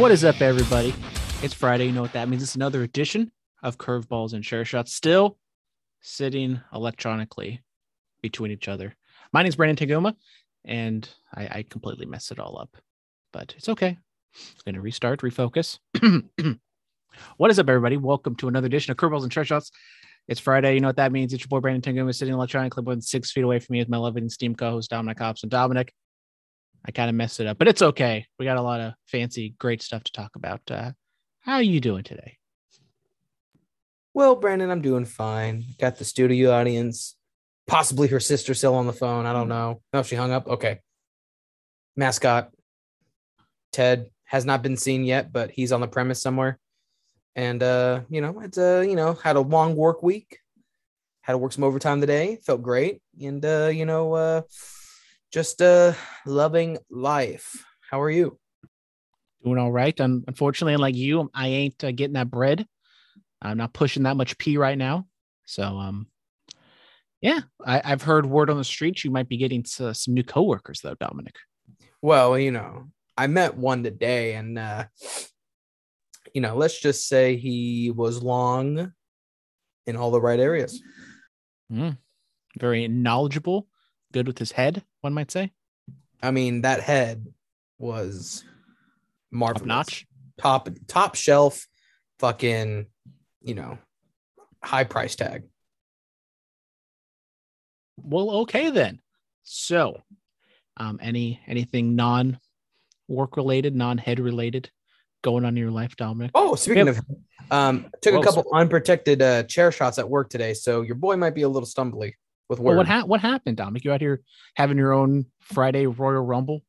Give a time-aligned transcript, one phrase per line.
[0.00, 0.94] What is up, everybody?
[1.42, 1.84] It's Friday.
[1.84, 2.42] You know what that means.
[2.42, 3.30] It's another edition
[3.62, 5.36] of Curveballs and Chair Shots, still
[6.00, 7.60] sitting electronically
[8.22, 8.96] between each other.
[9.34, 10.14] My name's Brandon Taguma,
[10.64, 12.78] and I, I completely messed it all up,
[13.30, 13.88] but it's okay.
[13.88, 15.78] I'm going to restart, refocus.
[17.36, 17.98] what is up, everybody?
[17.98, 19.70] Welcome to another edition of Curveballs and Chair Shots.
[20.28, 20.76] It's Friday.
[20.76, 21.34] You know what that means.
[21.34, 23.90] It's your boy, Brandon Taguma, sitting electronically more than six feet away from me with
[23.90, 25.42] my loving steam co host, Dominic Hobbs.
[25.42, 25.92] And Dominic,
[26.84, 28.26] I kind of messed it up, but it's okay.
[28.38, 30.60] We got a lot of fancy, great stuff to talk about.
[30.70, 30.92] Uh,
[31.40, 32.38] how are you doing today?
[34.14, 35.64] Well, Brandon, I'm doing fine.
[35.78, 37.16] Got the studio audience,
[37.66, 39.26] possibly her sister still on the phone.
[39.26, 39.82] I don't know.
[39.92, 40.48] No, she hung up.
[40.48, 40.80] Okay.
[41.96, 42.50] Mascot
[43.72, 46.58] Ted has not been seen yet, but he's on the premise somewhere.
[47.36, 50.38] And uh, you know, it's uh, you know, had a long work week,
[51.20, 54.42] had to work some overtime today, felt great, and uh, you know, uh
[55.30, 55.92] just uh
[56.26, 57.64] loving life.
[57.90, 58.38] How are you?
[59.44, 59.98] Doing all right.
[60.00, 62.66] I'm unfortunately, like you, I ain't uh, getting that bread.
[63.40, 65.06] I'm not pushing that much pee right now.
[65.46, 66.08] So, um,
[67.22, 70.22] yeah, I, I've heard word on the street you might be getting to some new
[70.22, 71.36] coworkers, though, Dominic.
[72.02, 74.84] Well, you know, I met one today, and uh,
[76.34, 78.92] you know, let's just say he was long
[79.86, 80.82] in all the right areas.
[81.72, 81.98] Mm.
[82.58, 83.68] Very knowledgeable,
[84.12, 85.52] good with his head, one might say.
[86.22, 87.26] I mean, that head
[87.78, 88.44] was
[89.30, 89.60] marvelous.
[89.60, 90.06] Top notch.
[90.38, 91.66] top top shelf,
[92.18, 92.86] fucking,
[93.42, 93.78] you know,
[94.62, 95.44] high price tag.
[97.96, 99.00] Well, okay then.
[99.42, 100.02] So,
[100.76, 102.38] um, any anything non
[103.08, 104.70] work related, non head related
[105.22, 106.30] going on in your life, Dominic?
[106.34, 106.96] Oh, speaking Yep.
[106.98, 107.04] of,
[107.50, 111.16] um, took Whoa, a couple unprotected uh, chair shots at work today, so your boy
[111.16, 112.14] might be a little stumbly
[112.50, 113.84] with Well, what ha- what happened, Dominic?
[113.84, 114.20] You out here
[114.56, 116.62] having your own Friday Royal Rumble?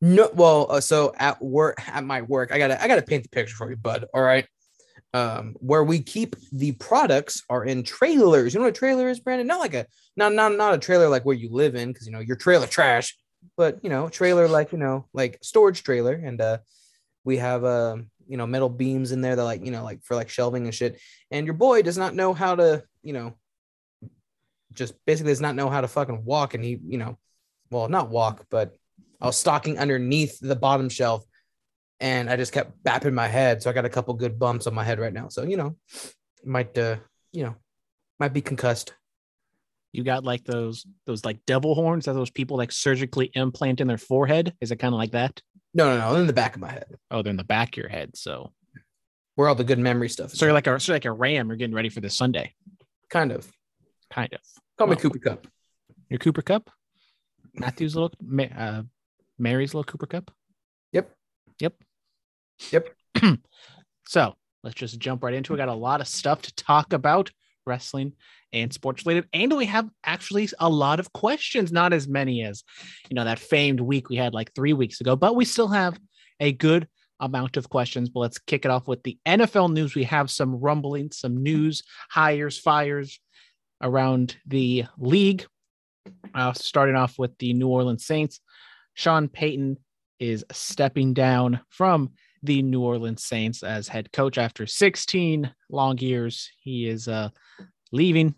[0.00, 3.28] No, well, uh, so at work, at my work, I gotta, I gotta paint the
[3.28, 4.06] picture for you, bud.
[4.14, 4.46] All right.
[5.14, 8.54] Um, where we keep the products are in trailers.
[8.54, 9.46] You know what a trailer is, Brandon?
[9.46, 12.12] Not like a, not, not, not a trailer like where you live in, because you
[12.12, 13.16] know your trailer trash,
[13.56, 16.58] but you know, trailer like you know, like storage trailer, and uh,
[17.24, 20.14] we have um, you know, metal beams in there that like you know, like for
[20.14, 21.00] like shelving and shit.
[21.30, 23.34] And your boy does not know how to, you know,
[24.72, 27.18] just basically does not know how to fucking walk, and he, you know,
[27.70, 28.74] well, not walk, but
[29.20, 31.24] I was stalking underneath the bottom shelf
[32.00, 33.62] and I just kept bapping my head.
[33.62, 35.28] So I got a couple good bumps on my head right now.
[35.28, 35.76] So, you know,
[36.44, 36.96] might, uh,
[37.32, 37.56] you know,
[38.20, 38.94] might be concussed.
[39.92, 43.88] You got like those those like devil horns that those people like surgically implant in
[43.88, 44.54] their forehead?
[44.60, 45.40] Is it kind of like that?
[45.74, 47.70] No, no, no, They're in the back of my head Oh, they're in the back
[47.70, 48.16] of your head.
[48.16, 48.52] So,
[49.34, 50.38] where all the good memory stuff is.
[50.38, 51.48] so you're like a so like a ram.
[51.48, 52.52] You're getting ready for this Sunday,
[53.08, 53.50] kind of.
[54.10, 54.40] Kind of.
[54.76, 55.46] Call me Cooper Kupp.
[56.08, 56.70] Your Cooper Kupp,
[57.54, 58.12] Matthew's little,
[58.56, 58.82] uh,
[59.38, 60.30] Mary's little Cooper Kupp.
[60.92, 61.14] Yep.
[61.60, 61.74] Yep.
[62.70, 62.88] Yep.
[64.06, 65.56] so let's just jump right into it.
[65.56, 67.30] We got a lot of stuff to talk about,
[67.66, 68.14] wrestling
[68.52, 71.70] and sports related, and we have actually a lot of questions.
[71.70, 72.64] Not as many as
[73.10, 75.98] you know that famed week we had like three weeks ago, but we still have
[76.40, 76.88] a good
[77.20, 78.08] amount of questions.
[78.08, 79.94] But let's kick it off with the NFL news.
[79.94, 83.20] We have some rumbling, some news, hires, fires
[83.82, 85.46] around the league.
[86.34, 88.40] Uh, starting off with the New Orleans Saints,
[88.94, 89.76] Sean Payton
[90.18, 92.10] is stepping down from
[92.42, 96.50] the New Orleans Saints as head coach after 16 long years.
[96.60, 97.30] He is uh,
[97.92, 98.34] leaving.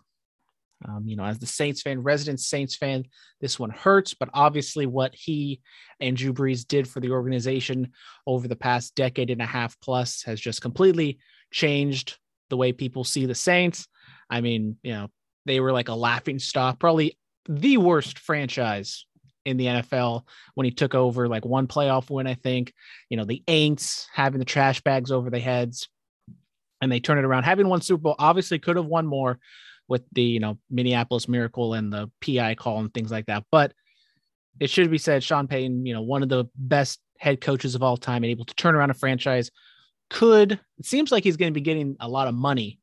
[0.87, 3.05] Um, you know, as the Saints fan, resident Saints fan,
[3.39, 5.61] this one hurts, but obviously what he
[5.99, 7.91] and Drew Brees did for the organization
[8.25, 11.19] over the past decade and a half plus has just completely
[11.51, 12.17] changed
[12.49, 13.87] the way people see the Saints.
[14.29, 15.09] I mean, you know,
[15.45, 19.05] they were like a laughing stock, probably the worst franchise
[19.45, 20.23] in the NFL
[20.55, 22.73] when he took over, like one playoff win, I think.
[23.09, 25.89] You know, the Aints having the trash bags over their heads,
[26.81, 27.43] and they turn it around.
[27.43, 29.39] Having won Super Bowl, obviously could have won more
[29.87, 33.43] with the you know Minneapolis Miracle and the PI call and things like that.
[33.51, 33.73] But
[34.59, 37.83] it should be said, Sean Payton, you know, one of the best head coaches of
[37.83, 39.49] all time, and able to turn around a franchise.
[40.09, 42.80] Could it seems like he's going to be getting a lot of money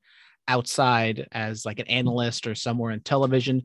[0.49, 3.65] outside as like an analyst or somewhere in television.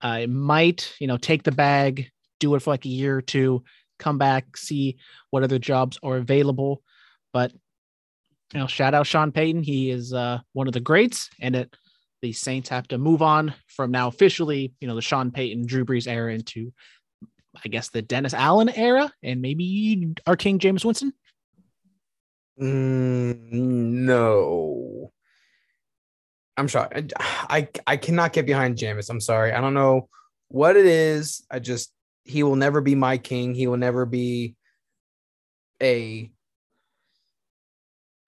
[0.00, 3.22] Uh, it might, you know, take the bag, do it for like a year or
[3.22, 3.64] two,
[3.98, 4.98] come back, see
[5.30, 6.82] what other jobs are available.
[7.32, 7.52] But
[8.52, 9.62] you know, shout out Sean Payton.
[9.62, 11.74] He is uh, one of the greats, and it
[12.22, 15.84] the Saints have to move on from now officially, you know, the Sean Payton, Drew
[15.84, 16.72] Brees era into,
[17.64, 21.12] I guess, the Dennis Allen era, and maybe our King James Winston.
[22.60, 25.12] Mm, no.
[26.58, 27.06] I'm sorry.
[27.20, 29.08] I, I cannot get behind Jameis.
[29.08, 29.52] I'm sorry.
[29.52, 30.08] I don't know
[30.48, 31.46] what it is.
[31.50, 31.92] I just
[32.24, 33.54] he will never be my king.
[33.54, 34.56] He will never be
[35.80, 36.30] a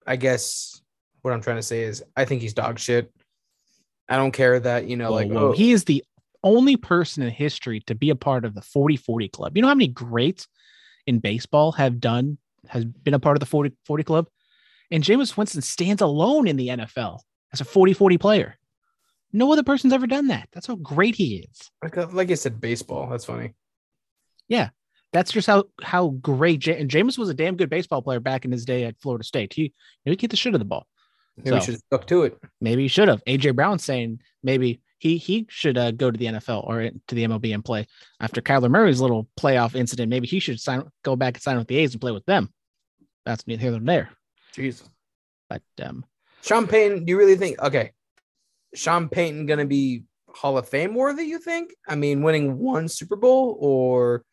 [0.07, 0.81] I guess
[1.21, 3.13] what I'm trying to say is I think he's dog shit.
[4.07, 5.49] I don't care that, you know, Whoa, like whoa.
[5.49, 6.03] oh, he is the
[6.43, 9.57] only person in history to be a part of the 40 40 club.
[9.57, 10.47] You know how many greats
[11.05, 12.37] in baseball have done,
[12.69, 14.27] has been a part of the 40 40 club?
[14.89, 17.19] And Jameis Winston stands alone in the NFL
[17.53, 18.57] as a 40 40 player.
[19.33, 20.49] No other person's ever done that.
[20.51, 21.69] That's how great he is.
[21.81, 23.09] like, uh, like I said, baseball.
[23.09, 23.53] That's funny.
[24.47, 24.69] Yeah.
[25.13, 28.45] That's just how how great J- and Jameis was a damn good baseball player back
[28.45, 29.53] in his day at Florida State.
[29.53, 29.73] He
[30.05, 30.87] he get the shit of the ball.
[31.37, 32.37] Maybe So- should have stuck to it.
[32.61, 33.21] Maybe he should have.
[33.25, 37.23] AJ Brown saying maybe he he should uh, go to the NFL or to the
[37.25, 37.87] MLB and play
[38.21, 40.09] after Kyler Murray's little playoff incident.
[40.09, 42.49] Maybe he should sign go back and sign with the A's and play with them.
[43.25, 44.09] That's neither here nor there.
[44.55, 44.81] Jeez.
[45.49, 46.05] But um,
[46.41, 47.91] Sean Payton, do you really think okay?
[48.73, 51.73] Sean Payton gonna be Hall of Fame worthy, you think?
[51.87, 54.23] I mean, winning one Super Bowl, or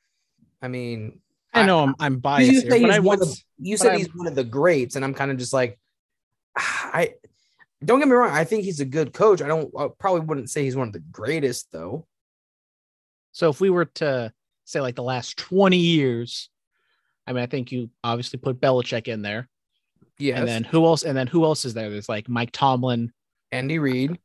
[0.63, 1.21] I mean,
[1.53, 3.29] I know I'm I'm biased you here, he's I one of,
[3.59, 5.79] you said I'm- he's one of the greats, and I'm kind of just like,
[6.57, 7.15] I
[7.85, 8.31] don't get me wrong.
[8.31, 9.41] I think he's a good coach.
[9.43, 12.07] I don't I probably wouldn't say he's one of the greatest though.
[13.33, 14.33] So if we were to
[14.65, 16.51] say like the last 20 years,
[17.27, 19.49] I mean, I think you obviously put Belichick in there,
[20.19, 21.05] Yes, and then who else?
[21.05, 21.91] And then who else is there?
[21.91, 23.13] There's like Mike Tomlin,
[23.53, 24.19] Andy Reid.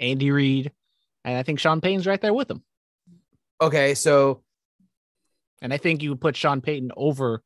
[0.00, 0.70] Andy Reid,
[1.24, 2.62] and I think Sean Payton's right there with him.
[3.60, 4.42] Okay, so
[5.60, 7.42] And I think you put Sean Payton over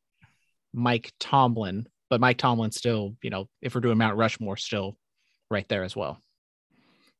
[0.73, 4.97] Mike Tomlin, but Mike Tomlin still, you know, if we're doing Mount Rushmore, still
[5.49, 6.19] right there as well.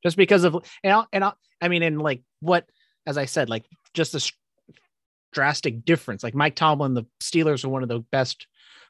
[0.03, 2.65] Just because of and I'll, and I'll, I mean, and like what,
[3.07, 4.31] as I said, like just this
[5.31, 6.23] drastic difference.
[6.23, 8.47] Like Mike Tomlin, the Steelers are one of the best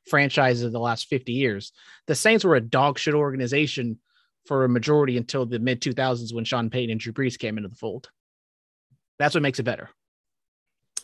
[0.08, 1.72] franchises of the last 50 years.
[2.08, 4.00] The Saints were a dog shit organization
[4.46, 7.70] for a majority until the mid 2000s when Sean Payton and Drew Brees came into
[7.70, 8.10] the fold.
[9.20, 9.90] That's what makes it better.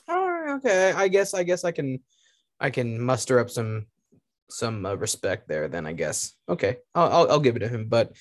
[0.08, 2.00] all right, okay, I guess I guess I can
[2.60, 3.86] I can muster up some
[4.50, 5.68] some uh, respect there.
[5.68, 7.88] Then I guess okay, I'll, I'll I'll give it to him.
[7.88, 8.14] But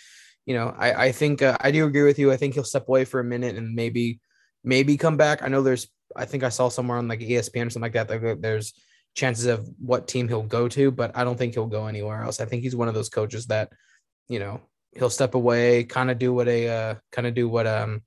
[0.46, 2.30] you know, I I think uh, I do agree with you.
[2.30, 4.20] I think he'll step away for a minute and maybe
[4.62, 5.42] maybe come back.
[5.42, 8.08] I know there's I think I saw somewhere on like ESPN or something like that.
[8.08, 8.74] that there's
[9.18, 12.40] chances of what team he'll go to, but I don't think he'll go anywhere else.
[12.40, 13.72] I think he's one of those coaches that
[14.28, 14.60] you know
[14.92, 18.02] he'll step away, kind of do what a uh, kind of do what um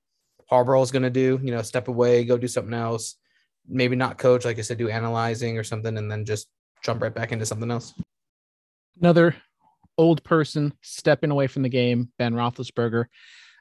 [0.50, 1.38] Harbaugh is going to do.
[1.42, 3.16] You know, step away, go do something else.
[3.68, 6.48] Maybe not coach, like I said, do analyzing or something, and then just
[6.82, 7.92] jump right back into something else.
[8.98, 9.36] another
[9.98, 13.04] old person stepping away from the game, Ben Roethlisberger.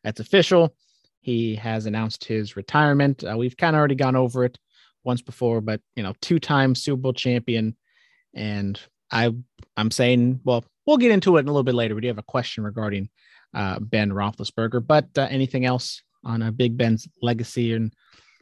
[0.05, 0.73] That's official.
[1.19, 3.23] He has announced his retirement.
[3.23, 4.57] Uh, we've kind of already gone over it
[5.03, 7.75] once before, but you know, two-time Super Bowl champion,
[8.33, 8.79] and
[9.11, 9.33] I,
[9.75, 11.95] I'm saying, well, we'll get into it in a little bit later.
[11.95, 13.09] We do have a question regarding
[13.53, 17.93] uh, Ben Roethlisberger, but uh, anything else on uh, Big Ben's legacy and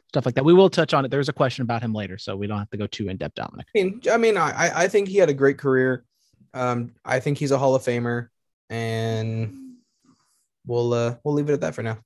[0.08, 0.44] stuff like that?
[0.44, 1.10] We will touch on it.
[1.10, 3.34] There's a question about him later, so we don't have to go too in depth,
[3.34, 3.66] Dominic.
[3.74, 6.04] I mean, I mean, I I think he had a great career.
[6.52, 8.28] Um, I think he's a Hall of Famer,
[8.68, 9.56] and
[10.66, 11.98] we'll uh we'll leave it at that for now.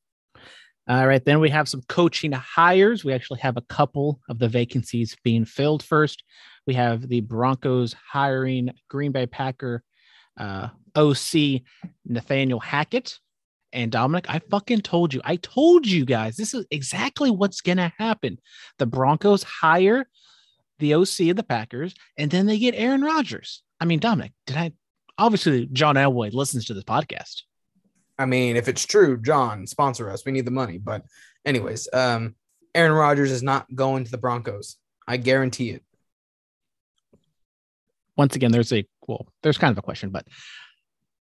[0.87, 3.05] All right, then we have some coaching hires.
[3.05, 5.83] We actually have a couple of the vacancies being filled.
[5.83, 6.23] First,
[6.67, 9.83] we have the Broncos hiring Green Bay Packer
[10.37, 11.63] uh, OC
[12.05, 13.19] Nathaniel Hackett.
[13.73, 17.79] And Dominic, I fucking told you, I told you guys, this is exactly what's going
[17.79, 18.39] to happen.
[18.79, 20.09] The Broncos hire
[20.79, 23.63] the OC of the Packers, and then they get Aaron Rodgers.
[23.81, 24.73] I mean, Dominic, did I?
[25.19, 27.43] Obviously, John Elway listens to this podcast.
[28.19, 30.25] I mean, if it's true, John, sponsor us.
[30.25, 30.79] We need the money.
[30.79, 31.03] But
[31.45, 32.37] anyways, um,
[32.75, 34.77] Aaron Rodgers is not going to the Broncos.
[35.07, 35.83] I guarantee it.
[38.17, 40.27] once again, there's a well, there's kind of a question, but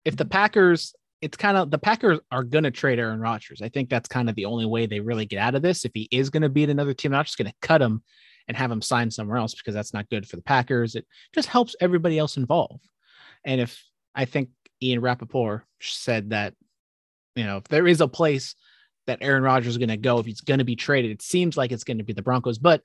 [0.05, 3.61] if the Packers, it's kind of the Packers are going to trade Aaron Rodgers.
[3.61, 5.85] I think that's kind of the only way they really get out of this.
[5.85, 8.01] If he is going to be at another team, not just going to cut him
[8.47, 10.95] and have him sign somewhere else because that's not good for the Packers.
[10.95, 12.87] It just helps everybody else involved.
[13.45, 13.83] And if
[14.15, 14.49] I think
[14.81, 16.55] Ian Rapoport said that,
[17.39, 18.53] you know, if there is a place
[19.07, 21.55] that Aaron Rodgers is going to go, if he's going to be traded, it seems
[21.55, 22.57] like it's going to be the Broncos.
[22.57, 22.81] But,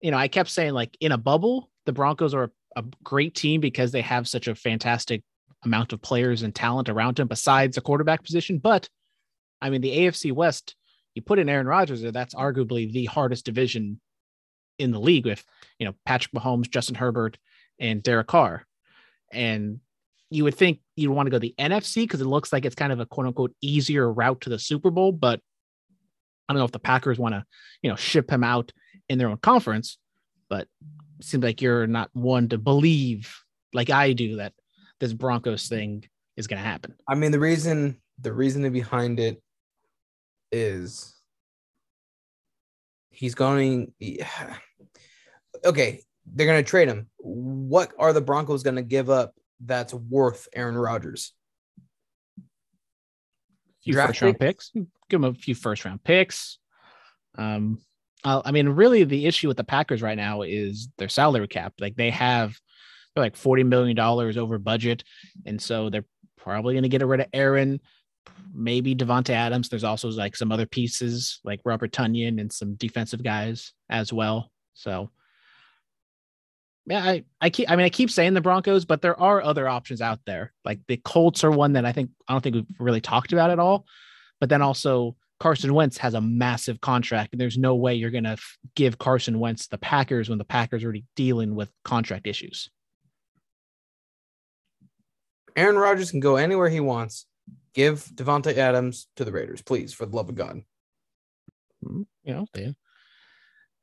[0.00, 3.60] you know, I kept saying like in a bubble, the Broncos are a great team
[3.60, 5.24] because they have such a fantastic
[5.64, 8.58] amount of players and talent around him besides the quarterback position.
[8.58, 8.88] But
[9.60, 10.76] I mean, the AFC West,
[11.16, 14.00] you put in Aaron Rodgers there, that's arguably the hardest division
[14.78, 15.44] in the league with,
[15.80, 17.36] you know, Patrick Mahomes, Justin Herbert,
[17.80, 18.64] and Derek Carr.
[19.32, 19.80] And
[20.32, 22.92] you would think you'd want to go the NFC because it looks like it's kind
[22.92, 25.12] of a quote unquote easier route to the Super Bowl.
[25.12, 25.40] But
[26.48, 27.44] I don't know if the Packers want to,
[27.82, 28.72] you know, ship him out
[29.08, 29.98] in their own conference.
[30.48, 30.68] But
[31.20, 33.34] seems like you're not one to believe
[33.72, 34.52] like I do that
[35.00, 36.04] this Broncos thing
[36.36, 36.94] is going to happen.
[37.08, 39.42] I mean, the reason the reason behind it
[40.50, 41.14] is
[43.10, 43.92] he's going.
[45.64, 47.08] Okay, they're going to trade him.
[47.18, 49.32] What are the Broncos going to give up
[49.64, 51.32] that's worth Aaron Rodgers?
[53.82, 54.70] few Draft first round picks.
[54.74, 56.58] Give him a few first round picks.
[57.36, 57.80] Um,
[58.24, 61.74] uh, I mean, really, the issue with the Packers right now is their salary cap.
[61.80, 62.56] Like they have,
[63.14, 65.02] they're like forty million dollars over budget,
[65.44, 67.80] and so they're probably going to get rid of Aaron,
[68.54, 69.68] maybe Davante Adams.
[69.68, 74.50] There's also like some other pieces like Robert Tonyan and some defensive guys as well.
[74.74, 75.10] So.
[76.86, 79.68] Yeah, I, I keep I mean I keep saying the Broncos, but there are other
[79.68, 80.52] options out there.
[80.64, 83.50] Like the Colts are one that I think I don't think we've really talked about
[83.50, 83.86] at all.
[84.40, 88.24] But then also Carson Wentz has a massive contract, and there's no way you're going
[88.24, 92.28] to f- give Carson Wentz the Packers when the Packers are already dealing with contract
[92.28, 92.70] issues.
[95.56, 97.26] Aaron Rodgers can go anywhere he wants.
[97.74, 100.62] Give Davante Adams to the Raiders, please, for the love of God.
[101.84, 102.74] Mm, You know, they,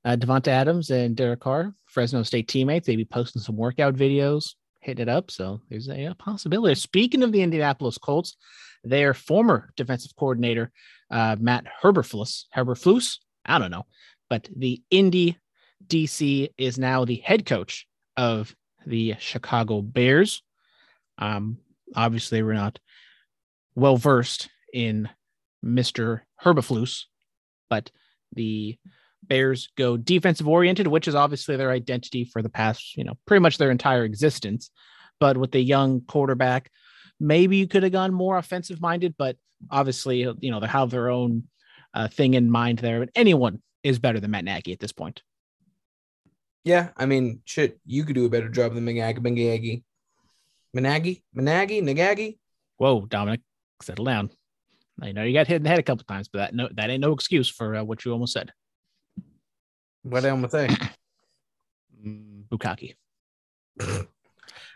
[0.06, 4.54] uh, Davante Adams and Derek Carr, Fresno State teammates, they be posting some workout videos,
[4.82, 5.32] hitting it up.
[5.32, 6.76] So there's a, a possibility.
[6.76, 8.38] Speaking of the Indianapolis Colts,
[8.84, 10.72] their former defensive coordinator,
[11.12, 13.86] uh, Matt Herberflus, Herberflus, I don't know,
[14.30, 15.38] but the Indy
[15.88, 20.44] DC is now the head coach of the Chicago Bears.
[21.18, 21.58] Um,
[21.96, 22.80] obviously, we're not
[23.76, 25.10] well versed in
[25.64, 26.22] Mr.
[26.44, 27.06] Herberflus,
[27.70, 27.92] but
[28.34, 28.78] the
[29.24, 33.42] Bears go defensive oriented, which is obviously their identity for the past, you know, pretty
[33.42, 34.72] much their entire existence.
[35.20, 36.72] But with the young quarterback,
[37.20, 39.36] maybe you could have gone more offensive minded, but
[39.70, 41.44] obviously, you know, they have their own
[41.94, 43.00] uh, thing in mind there.
[43.00, 45.22] But anyone is better than Matt Nagy at this point.
[46.64, 49.84] Yeah, I mean, shit, you could do a better job than Managi, Managi,
[50.76, 52.38] Managi, Managi, Nagagi.
[52.78, 53.42] Whoa, Dominic,
[53.82, 54.30] settle down.
[55.02, 56.90] I know you got hit in the head a couple times, but that no, that
[56.90, 58.52] ain't no excuse for uh, what you almost said.
[60.04, 60.68] What am I say?
[62.06, 62.96] Mm, Bukaki.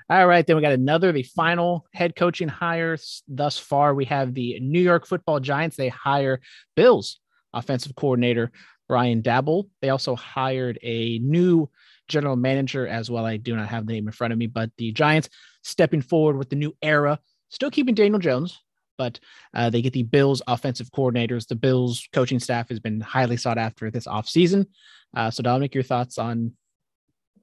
[0.09, 3.95] All right, then we got another, the final head coaching hire thus far.
[3.95, 5.77] We have the New York Football Giants.
[5.77, 6.41] They hire
[6.75, 7.19] Bills
[7.53, 8.51] offensive coordinator
[8.87, 9.69] Brian Daboll.
[9.81, 11.69] They also hired a new
[12.07, 13.25] general manager as well.
[13.25, 15.29] I do not have the name in front of me, but the Giants
[15.63, 18.59] stepping forward with the new era, still keeping Daniel Jones,
[18.97, 19.19] but
[19.53, 21.47] uh, they get the Bills offensive coordinators.
[21.47, 24.67] The Bills coaching staff has been highly sought after this offseason.
[25.15, 26.53] Uh, so, Dominic, your thoughts on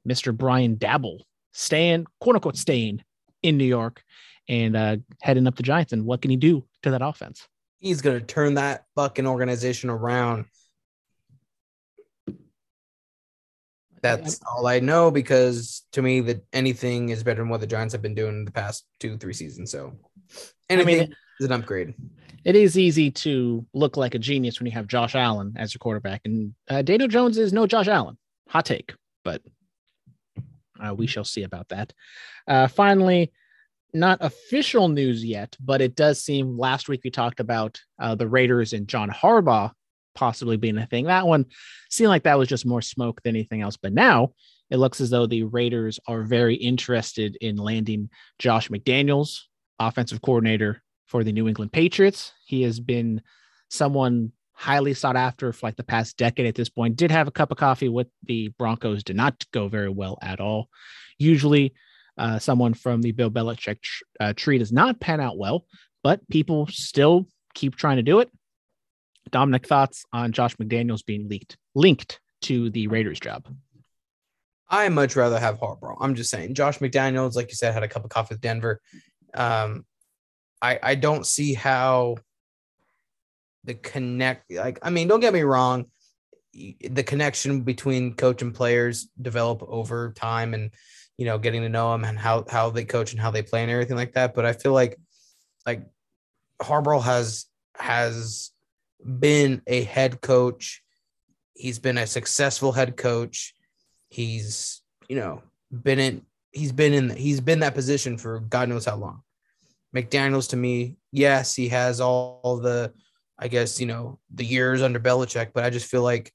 [0.08, 0.36] Mr.
[0.36, 1.20] Brian Daboll
[1.52, 3.02] staying, quote unquote, staying
[3.42, 4.02] in New York
[4.48, 7.46] and uh, heading up the Giants, and what can he do to that offense?
[7.78, 10.46] He's gonna turn that fucking organization around.
[14.02, 17.92] That's all I know because to me that anything is better than what the Giants
[17.92, 19.70] have been doing the past two, three seasons.
[19.70, 19.92] So
[20.70, 21.94] anything mean, is an upgrade.
[22.44, 25.78] It is easy to look like a genius when you have Josh Allen as your
[25.78, 28.16] quarterback, and uh, Daniel Jones is no Josh Allen.
[28.48, 29.42] Hot take, but
[30.82, 31.92] uh, we shall see about that.
[32.48, 33.32] Uh, finally,
[33.92, 38.28] not official news yet, but it does seem last week we talked about uh, the
[38.28, 39.72] Raiders and John Harbaugh
[40.14, 41.06] possibly being a thing.
[41.06, 41.46] That one
[41.88, 43.76] seemed like that was just more smoke than anything else.
[43.76, 44.32] But now
[44.70, 49.40] it looks as though the Raiders are very interested in landing Josh McDaniels,
[49.80, 52.32] offensive coordinator for the New England Patriots.
[52.44, 53.22] He has been
[53.68, 56.96] someone highly sought after for like the past decade at this point.
[56.96, 60.38] Did have a cup of coffee with the Broncos, did not go very well at
[60.38, 60.68] all.
[61.18, 61.72] Usually,
[62.18, 63.78] uh, someone from the Bill Belichick
[64.20, 65.64] uh, tree does not pan out well,
[66.02, 68.30] but people still keep trying to do it.
[69.30, 73.46] Dominic, thoughts on Josh McDaniels being leaked linked to the Raiders job?
[74.68, 75.96] I much rather have Harbaugh.
[76.00, 78.80] I'm just saying, Josh McDaniels, like you said, had a cup of coffee with Denver.
[79.34, 79.84] Um,
[80.62, 82.16] I I don't see how
[83.64, 84.50] the connect.
[84.52, 85.86] Like, I mean, don't get me wrong,
[86.52, 90.70] the connection between coach and players develop over time, and
[91.16, 93.62] you know, getting to know them and how how they coach and how they play
[93.62, 94.34] and everything like that.
[94.34, 94.98] But I feel like
[95.66, 95.86] like
[96.60, 97.46] Harbaugh has
[97.76, 98.50] has
[99.18, 100.82] been a head coach.
[101.54, 103.54] He's been a successful head coach.
[104.08, 108.84] He's, you know, been in he's been in he's been that position for God knows
[108.84, 109.22] how long.
[109.94, 112.92] McDaniels to me, yes, he has all the
[113.38, 116.32] I guess, you know, the years under Belichick, but I just feel like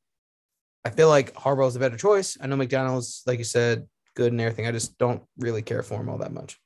[0.83, 2.37] I feel like Harbaugh's a better choice.
[2.39, 4.67] I know McDaniels, like you said, good and everything.
[4.67, 6.59] I just don't really care for him all that much.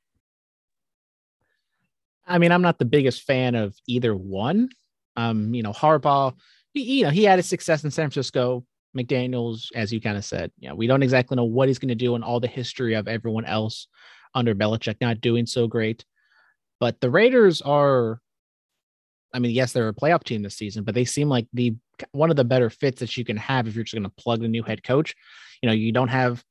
[2.28, 4.70] I mean, I'm not the biggest fan of either one.
[5.16, 6.36] Um, you know, Harbaugh,
[6.74, 8.66] he, you know, he had his success in San Francisco.
[8.98, 11.90] McDaniels, as you kind of said, you know, we don't exactly know what he's going
[11.90, 13.88] to do and all the history of everyone else
[14.34, 16.06] under Belichick not doing so great.
[16.80, 18.20] But the Raiders are,
[19.34, 21.76] I mean, yes, they're a playoff team this season, but they seem like the
[22.12, 24.44] one of the better fits that you can have if you're just going to plug
[24.44, 25.14] a new head coach.
[25.62, 26.44] You know, you don't have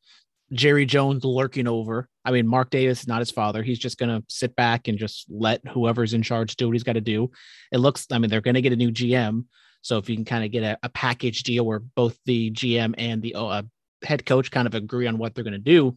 [0.52, 2.08] Jerry Jones lurking over.
[2.24, 3.62] I mean, Mark Davis is not his father.
[3.62, 6.82] He's just going to sit back and just let whoever's in charge do what he's
[6.82, 7.30] got to do.
[7.72, 9.44] It looks, I mean, they're going to get a new GM.
[9.82, 12.94] So if you can kind of get a, a package deal where both the GM
[12.98, 13.62] and the uh,
[14.02, 15.96] head coach kind of agree on what they're going to do,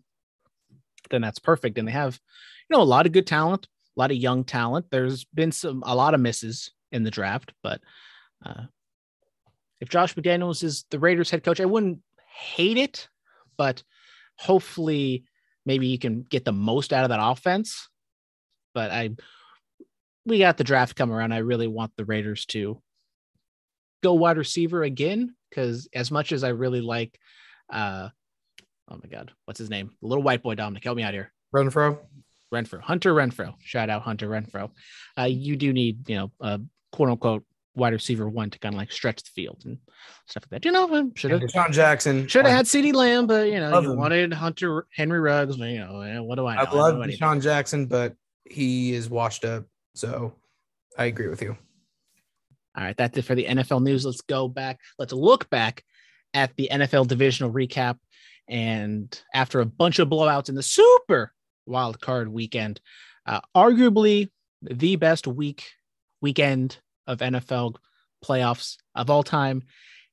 [1.09, 1.77] then that's perfect.
[1.77, 2.19] And they have,
[2.69, 4.87] you know, a lot of good talent, a lot of young talent.
[4.91, 7.81] There's been some, a lot of misses in the draft, but
[8.45, 8.63] uh,
[9.79, 11.99] if Josh McDaniels is the Raiders head coach, I wouldn't
[12.33, 13.09] hate it,
[13.57, 13.83] but
[14.37, 15.25] hopefully
[15.65, 17.89] maybe you can get the most out of that offense.
[18.73, 19.09] But I,
[20.25, 21.33] we got the draft come around.
[21.33, 22.81] I really want the Raiders to
[24.01, 27.17] go wide receiver again because as much as I really like,
[27.71, 28.09] uh,
[28.89, 29.91] oh my God, what's his name?
[30.01, 31.31] The little white boy Dominic, help me out here.
[31.53, 31.99] Renfrow.
[32.53, 33.53] Renfrow, Hunter Renfrow.
[33.59, 34.71] Shout out Hunter Renfrow.
[35.17, 36.59] Uh, you do need, you know, a
[36.91, 37.43] quote unquote
[37.75, 39.77] wide receiver one to kind of like stretch the field and
[40.27, 40.65] stuff like that.
[40.65, 42.27] You know, should have DeSean Jackson.
[42.27, 43.97] should have had CeeDee Lamb, but you know, you him.
[43.97, 45.57] wanted Hunter Henry Ruggs.
[45.57, 46.61] You know, eh, what do I know?
[46.63, 47.19] I love anything.
[47.19, 48.15] DeSean Jackson, but
[48.49, 49.65] he is washed up.
[49.95, 50.33] So
[50.97, 51.57] I agree with you.
[52.77, 54.05] All right, that's it for the NFL news.
[54.05, 54.79] Let's go back.
[54.97, 55.83] Let's look back
[56.33, 57.97] at the NFL divisional recap.
[58.47, 61.33] And after a bunch of blowouts in the super
[61.65, 62.79] wild card weekend,
[63.25, 64.29] uh, arguably
[64.61, 65.65] the best week
[66.21, 67.75] weekend of NFL
[68.23, 69.63] playoffs of all time.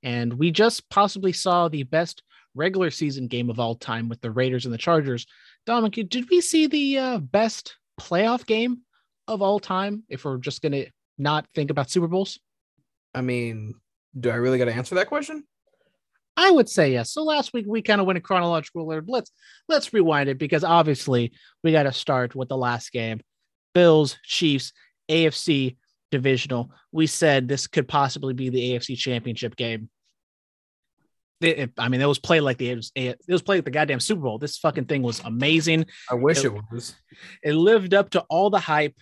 [0.02, 2.22] And we just possibly saw the best
[2.54, 5.26] regular season game of all time with the Raiders and the Chargers.
[5.66, 8.78] Dominic, did we see the uh, best playoff game
[9.26, 10.86] of all time if we're just going to
[11.18, 12.38] not think about Super Bowls?
[13.14, 13.74] I mean,
[14.18, 15.44] do I really got to answer that question?
[16.36, 17.12] I would say yes.
[17.12, 19.04] So last week we kind of went in chronological order.
[19.06, 19.30] Let's
[19.68, 21.32] let's rewind it because obviously
[21.64, 23.20] we got to start with the last game.
[23.74, 24.72] Bills, Chiefs,
[25.10, 25.76] AFC
[26.12, 26.70] divisional.
[26.92, 29.90] We said this could possibly be the AFC championship game.
[31.40, 33.64] It- it- I mean, it was played like the it was, it was played like
[33.64, 34.38] the goddamn Super Bowl.
[34.38, 35.86] This fucking thing was amazing.
[36.10, 36.94] I wish It- it was.
[37.42, 38.94] It lived up to all the hype.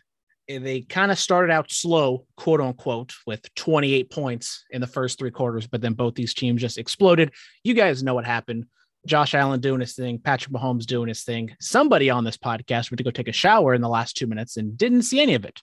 [0.48, 5.30] They kind of started out slow, quote unquote, with 28 points in the first three
[5.30, 7.32] quarters, but then both these teams just exploded.
[7.64, 8.66] You guys know what happened.
[9.06, 11.54] Josh Allen doing his thing, Patrick Mahomes doing his thing.
[11.60, 14.56] Somebody on this podcast went to go take a shower in the last two minutes
[14.56, 15.62] and didn't see any of it.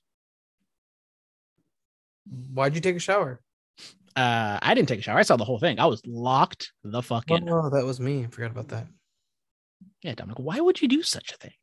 [2.54, 3.41] Why'd you take a shower?
[4.15, 5.17] Uh, I didn't take a shower.
[5.17, 5.80] I saw the whole thing.
[5.80, 7.50] I was locked the fuck in.
[7.50, 8.24] Oh, that was me.
[8.24, 8.88] I forgot about that.
[10.02, 11.54] Yeah, Dominic, why would you do such a thing?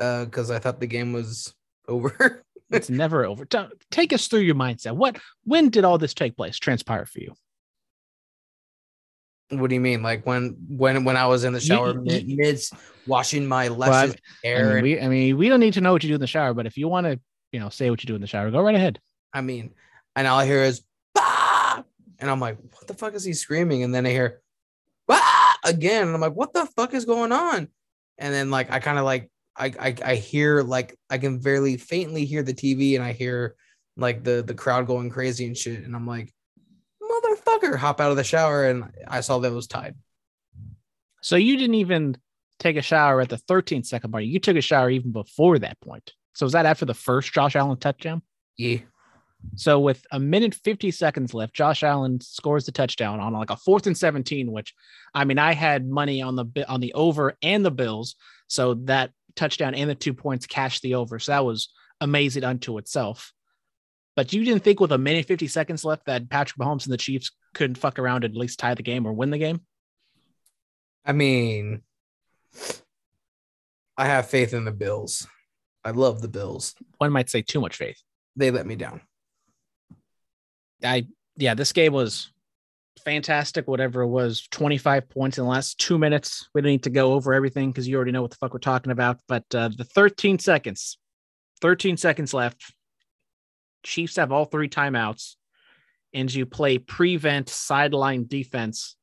[0.00, 1.54] Uh, because I thought the game was
[1.88, 2.44] over.
[2.70, 3.46] It's never over.
[3.90, 4.94] Take us through your mindset.
[4.94, 7.34] What, when did all this take place, transpire for you?
[9.50, 10.02] what do you mean?
[10.02, 12.60] Like when when when I was in the shower you- mid, mid
[13.06, 15.92] washing my Well, luscious I mean, and- we, I mean, we don't need to know
[15.92, 17.18] what you do in the shower, but if you want to,
[17.52, 19.00] you know, say what you do in the shower, go right ahead.
[19.32, 19.72] I mean,
[20.14, 20.82] and all I hear is
[21.14, 21.82] bah!
[22.18, 23.82] and I'm like, what the fuck is he screaming?
[23.84, 24.42] And then I hear
[25.06, 25.54] bah!
[25.64, 27.68] again, and I'm like, what the fuck is going on?
[28.18, 31.76] And then like I kind of like I, I I hear like I can barely
[31.76, 33.56] faintly hear the TV, and I hear
[33.96, 36.32] like the the crowd going crazy and shit, and I'm like,
[37.02, 39.96] motherfucker, hop out of the shower, and I saw that it was tied.
[41.22, 42.16] So you didn't even
[42.58, 44.24] take a shower at the 13 second mark.
[44.24, 46.12] You took a shower even before that point.
[46.34, 48.22] So was that after the first Josh Allen touchdown?
[48.56, 48.78] Yeah,
[49.56, 53.56] So with a minute 50 seconds left, Josh Allen scores the touchdown on like a
[53.56, 54.74] fourth and 17, which
[55.14, 58.16] I mean, I had money on the on the over and the Bills.
[58.48, 61.18] So that touchdown and the two points cashed the over.
[61.18, 61.70] So that was
[62.00, 63.32] amazing unto itself.
[64.16, 66.98] But you didn't think with a minute 50 seconds left that Patrick Mahomes and the
[66.98, 69.60] Chiefs couldn't fuck around and at least tie the game or win the game?
[71.04, 71.82] I mean,
[73.96, 75.26] I have faith in the Bills.
[75.84, 76.74] I love the Bills.
[76.98, 78.02] One might say too much faith.
[78.36, 79.00] They let me down.
[80.82, 82.30] I yeah, this game was
[82.98, 83.66] fantastic.
[83.66, 86.48] Whatever it was, 25 points in the last two minutes.
[86.54, 88.60] We don't need to go over everything because you already know what the fuck we're
[88.60, 89.18] talking about.
[89.26, 90.98] But uh, the 13 seconds,
[91.60, 92.62] 13 seconds left.
[93.82, 95.36] Chiefs have all three timeouts,
[96.12, 98.96] and you play prevent sideline defense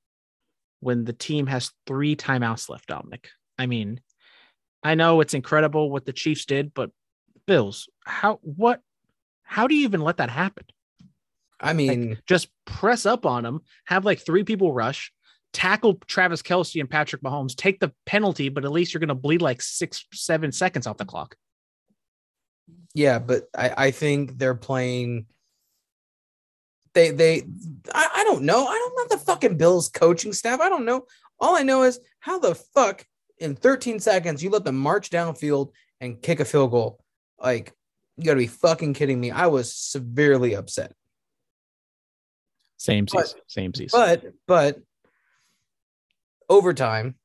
[0.81, 3.29] when the team has three timeouts left, Dominic.
[3.57, 4.01] I mean,
[4.83, 6.91] I know it's incredible what the Chiefs did, but
[7.47, 8.81] Bills, how what
[9.43, 10.65] how do you even let that happen?
[11.59, 15.11] I mean, just press up on them, have like three people rush,
[15.53, 19.15] tackle Travis Kelce and Patrick Mahomes, take the penalty, but at least you're going to
[19.15, 21.35] bleed like six, seven seconds off the clock.
[22.93, 25.27] yeah, but I, I think they're playing.
[26.93, 27.43] They they
[27.93, 28.65] I, I don't know.
[28.67, 30.61] I don't know the fucking Bills coaching staff.
[30.61, 31.05] I don't know.
[31.39, 33.05] All I know is how the fuck
[33.39, 37.03] in 13 seconds you let them march downfield and kick a field goal.
[37.41, 37.73] Like
[38.17, 39.31] you gotta be fucking kidding me.
[39.31, 40.93] I was severely upset.
[42.85, 43.99] Same But- season, same season.
[43.99, 44.79] But but
[46.49, 47.15] overtime,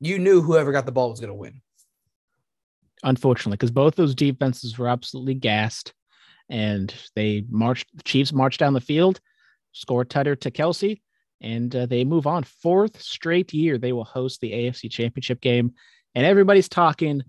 [0.00, 1.60] you knew whoever got the ball was going to win.
[3.02, 5.92] Unfortunately, because both those defenses were absolutely gassed,
[6.48, 7.88] and they marched.
[7.96, 9.20] The Chiefs marched down the field,
[9.72, 11.00] scored Tutter to Kelce,
[11.40, 12.44] and uh, they move on.
[12.44, 15.74] Fourth straight year, they will host the AFC Championship game,
[16.14, 17.22] and everybody's talking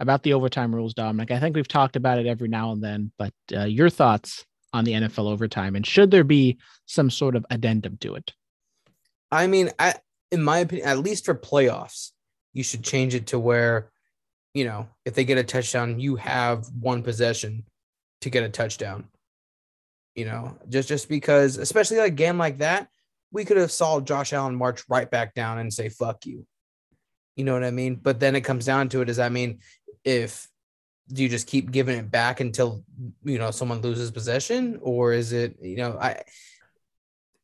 [0.00, 1.30] about the overtime rules, Dominic.
[1.30, 4.84] I think we've talked about it every now and then, but uh, your thoughts on
[4.84, 8.32] the NFL overtime, and should there be some sort of addendum to it?
[9.30, 9.94] I mean, I,
[10.30, 12.12] in my opinion, at least for playoffs,
[12.52, 13.90] you should change it to where,
[14.54, 17.64] you know, if they get a touchdown, you have one possession
[18.22, 19.08] to get a touchdown.
[20.14, 22.88] You know, just just because, especially like a game like that,
[23.30, 26.44] we could have saw Josh Allen march right back down and say "fuck you."
[27.36, 27.94] You know what I mean?
[27.94, 29.08] But then it comes down to it.
[29.08, 29.60] Is I mean,
[30.04, 30.48] if
[31.12, 32.84] do you just keep giving it back until
[33.24, 36.22] you know someone loses possession, or is it you know I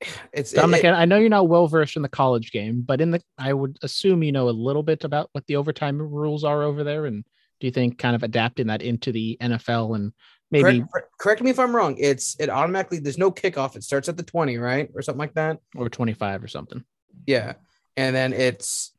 [0.32, 3.10] it's Dominic, it, I know you're not well versed in the college game, but in
[3.10, 6.62] the I would assume you know a little bit about what the overtime rules are
[6.62, 7.06] over there.
[7.06, 7.24] And
[7.60, 10.12] do you think kind of adapting that into the NFL and
[10.50, 11.96] maybe correct, correct me if I'm wrong.
[11.98, 13.76] It's it automatically there's no kickoff.
[13.76, 14.90] It starts at the 20, right?
[14.94, 15.58] Or something like that.
[15.74, 16.84] or 25 or something?
[17.26, 17.54] Yeah.
[17.96, 18.92] And then it's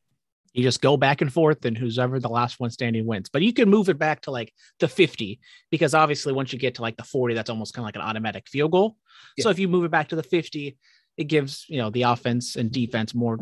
[0.56, 3.28] You just go back and forth, and whoever the last one standing wins.
[3.28, 5.38] But you can move it back to like the 50
[5.70, 8.08] because obviously once you get to like the 40, that's almost kind of like an
[8.08, 8.96] automatic field goal.
[9.38, 10.78] So if you move it back to the 50,
[11.18, 13.38] it gives you know the offense and defense more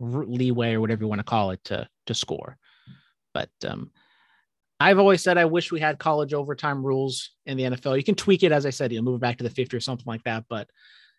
[0.00, 2.58] leeway or whatever you want to call it to to score.
[3.32, 3.90] But um,
[4.80, 7.96] I've always said I wish we had college overtime rules in the NFL.
[7.96, 9.76] You can tweak it, as I said, you know, move it back to the 50
[9.76, 10.44] or something like that.
[10.48, 10.68] But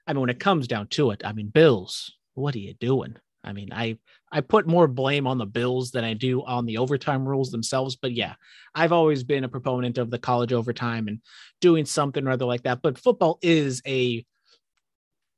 [0.08, 3.17] I mean, when it comes down to it, I mean, Bills, what are you doing?
[3.43, 3.98] I mean, I
[4.32, 7.96] I put more blame on the Bills than I do on the overtime rules themselves.
[7.96, 8.36] But yeah,
[8.76, 11.20] I've always been a proponent of the college overtime and
[11.62, 12.82] doing something or other like that.
[12.82, 14.26] But football is a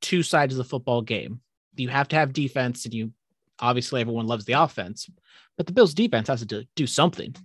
[0.02, 1.42] two sides of the football game.
[1.76, 3.12] You have to have defense, and you
[3.60, 5.10] obviously everyone loves the offense,
[5.56, 7.36] but the Bills' defense has to do, do something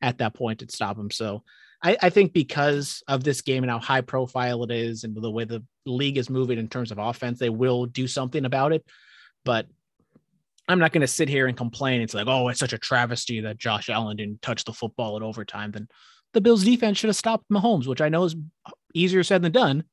[0.00, 1.10] at that point to stop them.
[1.10, 1.42] So
[1.82, 5.30] I, I think because of this game and how high profile it is, and the
[5.30, 8.84] way the league is moving in terms of offense, they will do something about it.
[9.44, 9.66] But
[10.68, 12.00] I'm not going to sit here and complain.
[12.00, 15.22] It's like, oh, it's such a travesty that Josh Allen didn't touch the football at
[15.22, 15.70] overtime.
[15.70, 15.88] Then
[16.32, 18.34] the Bills defense should have stopped Mahomes, which I know is
[18.94, 19.84] easier said than done.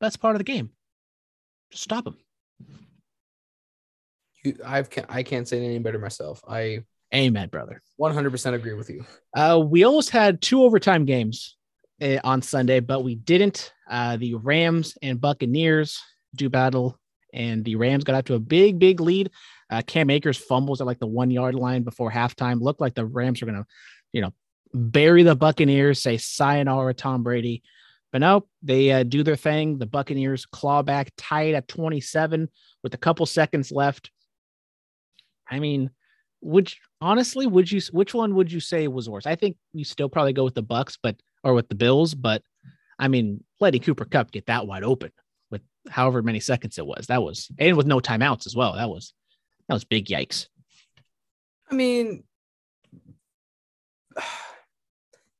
[0.00, 0.70] That's part of the game.
[1.70, 2.16] Just stop him.
[4.44, 6.42] you I've I can't say it any better myself.
[6.48, 7.82] I Amen, brother.
[7.98, 9.04] 100% agree with you.
[9.34, 11.56] Uh, we almost had two overtime games
[12.02, 13.72] uh, on Sunday, but we didn't.
[13.88, 16.00] Uh, the Rams and Buccaneers
[16.34, 16.98] do battle,
[17.32, 19.30] and the Rams got out to a big, big lead.
[19.70, 22.60] Uh, Cam Akers fumbles at like the one yard line before halftime.
[22.60, 23.66] Looked like the Rams were going to,
[24.12, 24.32] you know,
[24.72, 27.62] bury the Buccaneers, say sayonara, Tom Brady.
[28.10, 29.78] But no, they uh, do their thing.
[29.78, 32.48] The Buccaneers claw back, tie it at 27
[32.82, 34.10] with a couple seconds left.
[35.50, 35.90] I mean,
[36.40, 39.26] which honestly, would you which one would you say was worse?
[39.26, 42.42] I think you still probably go with the Bucks, but or with the Bills, but
[42.98, 45.12] I mean, letting Cooper Kupp get that wide open
[45.50, 48.74] with however many seconds it was, that was and with no timeouts as well.
[48.74, 49.12] That was
[49.68, 50.46] that was big yikes.
[51.70, 52.24] I mean,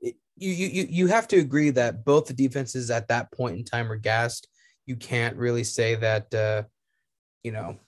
[0.01, 3.89] you you you have to agree that both the defenses at that point in time
[3.89, 4.49] were gassed.
[4.87, 6.63] You can't really say that uh,
[7.43, 7.79] you know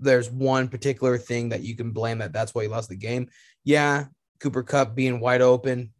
[0.00, 3.28] there's one particular thing that you can blame that that's why you lost the game.
[3.64, 4.06] Yeah,
[4.40, 5.92] Cooper Kupp being wide open,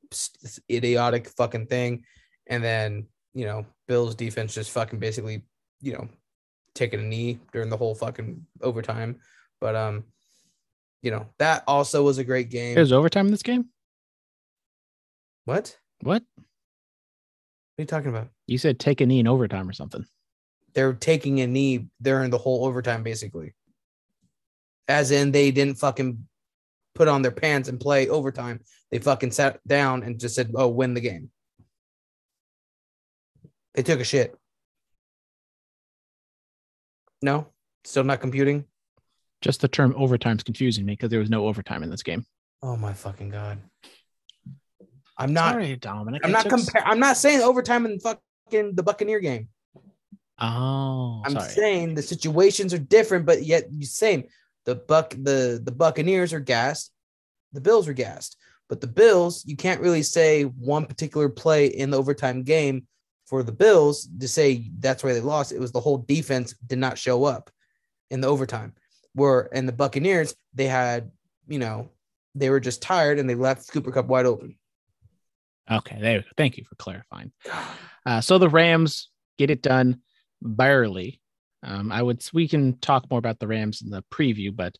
[0.71, 2.05] idiotic fucking thing,
[2.47, 5.45] and then you know Bills defense just fucking basically
[5.81, 6.09] you know
[6.75, 9.19] taking a knee during the whole fucking overtime.
[9.61, 10.05] But um,
[11.03, 12.75] you know that also was a great game.
[12.75, 13.67] There's overtime in this game.
[15.45, 15.77] what?
[16.01, 16.43] What What
[17.79, 18.29] are you talking about?
[18.47, 18.79] you said?
[18.79, 20.05] Take a knee in overtime or something.
[20.75, 23.55] They're taking a knee during the whole overtime, basically.
[24.89, 26.27] As in, they didn't fucking
[26.95, 28.61] put on their pants and play overtime.
[28.91, 31.31] They fucking sat down and just said, "Oh, win the game."
[33.75, 34.35] They took a shit.
[37.23, 37.47] No,
[37.85, 38.65] still not computing.
[39.41, 42.25] Just the term overtime is confusing me because there was no overtime in this game.
[42.63, 43.59] Oh my fucking god!
[45.17, 45.53] I'm not.
[45.55, 46.23] Sorry, Dominic.
[46.25, 46.87] I'm It not took s- compare.
[46.87, 49.49] I'm not saying overtime in fucking the Buccaneer game.
[50.39, 51.49] Oh, I'm sorry.
[51.51, 54.25] saying the situations are different, but yet you same.
[54.65, 56.93] The buck the the Buccaneers are gassed,
[57.53, 58.37] the Bills are gassed.
[58.69, 62.87] But the Bills, you can't really say one particular play in the overtime game
[63.33, 65.53] for the Bills to say that's why they lost.
[65.53, 67.49] It was the whole defense did not show up
[68.11, 68.75] in the overtime.
[69.15, 71.11] Where and the Buccaneers, they had,
[71.49, 71.89] you know,
[72.35, 74.57] they were just tired and they left Cooper Kupp wide open.
[75.71, 76.27] Okay, there.
[76.37, 77.33] Thank you for clarifying.
[78.05, 80.01] Uh, so the Rams get it done
[80.43, 81.21] barely.
[81.63, 84.77] Um, I would we can talk more about the Rams in the preview, but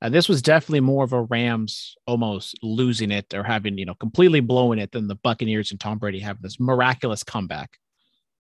[0.00, 3.94] Uh, this was definitely more of a Rams almost losing it or having, you know,
[3.94, 7.78] completely blowing it than the Buccaneers and Tom Brady having this miraculous comeback.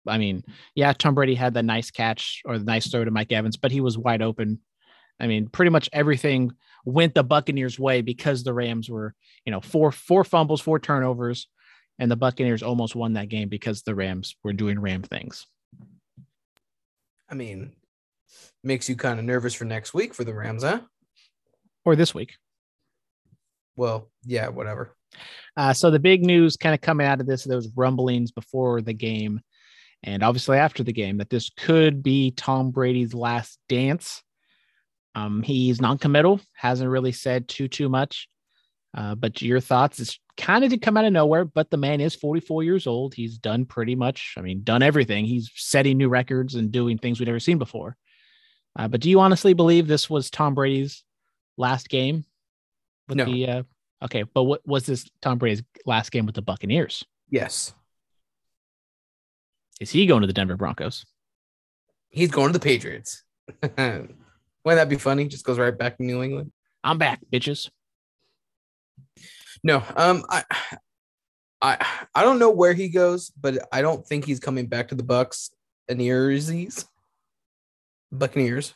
[0.07, 3.33] I mean, yeah, Tom Brady had the nice catch or the nice throw to Mike
[3.33, 4.61] Evans, but he was wide open.
[5.21, 6.53] I mean, pretty much everything
[6.85, 11.49] went the Buccaneers' way because the Rams were, you know, four four fumbles, four turnovers,
[11.99, 15.47] and the Buccaneers almost won that game because the Rams were doing Ram things.
[17.29, 17.73] I mean,
[18.65, 20.81] makes you kind of nervous for next week for the Rams, huh?
[21.85, 22.35] Or this week.
[23.77, 24.97] Well, yeah, whatever.
[25.57, 28.93] Uh, so the big news kind of coming out of this, those rumblings before the
[28.93, 29.41] game
[30.03, 34.23] and obviously after the game that this could be Tom Brady's last dance.
[35.15, 38.29] Um, he's non-committal, hasn't really said too too much.
[38.97, 40.01] Uh, but your thoughts?
[40.01, 43.15] It's kind of did come out of nowhere, but the man is 44 years old.
[43.15, 45.25] He's done pretty much, I mean, done everything.
[45.25, 47.97] He's setting new records and doing things we've never seen before.
[48.79, 51.05] Uh, but do you honestly believe this was Tom Brady's
[51.57, 52.25] last game?
[53.09, 53.25] With No.
[53.25, 53.63] The, uh,
[54.05, 57.05] okay, but what was this Tom Brady's last game with the Buccaneers?
[57.29, 57.75] Yes.
[59.81, 61.07] Is he going to the Denver Broncos?
[62.11, 63.23] He's going to the Patriots.
[63.63, 64.15] Wouldn't
[64.65, 65.27] that be funny?
[65.27, 66.53] Just goes right back to New England.
[66.85, 67.71] I'm back, bitches.
[69.63, 70.45] No, um, I,
[71.61, 74.95] I, I don't know where he goes, but I don't think he's coming back to
[74.95, 75.51] the Bucks
[75.89, 76.87] and Earsies,
[78.13, 78.75] Buccaneers.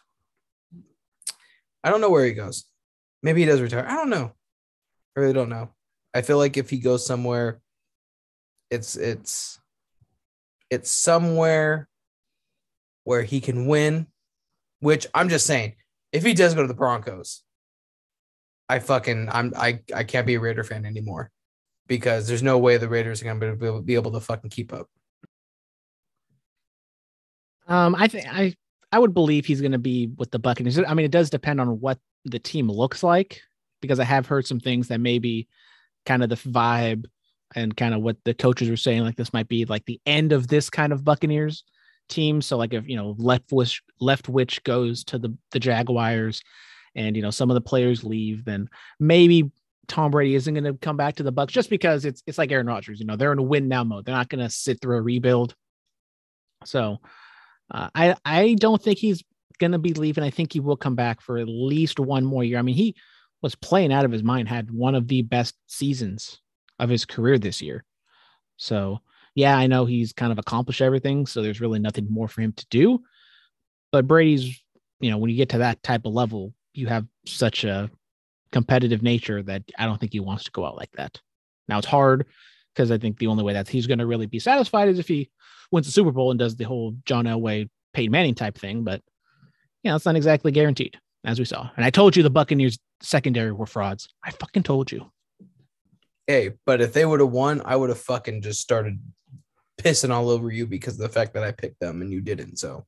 [1.82, 2.64] I don't know where he goes.
[3.22, 3.86] Maybe he does retire.
[3.86, 4.32] I don't know.
[5.16, 5.70] I really don't know.
[6.14, 7.60] I feel like if he goes somewhere,
[8.70, 9.60] it's it's
[10.70, 11.88] it's somewhere
[13.04, 14.06] where he can win.
[14.80, 15.76] Which I'm just saying,
[16.12, 17.42] if he does go to the Broncos,
[18.68, 21.30] I fucking I'm I I can't be a Raider fan anymore
[21.86, 24.88] because there's no way the Raiders are be able, be able to fucking keep up.
[27.66, 28.54] Um, I think I
[28.92, 30.78] I would believe he's going to be with the Buccaneers.
[30.78, 33.40] I mean, it does depend on what the team looks like
[33.80, 35.48] because I have heard some things that maybe
[36.06, 37.06] kind of the vibe
[37.54, 39.02] and kind of what the coaches were saying.
[39.02, 41.64] Like this might be like the end of this kind of Buccaneers
[42.08, 42.42] team.
[42.42, 46.42] So like if you know Leftwich Leftwich goes to the the Jaguars,
[46.94, 49.50] and you know some of the players leave, then maybe
[49.88, 52.52] Tom Brady isn't going to come back to the Bucks just because it's it's like
[52.52, 53.00] Aaron Rodgers.
[53.00, 54.04] You know they're in a win now mode.
[54.04, 55.54] They're not going to sit through a rebuild.
[56.64, 56.98] So
[57.70, 59.22] uh, I I don't think he's
[59.58, 60.24] going to be leaving.
[60.24, 62.58] I think he will come back for at least one more year.
[62.58, 62.96] I mean, he
[63.40, 66.40] was playing out of his mind, had one of the best seasons
[66.78, 67.84] of his career this year.
[68.56, 69.00] So,
[69.34, 71.26] yeah, I know he's kind of accomplished everything.
[71.26, 73.02] So there's really nothing more for him to do.
[73.92, 74.62] But Brady's,
[75.00, 77.90] you know, when you get to that type of level, you have such a
[78.52, 81.20] competitive nature that I don't think he wants to go out like that.
[81.68, 82.26] Now it's hard
[82.74, 85.08] because I think the only way that he's going to really be satisfied is if
[85.08, 85.30] he
[85.70, 88.84] wins the Super Bowl and does the whole John Elway, Peyton Manning type thing.
[88.84, 89.00] But
[89.82, 91.68] you know, it's not exactly guaranteed, as we saw.
[91.76, 94.08] And I told you the Buccaneers secondary were frauds.
[94.24, 95.10] I fucking told you.
[96.26, 98.98] Hey, but if they would have won, I would have fucking just started
[99.78, 102.58] pissing all over you because of the fact that I picked them and you didn't.
[102.58, 102.86] So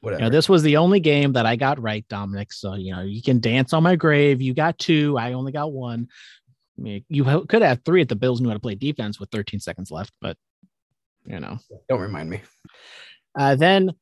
[0.00, 0.22] whatever.
[0.22, 2.52] You know, this was the only game that I got right, Dominic.
[2.52, 4.40] So you know, you can dance on my grave.
[4.42, 5.16] You got two.
[5.18, 6.08] I only got one.
[6.78, 9.30] I mean, you could have three if the Bills knew how to play defense with
[9.30, 10.36] 13 seconds left, but
[11.26, 11.58] you know.
[11.88, 12.40] Don't remind me.
[13.38, 13.92] Uh, then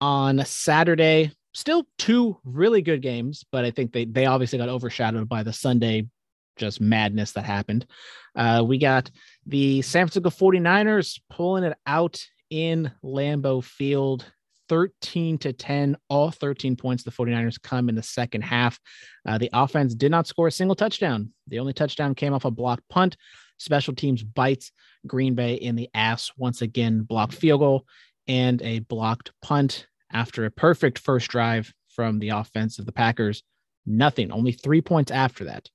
[0.00, 5.28] on Saturday, still two really good games, but I think they they obviously got overshadowed
[5.28, 6.08] by the Sunday
[6.56, 7.86] just madness that happened.
[8.34, 9.10] Uh, we got
[9.46, 14.24] the San Francisco 49ers pulling it out in Lambeau Field.
[14.68, 17.02] 13 to 10, all 13 points.
[17.02, 18.80] The 49ers come in the second half.
[19.26, 21.30] Uh, the offense did not score a single touchdown.
[21.48, 23.18] The only touchdown came off a blocked punt.
[23.58, 24.72] Special teams bites
[25.06, 27.86] Green Bay in the ass once again, blocked field goal
[28.26, 33.42] and a blocked punt after a perfect first drive from the offense of the Packers.
[33.84, 35.68] Nothing, only three points after that.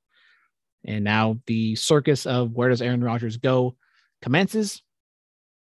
[0.87, 3.75] And now the circus of where does Aaron Rodgers go
[4.21, 4.81] commences.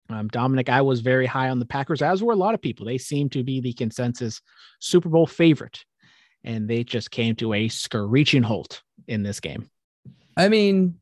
[0.09, 2.85] Um, Dominic, I was very high on the Packers, as were a lot of people.
[2.85, 4.41] They seem to be the consensus
[4.79, 5.83] Super Bowl favorite,
[6.43, 9.69] and they just came to a screeching halt in this game.
[10.37, 10.95] I mean,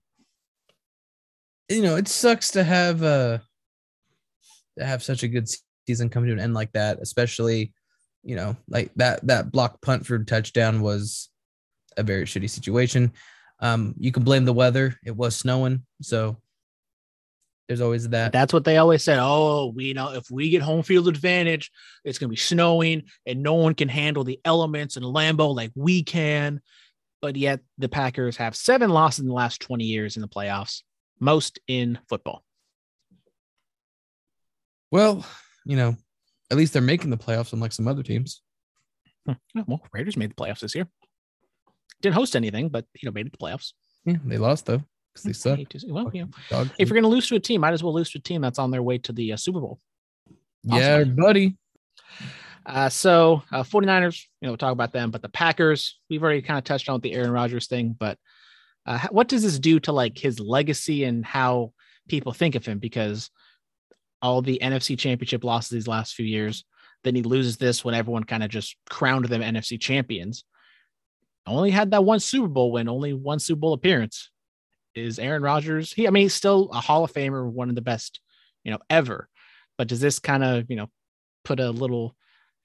[1.69, 3.39] you know, it sucks to have uh
[4.79, 5.47] to have such a good
[5.87, 7.73] season come to an end like that, especially,
[8.23, 11.29] you know, like that that block punt for touchdown was
[11.97, 13.11] a very shitty situation.
[13.59, 16.37] Um, you can blame the weather; it was snowing, so
[17.67, 18.31] there's always that.
[18.31, 19.17] That's what they always said.
[19.19, 21.71] Oh, we know if we get home field advantage,
[22.03, 25.71] it's going to be snowing and no one can handle the elements in Lambeau like
[25.75, 26.61] we can.
[27.21, 30.83] But yet the Packers have seven losses in the last 20 years in the playoffs,
[31.19, 32.43] most in football.
[34.91, 35.25] Well,
[35.65, 35.95] you know,
[36.51, 38.41] at least they're making the playoffs, unlike some other teams.
[39.25, 39.61] Hmm.
[39.65, 40.87] Well, Raiders made the playoffs this year.
[42.01, 43.73] Didn't host anything, but you know, made it to the playoffs.
[44.05, 45.59] Yeah, they lost though because they suck.
[45.69, 47.93] To Well, you know, if you're going to lose to a team, might as well
[47.93, 49.79] lose to a team that's on their way to the uh, Super Bowl.
[50.63, 51.57] yeah, buddy.
[52.65, 56.41] Uh, so uh, 49ers, you know, we'll talk about them, but the Packers, we've already
[56.41, 58.17] kind of touched on the Aaron Rodgers thing, but
[58.87, 61.73] uh, what does this do to like his legacy and how
[62.07, 62.79] people think of him?
[62.79, 63.29] Because
[64.21, 66.65] all the NFC championship losses these last few years,
[67.03, 70.43] then he loses this when everyone kind of just crowned them NFC champions.
[71.47, 74.29] Only had that one Super Bowl win, only one Super Bowl appearance.
[74.95, 75.91] Is Aaron Rodgers?
[75.91, 78.21] He, I mean, he's still a Hall of Famer, one of the best,
[78.63, 79.27] you know, ever.
[79.77, 80.89] But does this kind of, you know,
[81.43, 82.15] put a little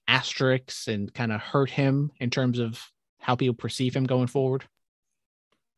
[0.06, 2.80] asterisk and kind of hurt him in terms of
[3.18, 4.64] how people perceive him going forward?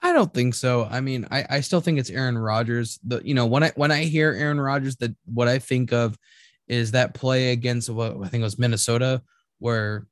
[0.02, 0.88] I don't think so.
[0.90, 2.98] I mean, I, I still think it's Aaron Rodgers.
[3.04, 6.18] The you know when I when I hear Aaron Rodgers, that what I think of
[6.66, 9.22] is that play against what I think was Minnesota,
[9.58, 10.06] where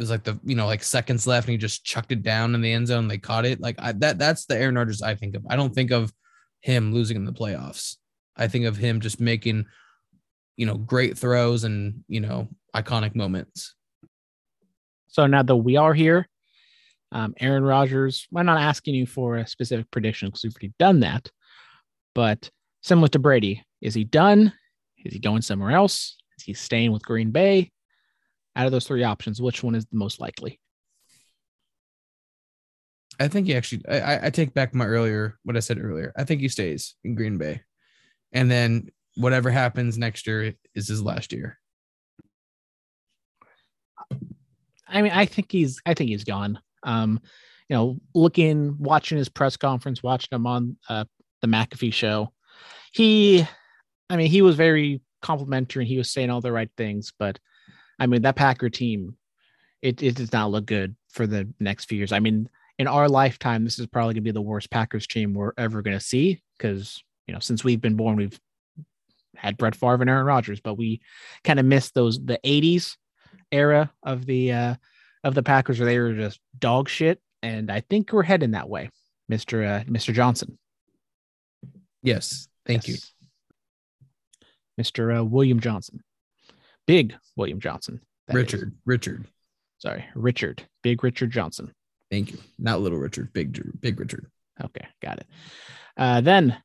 [0.00, 2.54] it was like the you know like seconds left and he just chucked it down
[2.54, 3.06] in the end zone.
[3.06, 3.60] They caught it.
[3.60, 5.44] Like I, that that's the Aaron Rodgers I think of.
[5.50, 6.10] I don't think of
[6.62, 7.96] him losing in the playoffs.
[8.34, 9.66] I think of him just making
[10.56, 13.74] you know great throws and you know iconic moments.
[15.08, 16.26] So now that we are here,
[17.12, 21.00] um, Aaron Rodgers, I'm not asking you for a specific prediction because we've already done
[21.00, 21.28] that.
[22.14, 22.48] But
[22.80, 24.54] similar to Brady, is he done?
[25.04, 26.16] Is he going somewhere else?
[26.38, 27.70] Is he staying with Green Bay?
[28.56, 30.60] Out of those three options, which one is the most likely?
[33.18, 33.82] I think he actually.
[33.88, 36.12] I, I- I take back my earlier what I said earlier.
[36.16, 37.62] I think he stays in Green Bay,
[38.32, 41.58] and then whatever happens next year is his last year.
[44.88, 46.58] I mean, I think he's I think he's gone.
[46.82, 47.20] Um,
[47.68, 51.04] you know, looking, watching his press conference, watching him on uh,
[51.40, 52.32] the McAfee show,
[52.92, 53.46] he,
[54.08, 57.12] I mean, he was very complimentary and he was saying all the right things.
[57.16, 57.38] But
[58.00, 59.16] I mean, that Packer team,
[59.82, 62.12] it it does not look good for the next few years.
[62.12, 65.52] I mean, in our lifetime, this is probably gonna be the worst Packers team we're
[65.58, 68.40] ever gonna see because you know, since we've been born, we've
[69.36, 71.00] had Brett Favre and Aaron Rodgers, but we
[71.44, 72.96] kind of missed those the '80s
[73.52, 74.74] era of the uh
[75.22, 77.20] of the Packers where they were just dog shit.
[77.42, 78.90] And I think we're heading that way,
[79.30, 79.66] Mr.
[79.66, 80.12] Uh, Mr.
[80.12, 80.58] Johnson.
[82.02, 82.96] Yes, thank you.
[84.80, 85.20] Mr.
[85.20, 86.02] Uh, William Johnson.
[86.90, 88.00] Big William Johnson.
[88.26, 88.42] that is.
[88.42, 88.72] Richard.
[88.84, 89.26] Richard.
[89.78, 90.64] Sorry, Richard.
[90.82, 91.72] Big Richard Johnson.
[92.10, 92.38] Thank you.
[92.58, 93.32] Not little Richard.
[93.32, 94.26] Big Big Richard.
[94.60, 95.26] Okay, got it.
[95.96, 96.60] Uh, then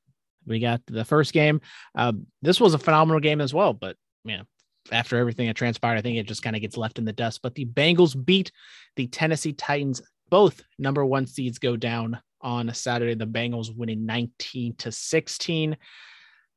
[0.48, 1.62] we got the first game.
[1.96, 4.44] Uh, this was a phenomenal game as well, but you know,
[4.92, 7.44] after everything that transpired, I think it just kind of gets left in the dust.
[7.44, 8.52] But the Bengals beat
[8.96, 10.02] the Tennessee Titans.
[10.32, 13.14] Both number one seeds go down on a Saturday.
[13.14, 15.78] The Bengals winning 19 to 16.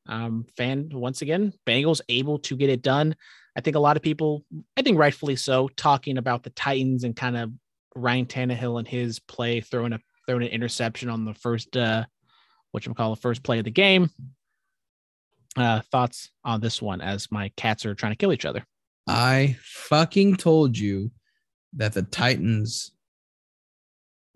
[0.09, 3.15] Um, fan once again, Bengals able to get it done.
[3.57, 4.45] I think a lot of people,
[4.77, 7.53] I think rightfully so, talking about the Titans and kind of
[7.95, 12.05] Ryan Tannehill and his play throwing a throwing an interception on the first uh
[12.71, 14.11] what you call the first play of the game.
[15.57, 18.65] Uh thoughts on this one as my cats are trying to kill each other.
[19.07, 21.11] I fucking told you
[21.77, 22.93] that the Titans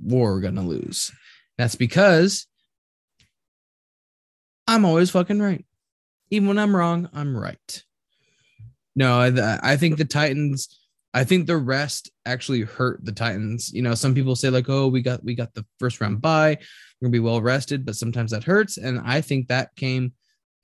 [0.02, 1.12] were gonna lose.
[1.58, 2.46] That's because
[4.72, 5.66] I'm always fucking right.
[6.30, 7.84] Even when I'm wrong, I'm right.
[8.96, 10.78] No, I, I think the Titans.
[11.12, 13.70] I think the rest actually hurt the Titans.
[13.70, 16.56] You know, some people say like, "Oh, we got we got the first round bye,
[17.00, 20.14] we're gonna be well rested," but sometimes that hurts, and I think that came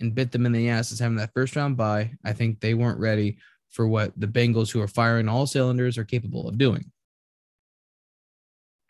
[0.01, 2.12] and bit them in the ass as having that first round bye.
[2.25, 3.37] I think they weren't ready
[3.68, 6.90] for what the Bengals, who are firing all cylinders, are capable of doing.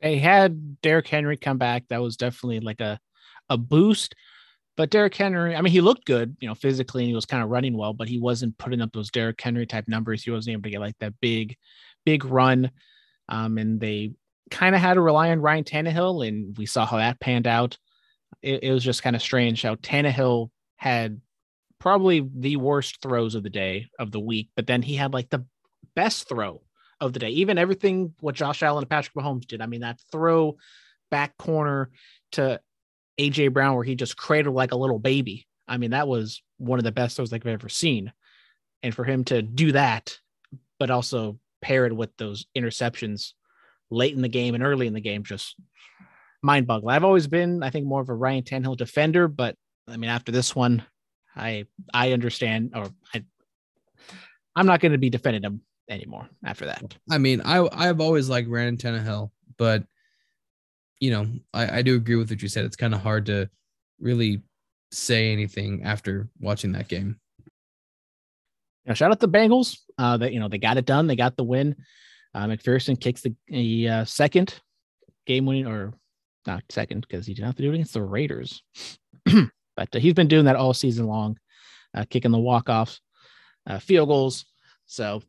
[0.00, 1.88] They had Derrick Henry come back.
[1.88, 3.00] That was definitely like a
[3.48, 4.14] a boost.
[4.78, 7.42] But Derrick Henry, I mean, he looked good, you know, physically, and he was kind
[7.42, 10.22] of running well, but he wasn't putting up those Derrick Henry type numbers.
[10.22, 11.56] He wasn't able to get like that big,
[12.06, 12.70] big run.
[13.28, 14.12] Um, and they
[14.52, 17.76] kind of had to rely on Ryan Tannehill, and we saw how that panned out.
[18.40, 21.20] It, it was just kind of strange how Tannehill had
[21.80, 25.28] probably the worst throws of the day of the week, but then he had like
[25.28, 25.44] the
[25.96, 26.62] best throw
[27.00, 27.30] of the day.
[27.30, 29.60] Even everything what Josh Allen and Patrick Mahomes did.
[29.60, 30.56] I mean, that throw
[31.10, 31.90] back corner
[32.32, 32.60] to
[33.18, 35.46] AJ Brown where he just cradled like a little baby.
[35.66, 38.12] I mean, that was one of the best throws like I've ever seen.
[38.82, 40.16] And for him to do that,
[40.78, 43.32] but also pair it with those interceptions
[43.90, 45.56] late in the game and early in the game, just
[46.42, 46.94] mind boggling.
[46.94, 49.56] I've always been, I think, more of a Ryan Tannehill defender, but
[49.88, 50.84] I mean, after this one,
[51.34, 53.24] I I understand, or I
[54.54, 56.96] I'm not going to be defending him anymore after that.
[57.10, 59.84] I mean, I I've always liked Ryan Tannehill, but
[61.00, 62.64] you know, I, I do agree with what you said.
[62.64, 63.48] It's kind of hard to
[64.00, 64.42] really
[64.90, 67.20] say anything after watching that game.
[68.86, 69.78] Know, shout out the Bengals.
[69.98, 71.06] Uh, that you know they got it done.
[71.06, 71.76] They got the win.
[72.34, 74.60] Uh, McPherson kicks the, the uh, second
[75.26, 75.92] game winning or
[76.46, 78.62] not second because he didn't have to do it against the Raiders.
[79.24, 81.38] but uh, he's been doing that all season long,
[81.94, 83.00] uh, kicking the walk offs,
[83.66, 84.46] uh, field goals.
[84.86, 85.22] So,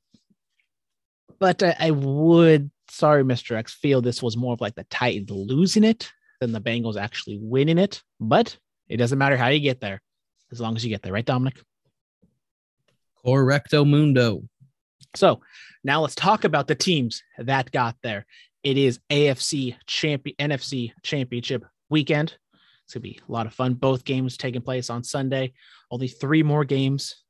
[1.40, 3.56] but I, I would, sorry, Mr.
[3.56, 7.38] X, feel this was more of like the Titans losing it than the Bengals actually
[7.42, 8.02] winning it.
[8.20, 10.02] But it doesn't matter how you get there,
[10.52, 11.62] as long as you get there, right, Dominic?
[13.26, 14.44] Correcto mundo.
[15.16, 15.42] So
[15.84, 18.26] now let's talk about the teams that got there.
[18.64, 22.38] It is AFC champion NFC championship weekend.
[22.86, 23.76] It's gonna be a lot of fun.
[23.76, 25.54] Both games taking place on Sunday.
[25.92, 27.24] Only three more games.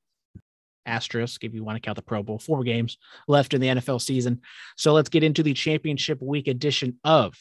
[0.90, 4.02] Asterisk, if you want to count the Pro Bowl, four games left in the NFL
[4.02, 4.42] season.
[4.76, 7.36] So let's get into the championship week edition of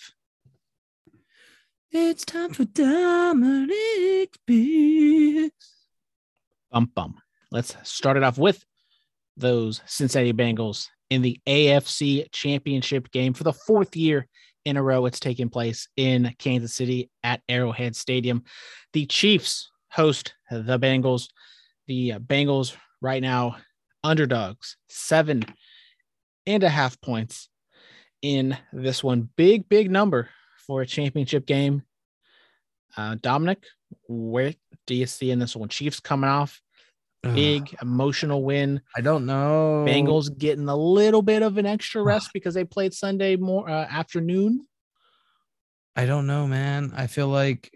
[1.90, 5.74] It's time for Dominic Picks.
[6.70, 7.14] Bum Bum.
[7.50, 8.62] Let's start it off with
[9.36, 14.26] those Cincinnati Bengals in the AFC championship game for the fourth year
[14.64, 15.06] in a row.
[15.06, 18.44] It's taking place in Kansas City at Arrowhead Stadium.
[18.92, 21.28] The Chiefs host the Bengals.
[21.86, 23.56] The uh, Bengals right now
[24.02, 25.44] underdogs, seven
[26.46, 27.48] and a half points
[28.22, 29.28] in this one.
[29.36, 30.28] Big, big number
[30.66, 31.82] for a championship game.
[32.96, 33.62] Uh, Dominic,
[34.08, 34.54] where
[34.86, 35.68] do you see in this one?
[35.68, 36.60] Chiefs coming off
[37.22, 38.80] big emotional win.
[38.96, 39.84] I don't know.
[39.86, 43.86] Bengals getting a little bit of an extra rest because they played Sunday more uh,
[43.90, 44.66] afternoon.
[45.96, 46.92] I don't know, man.
[46.94, 47.72] I feel like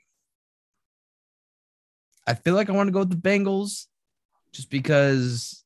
[2.26, 3.86] I feel like I want to go with the Bengals
[4.52, 5.64] just because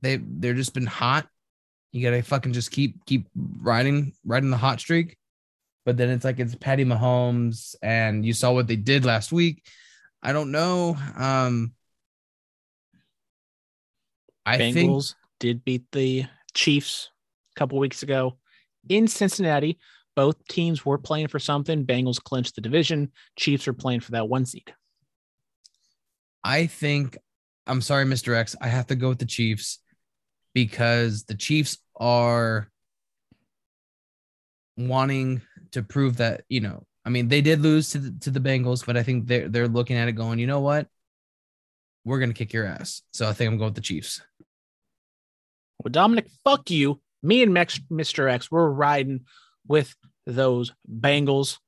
[0.00, 1.26] they they're just been hot.
[1.92, 5.16] You gotta fucking just keep keep riding riding the hot streak.
[5.84, 9.64] But then it's like it's Patty Mahomes, and you saw what they did last week.
[10.22, 10.96] I don't know.
[11.16, 11.72] Um
[14.44, 17.10] I think Bengals did beat the Chiefs
[17.54, 18.38] a couple weeks ago
[18.88, 19.78] in Cincinnati.
[20.14, 21.86] Both teams were playing for something.
[21.86, 23.12] Bengals clinched the division.
[23.36, 24.74] Chiefs are playing for that one seed.
[26.44, 27.16] I think
[27.66, 28.34] I'm sorry, Mr.
[28.34, 28.56] X.
[28.60, 29.78] I have to go with the Chiefs
[30.54, 32.68] because the Chiefs are
[34.76, 35.42] wanting
[35.72, 38.84] to prove that, you know, I mean, they did lose to the, to the Bengals,
[38.84, 40.86] but I think they're they're looking at it going, you know what?
[42.04, 43.02] We're gonna kick your ass.
[43.12, 44.20] So I think I'm going with the Chiefs.
[45.82, 47.00] Well, Dominic, fuck you.
[47.22, 48.30] Me and Mr.
[48.30, 49.20] X, we're riding
[49.66, 49.94] with
[50.26, 51.58] those Bengals.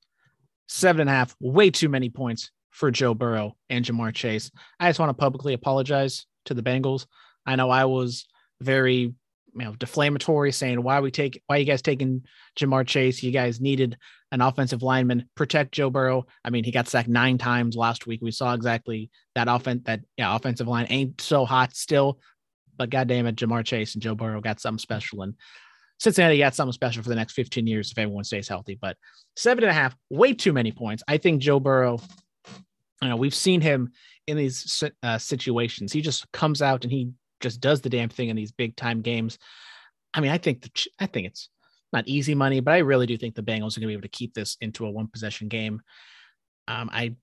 [0.66, 4.51] Seven and a half, way too many points for Joe Burrow and Ja'Marr Chase.
[4.81, 7.07] I just want to publicly apologize to the Bengals.
[7.47, 8.27] I know I was
[8.61, 9.14] very
[9.57, 12.25] you know deflammatory saying why we take why you guys taking
[12.59, 13.22] Ja'Marr Chase?
[13.22, 13.97] You guys needed
[14.33, 16.27] an offensive lineman protect Joe Burrow.
[16.45, 18.20] I mean, he got sacked nine times last week.
[18.20, 22.18] We saw exactly that offense that yeah, offensive line ain't so hot still,
[22.77, 25.35] but goddamn it, Ja'Marr Chase and Joe Burrow got something special and
[26.01, 28.77] Cincinnati got something special for the next 15 years if everyone stays healthy.
[28.81, 28.97] But
[29.37, 31.05] seven and a half, way too many points.
[31.07, 32.01] I think Joe Burrow
[33.05, 33.92] you know, we've seen him
[34.26, 35.92] in these uh, situations.
[35.92, 39.02] He just comes out and he just does the damn thing in these big time
[39.02, 39.38] games.
[40.14, 41.50] I mean, I think the, I think it's
[41.92, 44.02] not easy money, but I really do think the Bengals are going to be able
[44.02, 45.82] to keep this into a one possession game.
[46.66, 47.14] Um, I,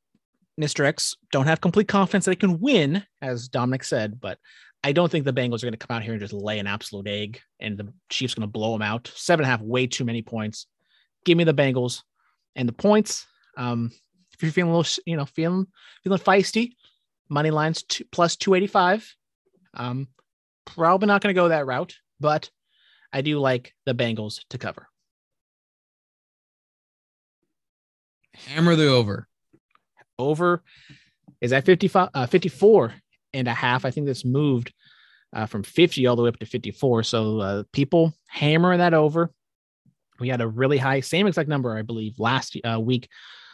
[0.60, 0.86] Mr.
[0.86, 4.38] X, don't have complete confidence that they can win, as Dominic said, but
[4.84, 6.68] I don't think the Bengals are going to come out here and just lay an
[6.68, 9.12] absolute egg and the Chiefs going to blow them out.
[9.16, 10.68] Seven and a half, way too many points.
[11.26, 12.04] Give me the Bengals
[12.56, 13.26] and the points.
[13.58, 13.92] Um,
[14.42, 15.68] if you're feeling a little, you know, feeling
[16.04, 16.72] feeling feisty,
[17.30, 19.16] money lines two, plus 285.
[19.76, 20.08] Um,
[20.66, 22.50] probably not going to go that route, but
[23.14, 24.88] I do like the Bengals to cover.
[28.34, 29.28] Hammer the over.
[30.18, 30.64] Over
[31.40, 32.96] is at 55, uh, 54
[33.34, 33.86] and a half.
[33.86, 34.74] I think this moved
[35.34, 37.04] uh, from 50 all the way up to 54.
[37.04, 39.30] So uh, people hammering that over.
[40.20, 43.08] We had a really high, same exact number, I believe, last uh, week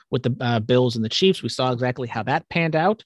[0.10, 1.44] with the uh, Bills and the Chiefs.
[1.44, 3.04] We saw exactly how that panned out.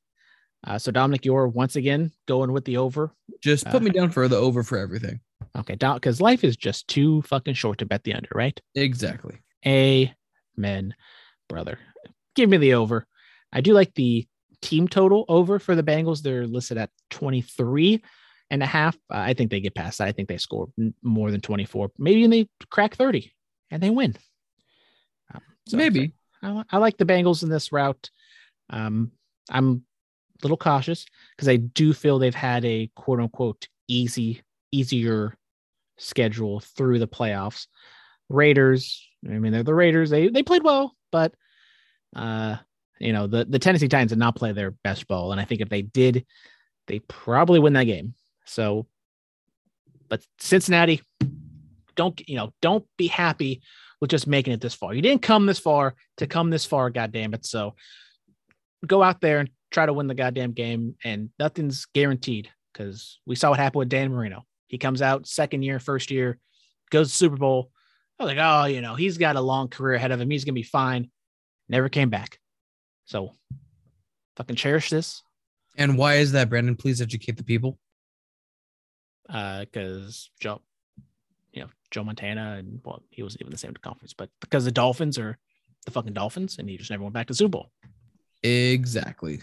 [0.65, 3.11] Uh, so Dominic, you're once again going with the over.
[3.41, 5.19] Just put me down for the over for everything.
[5.57, 8.59] Okay, doc because life is just too fucking short to bet the under, right?
[8.75, 9.39] Exactly.
[9.65, 10.93] Amen,
[11.49, 11.79] brother.
[12.35, 13.07] Give me the over.
[13.51, 14.27] I do like the
[14.61, 16.21] team total over for the Bengals.
[16.21, 18.01] They're listed at 23
[18.49, 18.95] and a half.
[19.09, 20.07] Uh, I think they get past that.
[20.07, 20.67] I think they score
[21.01, 21.91] more than 24.
[21.97, 23.31] Maybe they crack 30
[23.71, 24.15] and they win.
[25.33, 26.13] Um, so Maybe.
[26.41, 28.09] I, I, like the Bengals in this route.
[28.69, 29.11] Um,
[29.49, 29.83] I'm
[30.39, 35.35] a little cautious because I do feel they've had a quote unquote easy, easier
[35.97, 37.67] schedule through the playoffs.
[38.29, 40.09] Raiders, I mean, they're the Raiders.
[40.09, 41.33] They they played well, but
[42.15, 42.57] uh,
[43.01, 45.31] you know, the, the Tennessee Titans did not play their best ball.
[45.31, 46.25] And I think if they did,
[46.87, 48.13] they probably win that game.
[48.45, 48.85] So,
[50.07, 51.01] but Cincinnati,
[51.95, 53.61] don't, you know, don't be happy
[54.01, 54.93] with just making it this far.
[54.93, 57.45] You didn't come this far to come this far, goddamn it.
[57.45, 57.75] So
[58.85, 63.35] go out there and try to win the goddamn game, and nothing's guaranteed because we
[63.35, 64.43] saw what happened with Dan Marino.
[64.67, 66.39] He comes out second year, first year,
[66.89, 67.71] goes to Super Bowl.
[68.19, 70.29] I was like, oh, you know, he's got a long career ahead of him.
[70.29, 71.09] He's gonna be fine.
[71.69, 72.39] Never came back.
[73.05, 73.31] So
[74.35, 75.21] fucking cherish this.
[75.77, 76.75] And why is that, Brandon?
[76.75, 77.77] Please educate the people.
[79.29, 80.61] Uh, because Joe,
[81.53, 84.71] you know, Joe Montana and well, he wasn't even the same conference, but because the
[84.71, 85.37] Dolphins are
[85.85, 87.71] the fucking Dolphins and he just never went back to Super Bowl.
[88.43, 89.41] Exactly.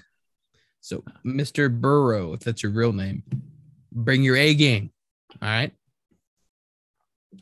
[0.81, 1.71] So, Mr.
[1.71, 3.23] Burrow, if that's your real name,
[3.93, 4.91] bring your A game.
[5.43, 5.73] All right.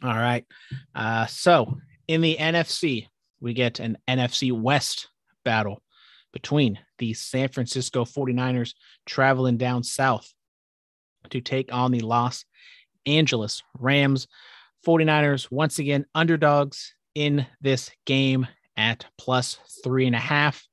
[0.02, 0.44] All right.
[0.94, 3.06] Uh, so in the NFC,
[3.40, 5.08] we get an NFC West
[5.44, 5.82] battle
[6.32, 10.32] between the San Francisco 49ers traveling down south
[11.30, 12.44] to take on the Los
[13.06, 14.26] Angeles Rams.
[14.86, 20.64] 49ers, once again, underdogs in this game at plus three and a half.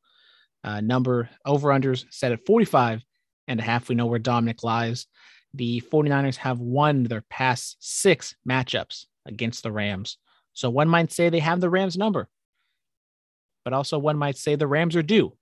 [0.64, 3.04] Uh, number over unders set at 45
[3.48, 3.90] and a half.
[3.90, 5.08] We know where Dominic lies.
[5.56, 10.18] The 49ers have won their past six matchups against the Rams.
[10.54, 12.30] So one might say they have the Rams number,
[13.66, 15.36] but also one might say the Rams are due.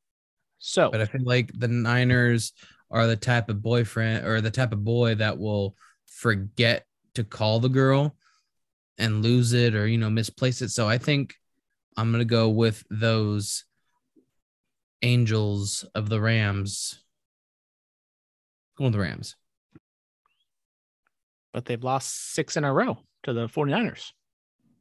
[0.59, 2.53] So, But I feel like the Niners
[2.89, 7.59] are the type of boyfriend or the type of boy that will forget to call
[7.59, 8.15] the girl
[9.01, 10.69] and lose it or, you know, misplace it.
[10.69, 11.35] So I think
[11.97, 13.65] I'm going to go with those
[15.01, 17.03] angels of the Rams.
[18.77, 19.35] Go with the Rams.
[21.53, 24.11] but they've lost six in a row to the 49ers.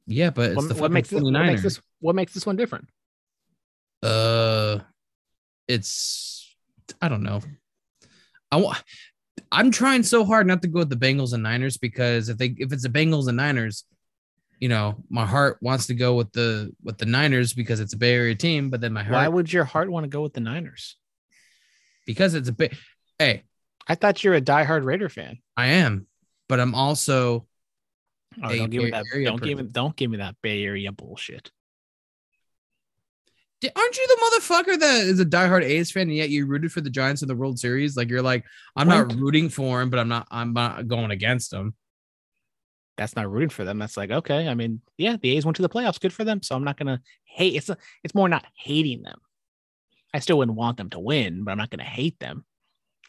[0.06, 2.88] Yeah, but it's What, what makes this, what makes this what makes this one different?
[4.02, 4.78] Uh,
[5.68, 6.54] it's
[7.00, 7.40] I don't know.
[8.50, 8.82] I want.
[9.52, 12.54] I'm trying so hard not to go with the Bengals and Niners because if they
[12.58, 13.84] if it's the Bengals and Niners,
[14.60, 17.98] you know, my heart wants to go with the with the Niners because it's a
[17.98, 20.34] Bay Area team, but then my heart Why would your heart want to go with
[20.34, 20.96] the Niners?
[22.06, 22.70] because it's a Bay.
[23.18, 23.44] Hey,
[23.88, 25.38] I thought you're a diehard Raider fan.
[25.56, 26.06] I am,
[26.48, 27.46] but I'm also
[28.42, 29.04] Oh, don't give me that.
[29.12, 29.64] Area Don't give me.
[29.64, 31.50] Don't give me that Bay Area bullshit.
[33.76, 36.80] Aren't you the motherfucker that is a diehard A's fan and yet you rooted for
[36.80, 37.94] the Giants in the World Series?
[37.94, 38.44] Like you're like,
[38.74, 41.74] I'm not rooting for him, but I'm not I'm not going against him.
[43.00, 43.78] That's not rooting for them.
[43.78, 44.46] That's like okay.
[44.46, 45.98] I mean, yeah, the A's went to the playoffs.
[45.98, 46.42] Good for them.
[46.42, 47.54] So I'm not gonna hate.
[47.54, 47.70] It's
[48.04, 49.18] It's more not hating them.
[50.12, 52.44] I still wouldn't want them to win, but I'm not gonna hate them.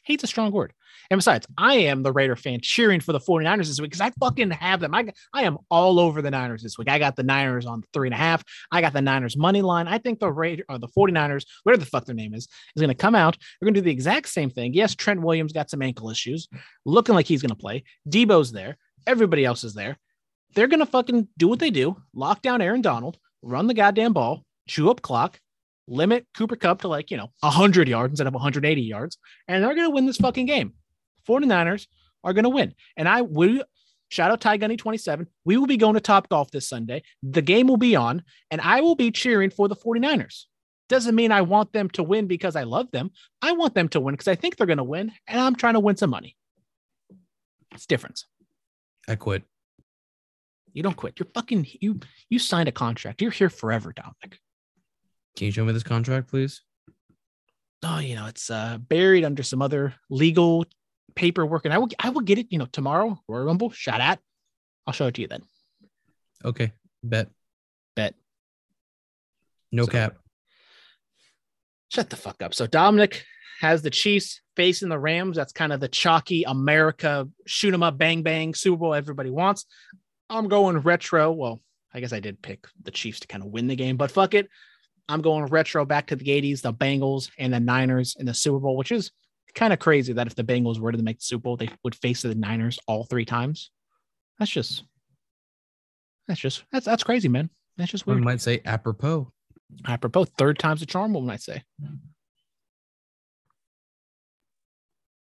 [0.05, 0.71] Hate's a strong word.
[1.09, 4.11] And besides, I am the Raider fan cheering for the 49ers this week because I
[4.19, 4.95] fucking have them.
[4.95, 6.89] I, I am all over the Niners this week.
[6.89, 8.43] I got the Niners on three and a half.
[8.71, 9.87] I got the Niners money line.
[9.87, 12.89] I think the Raider or the 49ers, whatever the fuck their name is, is going
[12.89, 13.37] to come out.
[13.37, 14.73] They're going to do the exact same thing.
[14.73, 16.47] Yes, Trent Williams got some ankle issues,
[16.85, 17.83] looking like he's going to play.
[18.09, 18.77] Debo's there.
[19.08, 19.97] Everybody else is there.
[20.54, 24.14] They're going to fucking do what they do lock down Aaron Donald, run the goddamn
[24.14, 25.39] ball, chew up clock,
[25.88, 29.76] limit Cooper Kupp to like, you know, 100 yards instead of 180 yards, and they're
[29.76, 30.74] going to win this fucking game.
[31.28, 31.88] 49ers
[32.24, 32.74] are going to win.
[32.97, 33.64] And I will
[34.10, 35.28] shout out Ty Gunny 27.
[35.45, 37.04] We will be going to Top Golf this Sunday.
[37.24, 40.45] The game will be on, and I will be cheering for the 49ers.
[40.89, 43.12] Doesn't mean I want them to win because I love them.
[43.41, 45.76] I want them to win because I think they're going to win, and I'm trying
[45.76, 46.36] to win some money.
[47.74, 48.26] It's difference.
[49.08, 49.43] I quit.
[50.74, 51.20] You don't quit.
[51.20, 51.99] You're fucking you.
[52.30, 53.22] You signed a contract.
[53.22, 54.39] You're here forever, Dominic.
[55.36, 56.62] Can you show me this contract, please?
[57.84, 60.66] oh, you know, it's uh, buried under some other legal
[61.16, 63.20] paperwork, and I will I will get it, you know, tomorrow.
[63.28, 64.20] Royal Rumble, shot at.
[64.86, 65.41] I'll show it to you then.
[66.45, 66.72] Okay,
[67.04, 67.30] bet.
[67.95, 68.14] Bet.
[69.72, 70.18] No So- cap.
[71.89, 72.54] Shut the fuck up.
[72.54, 73.26] So Dominic
[73.62, 75.38] has the Chiefs facing the Rams.
[75.38, 79.66] That's kind of the chalky America shoot 'em up, bang bang Super Bowl everybody wants.
[80.30, 81.32] I'm going retro.
[81.32, 81.62] Well,
[81.93, 84.34] I guess I did pick the Chiefs to kind of win the game, but fuck
[84.34, 84.49] it.
[85.07, 88.59] I'm going retro back to the 80s, the Bengals and the Niners in the Super
[88.59, 89.12] Bowl, which is
[89.53, 91.95] kind of crazy that if the Bengals were to make the Super Bowl, they would
[91.95, 93.70] face the Niners all three times.
[94.39, 94.84] That's just
[96.28, 97.49] that's just that's that's crazy, man.
[97.78, 98.26] That's just One weird.
[98.26, 99.32] might say apropos.
[99.86, 101.64] Apropos, third time's a charm, one might say.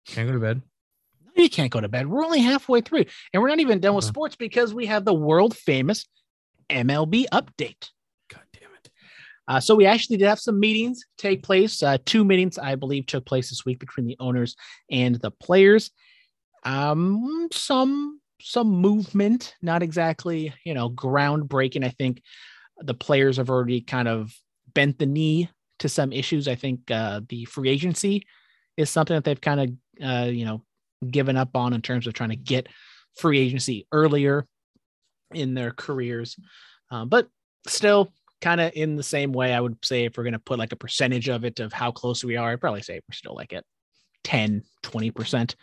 [0.06, 0.62] Can't go to bed.
[1.36, 2.06] No, you can't go to bed.
[2.06, 4.08] We're only halfway through, and we're not even done with Uh.
[4.08, 6.06] sports because we have the world famous
[6.68, 7.90] MLB update.
[8.28, 8.90] God damn it.
[9.48, 11.82] Uh, so we actually did have some meetings take place.
[11.82, 14.56] Uh, two meetings, I believe, took place this week between the owners
[14.90, 15.90] and the players.
[16.64, 21.84] Um, some some movement, not exactly you know groundbreaking.
[21.84, 22.22] I think
[22.78, 24.32] the players have already kind of
[24.74, 25.48] bent the knee
[25.78, 26.48] to some issues.
[26.48, 28.26] I think uh, the free agency
[28.76, 29.70] is something that they've kind of
[30.00, 30.62] uh, you know
[31.08, 32.68] given up on in terms of trying to get
[33.16, 34.46] free agency earlier
[35.32, 36.36] in their careers.
[36.90, 37.28] Um, but
[37.66, 39.52] still kind of in the same way.
[39.52, 41.90] I would say if we're going to put like a percentage of it of how
[41.90, 43.64] close we are, I'd probably say we're still like at
[44.24, 45.54] 10, 20%.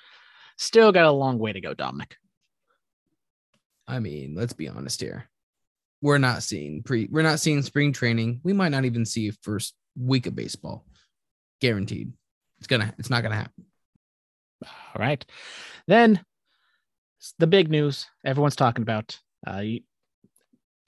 [0.58, 2.16] Still got a long way to go, Dominic.
[3.88, 5.30] I mean, let's be honest here.
[6.02, 8.40] We're not seeing pre we're not seeing spring training.
[8.44, 10.86] We might not even see first week of baseball.
[11.60, 12.14] Guaranteed.
[12.60, 13.66] It's gonna it's not gonna happen.
[14.96, 15.24] All right.
[15.88, 16.24] Then
[17.38, 19.20] the big news everyone's talking about.
[19.46, 19.64] Uh,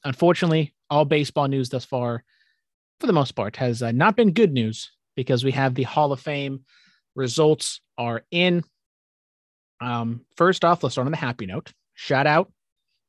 [0.03, 2.23] unfortunately, all baseball news thus far,
[2.99, 6.11] for the most part, has uh, not been good news because we have the Hall
[6.11, 6.61] of Fame
[7.15, 8.63] results are in.
[9.81, 11.71] Um, first off, let's start on the happy note.
[11.93, 12.51] Shout out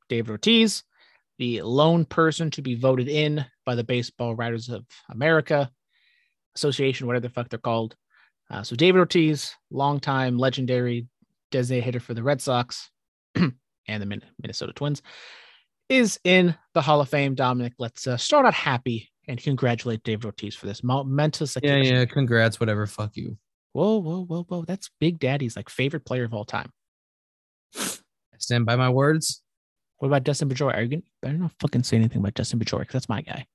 [0.09, 0.83] David Ortiz,
[1.37, 5.71] the lone person to be voted in by the Baseball Writers of America
[6.55, 7.95] Association, whatever the fuck they're called.
[8.53, 11.07] Uh, so David Ortiz, longtime legendary
[11.49, 12.91] designated hitter for the Red Sox
[13.35, 13.51] and
[13.87, 15.01] the Minnesota Twins,
[15.89, 17.33] is in the Hall of Fame.
[17.33, 21.57] Dominic, let's uh, start out happy and congratulate David Ortiz for this momentous.
[21.63, 22.05] Yeah, yeah.
[22.05, 22.85] Congrats, whatever.
[22.85, 23.37] Fuck you.
[23.71, 24.65] Whoa, whoa, whoa, whoa.
[24.65, 26.71] That's Big Daddy's like favorite player of all time.
[27.75, 29.41] I stand by my words.
[29.97, 30.75] What about Dustin Pedroia?
[30.75, 33.47] Are you gonna better not fucking say anything about Dustin Pedroia because that's my guy.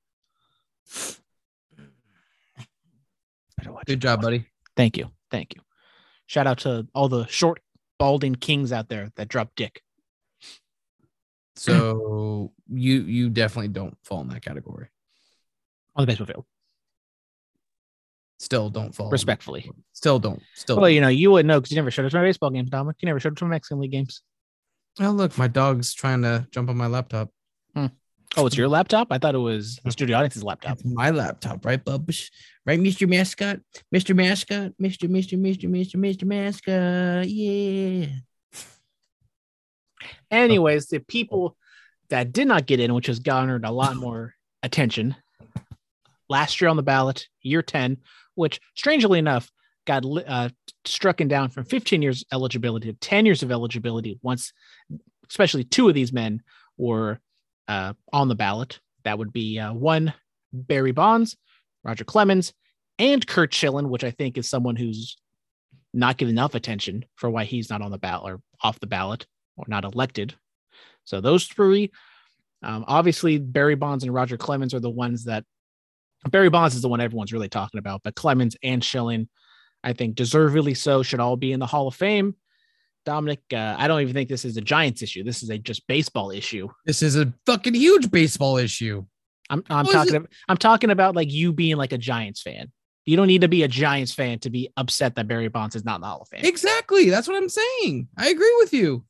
[3.87, 4.47] Good job, buddy.
[4.79, 5.11] Thank you.
[5.33, 5.63] Thank you.
[6.27, 7.61] Shout out to all the short,
[7.99, 9.83] balding kings out there that drop dick.
[11.57, 14.87] So you you definitely don't fall in that category.
[15.97, 16.45] On the baseball field.
[18.39, 19.11] Still don't fall.
[19.11, 19.69] Respectfully.
[19.93, 20.41] Still don't.
[20.55, 20.77] Still.
[20.77, 20.95] Well, don't.
[20.95, 22.99] you know, you wouldn't know because you never showed up to my baseball games, Dominic.
[23.01, 24.23] You never showed up to my Mexican League games.
[25.01, 27.31] Oh, look, my dog's trying to jump on my laptop.
[27.75, 27.87] Hmm.
[28.37, 29.09] Oh, it's your laptop?
[29.11, 30.75] I thought it was the studio audience's laptop.
[30.75, 32.31] It's my laptop, right, Bubs?
[32.67, 33.09] Right, Mr.
[33.09, 33.61] Mascot?
[33.95, 34.15] Mr.
[34.15, 34.73] Mascot?
[34.81, 35.09] Mr.
[35.09, 35.39] Mr.
[35.39, 35.69] Mr.
[35.69, 35.97] Mr.
[35.97, 36.25] Mr.
[36.25, 37.27] Mascot.
[37.27, 38.07] Yeah.
[40.31, 41.57] Anyways, the people
[42.11, 45.17] that did not get in, which has garnered a lot more attention,
[46.29, 47.97] last year on the ballot, year 10,
[48.35, 49.51] which strangely enough
[49.87, 50.51] got uh,
[50.85, 54.53] struck and down from 15 years eligibility to 10 years of eligibility once,
[55.31, 56.43] especially two of these men
[56.77, 57.21] were
[57.69, 58.81] uh, on the ballot.
[59.05, 60.13] That would be uh, one
[60.53, 61.37] Barry Bonds,
[61.85, 62.53] Roger Clemens,
[62.99, 65.17] and Curt Schilling, which I think is someone who's
[65.95, 69.27] not getting enough attention for why he's not on the ballot or off the ballot
[69.57, 70.35] or not elected.
[71.05, 71.91] So those three,
[72.63, 75.45] um, obviously Barry Bonds and Roger Clemens are the ones that
[76.29, 79.29] Barry Bonds is the one everyone's really talking about, but Clemens and Schilling,
[79.85, 82.35] I think deservedly so, should all be in the Hall of Fame.
[83.09, 85.25] Dominic, uh, I don't even think this is a Giants issue.
[85.25, 86.69] This is a just baseball issue.
[86.85, 89.03] This is a fucking huge baseball issue.
[89.49, 92.71] I'm I'm talking about, I'm talking about like you being like a Giants fan.
[93.07, 95.87] You don't need to be a Giants fan to be upset that Barry Bonds is
[95.87, 96.45] not in the Hall of Fame.
[96.45, 97.09] Exactly.
[97.09, 98.09] That's what I'm saying.
[98.19, 99.07] I agree with you.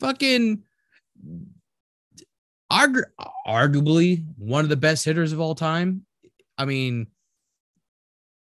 [0.00, 0.62] Fucking
[2.72, 3.04] argu-
[3.46, 6.06] arguably one of the best hitters of all time.
[6.56, 7.08] I mean,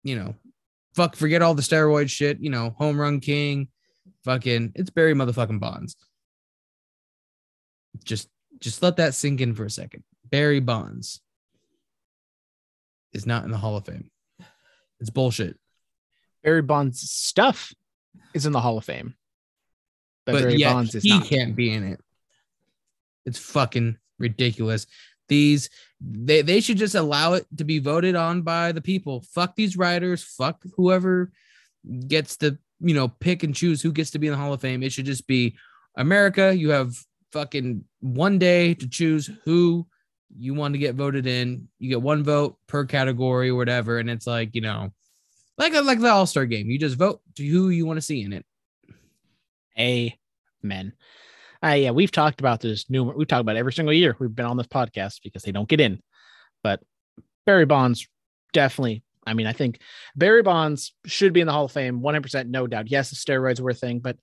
[0.03, 0.35] you know,
[0.97, 3.69] fuck, forget all the steroid shit, you know, home run king,
[4.25, 5.97] fucking, it's Barry motherfucking Bonds.
[8.05, 10.05] Just, just let that sink in for a second.
[10.31, 11.21] Barry Bonds
[13.13, 14.11] is not in the Hall of Fame.
[15.01, 15.59] It's bullshit.
[16.43, 17.73] Barry Bonds stuff
[18.35, 19.15] is in the Hall of Fame,
[20.25, 21.27] but, but Barry Bonds is he not.
[21.27, 22.01] can't be in it.
[23.27, 24.87] It's fucking ridiculous.
[25.29, 29.25] These they they should just allow it to be voted on by the people.
[29.33, 30.23] Fuck these writers.
[30.23, 31.31] Fuck whoever
[32.09, 34.61] gets to you know pick and choose who gets to be in the Hall of
[34.61, 34.83] Fame.
[34.83, 35.57] It should just be
[35.97, 36.55] America.
[36.55, 36.95] You have
[37.33, 39.87] fucking one day to choose who
[40.37, 41.69] you want to get voted in.
[41.79, 44.93] You get one vote per category or whatever, and it's like you know,
[45.59, 46.71] like like the All Star game.
[46.71, 48.47] You just vote to who you want to see in it.
[49.79, 50.93] Amen.
[51.63, 53.17] Uh, yeah, we've talked about this numerous.
[53.19, 55.81] We've talked about every single year we've been on this podcast because they don't get
[55.81, 56.01] in.
[56.63, 56.81] But
[57.45, 58.09] Barry Bonds
[58.53, 59.03] definitely.
[59.27, 59.81] I mean, I think
[60.17, 62.91] Barry Bonds should be in the Hall of Fame, 100%, no doubt.
[62.91, 64.17] Yes, the steroids were a thing, but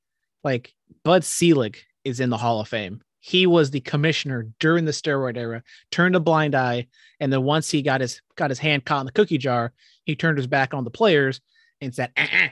[0.43, 0.73] like
[1.03, 3.01] Bud Selig is in the Hall of Fame.
[3.19, 6.87] He was the commissioner during the steroid era, turned a blind eye,
[7.19, 9.73] and then once he got his got his hand caught in the cookie jar,
[10.05, 11.41] he turned his back on the players
[11.81, 12.49] and said, uh-uh,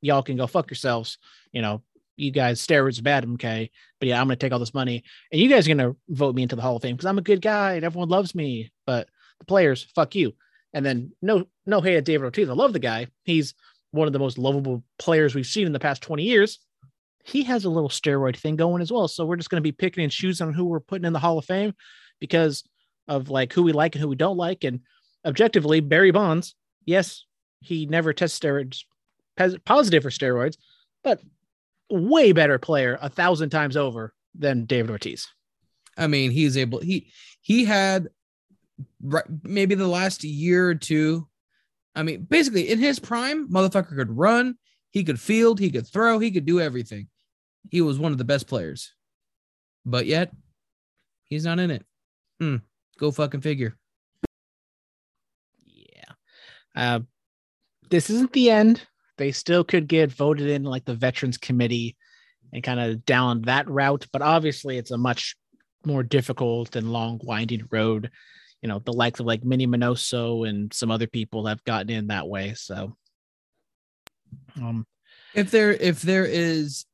[0.00, 1.18] "Y'all can go fuck yourselves."
[1.52, 1.82] You know,
[2.16, 3.70] you guys steroids bad, okay?
[4.00, 6.42] But yeah, I'm gonna take all this money, and you guys are gonna vote me
[6.42, 8.72] into the Hall of Fame because I'm a good guy and everyone loves me.
[8.86, 9.08] But
[9.38, 10.32] the players, fuck you.
[10.74, 12.50] And then no, no hey at David Ortiz.
[12.50, 13.06] I love the guy.
[13.22, 13.54] He's
[13.92, 16.58] one of the most lovable players we've seen in the past 20 years.
[17.24, 19.08] He has a little steroid thing going as well.
[19.08, 21.38] So we're just gonna be picking and choosing on who we're putting in the Hall
[21.38, 21.72] of Fame
[22.20, 22.64] because
[23.08, 24.64] of like who we like and who we don't like.
[24.64, 24.80] And
[25.24, 26.54] objectively, Barry Bonds,
[26.84, 27.24] yes,
[27.60, 28.82] he never tested steroids
[29.64, 30.56] positive for steroids,
[31.02, 31.20] but
[31.90, 35.28] way better player a thousand times over than David Ortiz.
[35.96, 38.08] I mean, he's able he he had
[39.42, 41.28] maybe the last year or two.
[41.94, 44.56] I mean, basically in his prime, motherfucker could run,
[44.90, 47.08] he could field, he could throw, he could do everything.
[47.70, 48.92] He was one of the best players.
[49.86, 50.32] But yet,
[51.28, 51.84] he's not in it.
[52.40, 52.56] Hmm.
[52.98, 53.76] Go fucking figure.
[55.66, 56.12] Yeah.
[56.74, 57.00] Uh,
[57.90, 58.86] this isn't the end.
[59.18, 61.96] They still could get voted in like the Veterans Committee
[62.52, 65.36] and kind of down that route, but obviously it's a much
[65.84, 68.10] more difficult and long winding road.
[68.64, 72.06] You know, the likes of like Minnie Minoso and some other people have gotten in
[72.06, 72.54] that way.
[72.54, 72.96] So,
[74.56, 74.86] um,
[75.34, 76.86] If there if there is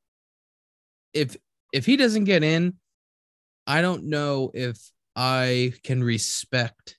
[1.14, 1.36] if
[1.72, 2.74] if he doesn't get in,
[3.68, 4.78] I don't know if
[5.14, 6.98] I can respect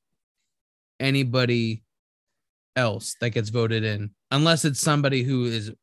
[1.01, 1.84] anybody
[2.78, 5.74] else that gets voted in unless it's somebody who is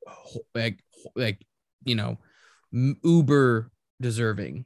[0.55, 0.83] like
[1.15, 1.45] like
[1.85, 2.17] you know
[2.73, 3.71] uber
[4.01, 4.65] deserving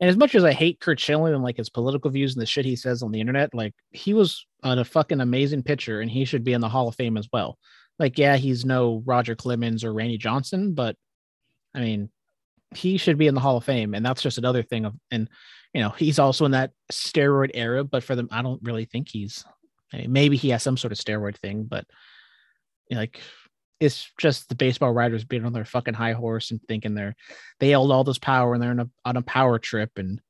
[0.00, 2.46] and as much as I hate Curt Schilling and like his political views and the
[2.46, 6.10] shit he says on the internet, like he was on a fucking amazing pitcher and
[6.10, 7.58] he should be in the Hall of Fame as well.
[7.98, 10.96] Like, yeah, he's no Roger Clemens or Randy Johnson, but
[11.74, 12.10] I mean,
[12.74, 13.94] he should be in the Hall of Fame.
[13.94, 15.28] And that's just another thing of, and
[15.74, 19.08] you know, he's also in that steroid era, but for them, I don't really think
[19.08, 19.44] he's
[19.92, 21.84] I mean, maybe he has some sort of steroid thing, but
[22.88, 23.20] you know, like
[23.80, 27.16] it's just the baseball writers being on their fucking high horse and thinking they're
[27.58, 29.90] they held all this power and they're a, on a power trip.
[29.96, 30.20] And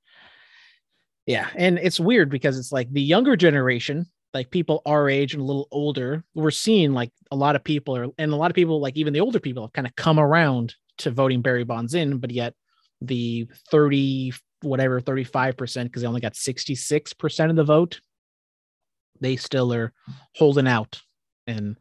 [1.27, 5.43] yeah and it's weird because it's like the younger generation like people our age and
[5.43, 8.55] a little older we're seeing like a lot of people are and a lot of
[8.55, 11.95] people like even the older people have kind of come around to voting barry bonds
[11.95, 12.55] in but yet
[13.03, 14.33] the 30
[14.63, 18.01] whatever 35% because they only got 66% of the vote
[19.21, 19.93] they still are
[20.35, 21.01] holding out.
[21.47, 21.77] And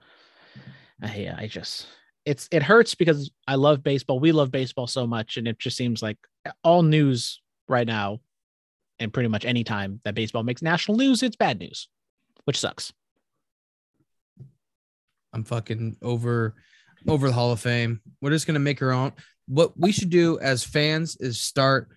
[1.01, 1.87] Uh, I, I just
[2.25, 4.19] it's it hurts because I love baseball.
[4.19, 6.17] We love baseball so much, and it just seems like
[6.63, 8.19] all news right now,
[8.99, 11.87] and pretty much any time that baseball makes national news, it's bad news,
[12.45, 12.93] which sucks.
[15.33, 16.55] i'm fucking over
[17.07, 19.11] over the hall of fame we're just gonna make our own
[19.47, 21.87] what we should do as fans is start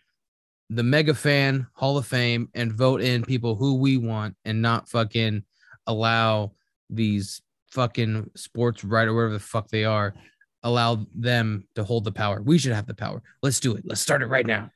[0.71, 4.89] the mega fan hall of fame and vote in people who we want and not
[4.89, 5.43] fucking
[5.87, 6.53] allow
[6.89, 7.43] these
[7.73, 10.15] fucking sports right or whatever the fuck they are
[10.63, 14.01] allow them to hold the power we should have the power let's do it let's
[14.01, 14.71] start it right now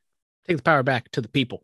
[0.47, 1.63] Take the power back to the people.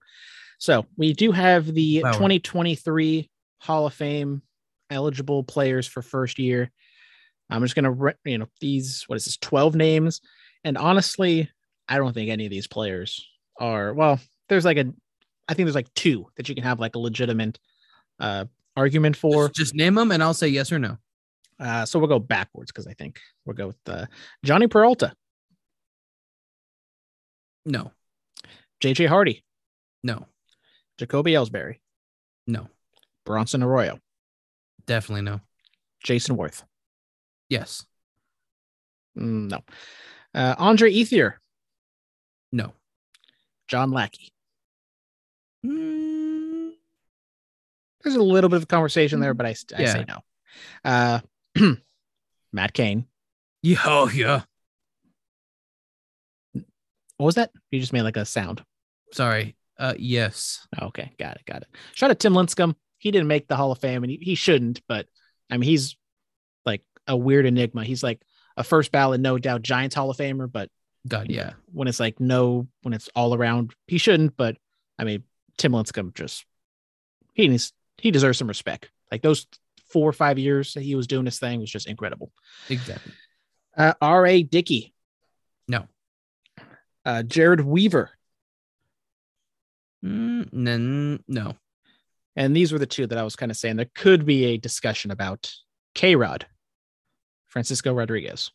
[0.59, 2.13] So we do have the Power.
[2.15, 4.43] 2023 Hall of Fame
[4.91, 6.71] eligible players for first year.
[7.49, 10.21] I'm just gonna you know these what is this 12 names,
[10.65, 11.51] and honestly,
[11.89, 13.29] I don't think any of these players
[13.59, 14.21] are well.
[14.49, 14.93] There's like a,
[15.49, 17.59] I think there's like two that you can have like a legitimate
[18.19, 19.49] uh argument for.
[19.49, 20.97] just, just name them and i'll say yes or no
[21.61, 24.07] Uh, so we'll go backwards because I think we'll go with uh,
[24.45, 25.15] Jhonny Peralta,
[27.65, 27.93] no.
[28.83, 29.45] JJ Hardy,
[30.03, 30.27] no.
[30.99, 31.77] Jacoby Ellsbury,
[32.47, 32.67] no.
[33.25, 33.99] Bronson Arroyo,
[34.87, 35.41] definitely no.
[36.05, 36.65] Jayson Werth.
[37.49, 37.87] yes.
[39.17, 39.59] Mm, no.
[40.35, 41.35] Uh, Andre Ethier,
[42.51, 42.73] no.
[43.69, 44.33] John Lackey.
[45.65, 46.73] Mm,
[48.03, 50.19] There's a little bit of conversation there, but I, I say no.
[50.85, 51.21] Uh,
[52.53, 53.07] Matt Cain.
[53.63, 54.43] yeah oh, yeah
[57.17, 57.51] What was that?
[57.71, 58.65] You just made like a sound.
[59.13, 61.69] sorry uh yes Okay, got it, got it.
[61.95, 62.75] Shout out Tim Lincecum.
[62.99, 64.81] He didn't make the Hall of Fame, and he, he shouldn't.
[64.87, 65.07] But
[65.51, 65.97] I mean, he's
[66.65, 67.85] like a weird enigma.
[67.85, 68.23] He's like
[68.57, 70.51] a first ballot, no doubt, Giants Hall of Famer.
[70.51, 70.69] But
[71.09, 74.37] god you know, yeah when it's like no, when it's all around, he shouldn't.
[74.37, 74.57] But
[74.99, 75.25] I mean,
[75.59, 76.45] Tim Lincecum just
[77.35, 78.91] he needs he deserves some respect.
[79.11, 79.47] Like those
[79.93, 82.33] four or five years that he was doing this thing was just incredible.
[82.69, 83.13] exactly
[83.77, 84.43] Uh, R.A.
[84.43, 84.93] Dickey,
[85.69, 85.87] no
[87.05, 88.11] uh, Jered Weaver,
[90.05, 91.55] mm, n- no
[92.37, 94.57] and these were the two that I was kind of saying there could be a
[94.59, 95.53] discussion about.
[95.95, 96.17] K.
[96.17, 96.47] Rod,
[97.49, 98.51] Francisco Rodriguez.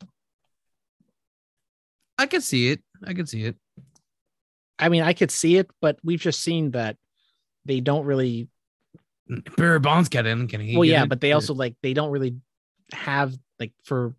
[2.17, 3.55] i could see it i could see it
[4.79, 6.97] I mean, I could see it, but we've just seen that
[7.65, 8.47] they don't really.
[9.57, 11.09] Barry bonds got in can he well, yeah, in?
[11.09, 12.35] but they also like they don't really
[12.93, 14.15] have like for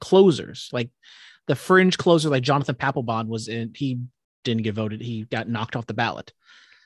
[0.00, 0.90] closers like
[1.46, 3.72] the fringe closer like Jonathan Papelbon was in.
[3.74, 3.98] He
[4.44, 5.00] didn't get voted.
[5.00, 6.32] He got knocked off the ballot,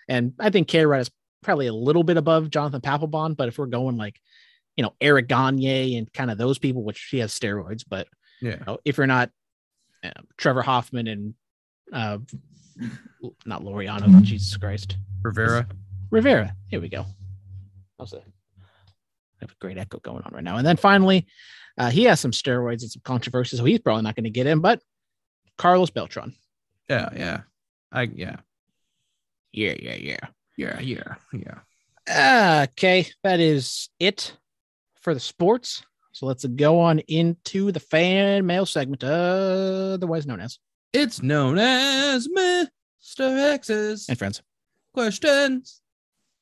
[0.09, 0.73] and I think.
[0.73, 1.11] Rod is
[1.43, 3.37] probably a little bit above Jonathan Papelbon.
[3.37, 4.19] But if we're going like,
[4.77, 8.09] you know, Eric Gagne and kind of those people, which he has steroids, but
[8.41, 9.31] yeah you know, if you're not
[10.03, 11.35] uh, Trevor Hoffman and
[11.93, 12.19] uh,
[13.45, 15.69] not Loriano, Jesus Christ, rivera
[16.11, 16.55] Rivera.
[16.69, 17.05] Here we go.
[18.05, 18.21] How's that?
[18.21, 20.59] I have a great echo going on right now.
[20.59, 21.27] And then finally,
[21.79, 24.47] uh, he has some steroids and some controversy, so he's probably not going to get
[24.47, 24.61] in.
[24.61, 24.83] But
[25.57, 26.35] Carlos Beltran,
[26.91, 27.41] yeah yeah
[27.93, 28.37] i yeah
[29.53, 30.19] yeah, yeah, yeah.
[30.59, 31.59] yeah yeah yeah
[32.07, 34.37] Ah, okay, that is it
[35.01, 35.83] for the sports.
[36.13, 40.59] So let's go on into the fan mail segment, otherwise known as
[40.93, 43.53] It's known as Mr.
[43.55, 44.43] X's and friends.
[44.93, 45.81] questions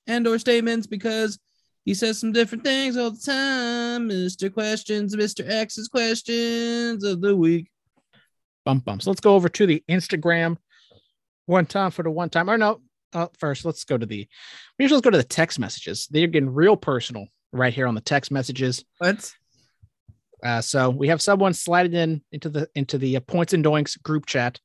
[0.09, 1.39] and or statements because
[1.85, 4.09] he says some different things all the time.
[4.09, 4.53] Mr.
[4.53, 5.49] Questions, Mr.
[5.49, 7.71] X's questions of the week.
[8.65, 9.01] Bum bum.
[9.01, 10.57] So let's go over to the Instagram
[11.47, 12.49] one time for the one time.
[12.49, 12.81] Or no,
[13.13, 14.29] uh, first let's go to the.
[14.79, 16.07] We usually let's go to the text messages.
[16.09, 18.85] They're getting real personal right here on the text messages.
[18.99, 19.33] What?
[20.45, 24.01] Uh, so we have someone slided in into the into the uh, points and doinks
[24.01, 24.61] group chat.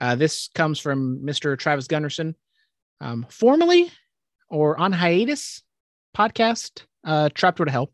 [0.00, 1.58] Uh, this comes from Mr.
[1.58, 2.34] Travis Gunnerson,
[3.00, 3.90] um, formerly
[4.48, 5.62] or on hiatus
[6.18, 7.92] podcast, uh, Trapped to Hell.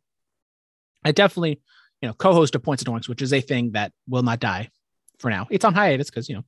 [1.05, 1.61] I definitely,
[2.01, 4.71] you know, co-host of Points and Doinks, which is a thing that will not die
[5.19, 5.47] for now.
[5.51, 6.45] It's on hiatus because you know,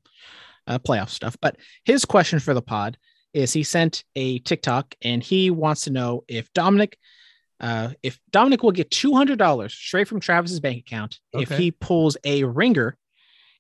[0.67, 1.37] uh, playoff stuff.
[1.41, 2.97] But his question for the pod
[3.35, 6.97] is: he sent a TikTok and he wants to know if Dominic
[7.61, 11.71] uh, if Dominic will get two hundred dollars straight from Travis's bank account if he
[11.71, 12.97] pulls a ringer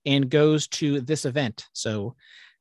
[0.05, 1.67] and goes to this event.
[1.73, 2.15] So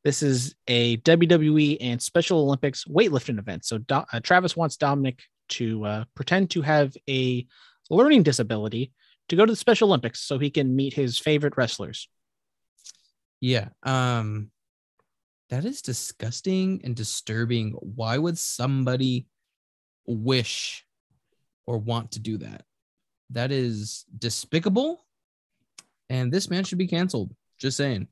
[0.03, 3.65] this is a WWE and Special Olympics weightlifting event.
[3.65, 7.45] So Do- uh, Travis wants Dominic to uh, pretend to have a
[7.89, 8.91] learning disability
[9.29, 12.07] to go to the Special Olympics so he can meet his favorite wrestlers.
[13.41, 13.69] Yeah.
[13.83, 14.51] Um
[15.49, 17.71] that is disgusting and disturbing.
[17.73, 19.27] Why would somebody
[20.07, 20.83] wish
[21.67, 22.63] or want to do that?
[23.29, 25.05] That is despicable.
[26.09, 27.35] And this man should be canceled.
[27.59, 28.07] Just saying.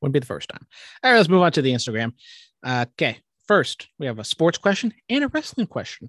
[0.00, 0.66] Wouldn't be the first time.
[1.02, 2.12] All right, let's move on to the Instagram.
[2.62, 3.18] Uh, okay,
[3.50, 6.08] first we have a sports question and a wrestling question.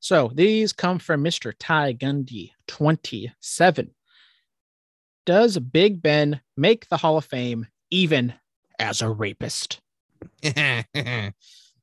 [0.00, 1.54] So these come from Mr.
[1.58, 3.94] Ty Gundy, 27.
[5.24, 8.34] Does Big Ben make the Hall of Fame even
[8.78, 9.80] as a rapist?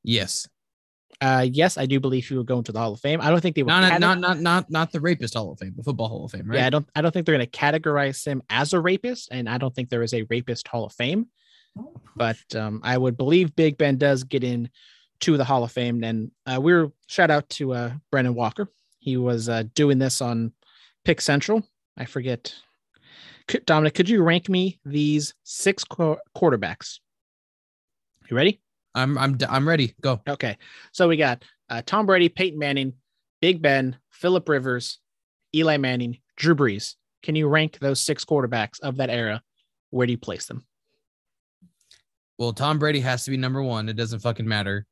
[0.04, 0.48] yes.
[1.20, 3.20] Uh, yes, I do believe he would go into the Hall of Fame.
[3.20, 3.70] I don't think they would.
[3.70, 6.32] Not, cate- not not not not the rapist hall of fame, the football hall of
[6.32, 6.60] fame, right?
[6.60, 6.88] Yeah, I don't.
[6.96, 9.90] I don't think they're going to categorize him as a rapist, and I don't think
[9.90, 11.26] there is a rapist Hall of Fame.
[12.16, 14.70] But um, I would believe Big Ben does get in
[15.22, 16.04] to the Hall of Fame.
[16.04, 18.70] And uh, we are shout out to uh, Brendan Walker.
[19.00, 20.52] He was uh, doing this on
[21.06, 21.66] Pick Central.
[21.98, 22.54] I forget.
[23.48, 27.00] Could, Dominic, could you rank me these six qu- quarterbacks?
[28.30, 28.62] You ready?
[28.96, 29.96] I'm I'm I'm ready.
[30.02, 30.22] Go.
[30.28, 30.58] Okay.
[30.92, 32.94] So we got uh, Tom Brady, Peyton Manning,
[33.42, 35.00] Big Ben, Philip Rivers,
[35.56, 36.96] Eli Manning, Drew Brees.
[37.24, 39.42] Can you rank those six quarterbacks of that era?
[39.90, 40.66] Where do you place them?
[42.38, 43.90] Well, Tom Brady has to be number one.
[43.90, 44.86] It doesn't fucking matter.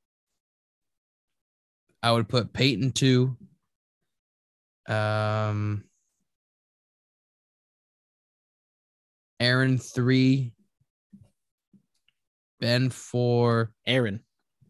[2.03, 3.35] I would put Peyton two.
[4.87, 5.83] Um,
[9.39, 10.53] Aaron three.
[12.59, 13.71] Ben four.
[13.85, 14.21] Aaron.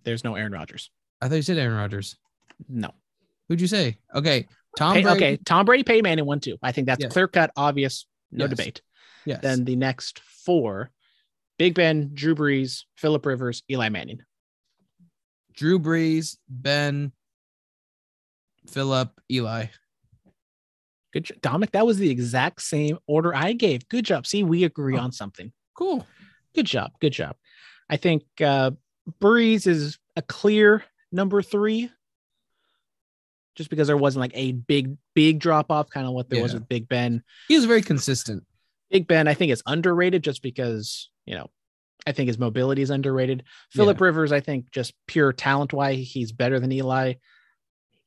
[0.04, 0.90] There's no Aaron Rodgers.
[1.22, 2.18] I thought you said Aaron Rodgers.
[2.68, 2.92] No.
[3.48, 3.98] Who'd you say?
[4.14, 4.48] Okay,
[4.78, 5.18] Tom Pey- Brady.
[5.18, 5.38] okay.
[5.46, 6.58] Tom Brady, Peyton Manning, one, two.
[6.62, 7.14] I think that's Yes.
[7.14, 8.50] clear cut, obvious, no Yes.
[8.50, 8.82] debate.
[9.26, 9.40] Yes.
[9.42, 10.92] Then the next four
[11.58, 14.22] Big Ben, Drew Brees, Philip Rivers, Eli Manning.
[15.54, 17.12] Drew Brees, Ben,
[18.70, 19.66] Philip, Eli.
[21.14, 21.42] Good job.
[21.42, 23.88] Dominic, that was the exact same order I gave.
[23.90, 24.28] Good job.
[24.28, 25.02] See, we agree Oh.
[25.02, 25.52] on something.
[25.74, 26.06] Cool.
[26.54, 26.92] Good job.
[27.00, 27.36] Good job.
[27.90, 28.72] I think uh
[29.22, 31.90] Brees is a clear number three.
[33.56, 36.54] Just because there wasn't like a big, big drop off, kind of what there was
[36.54, 37.24] with Big Ben.
[37.48, 38.44] He was very consistent.
[38.92, 41.50] Big Ben, I think, is underrated just because, you know,
[42.06, 43.44] I think his mobility is underrated.
[43.72, 47.14] Philip Rivers, I think, just pure talent wise, he's better than Eli.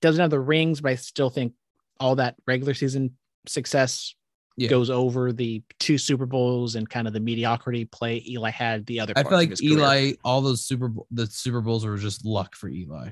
[0.03, 1.53] Doesn't have the rings, but I still think
[1.99, 4.15] all that regular season success
[4.57, 4.69] Yeah.
[4.69, 9.01] goes over the two Super Bowls and kind of the mediocrity play Eli had the
[9.01, 9.13] other.
[9.17, 9.73] I feel like his career.
[9.79, 13.11] Eli, all those Super Bowl, the Super Bowls were just luck for Eli.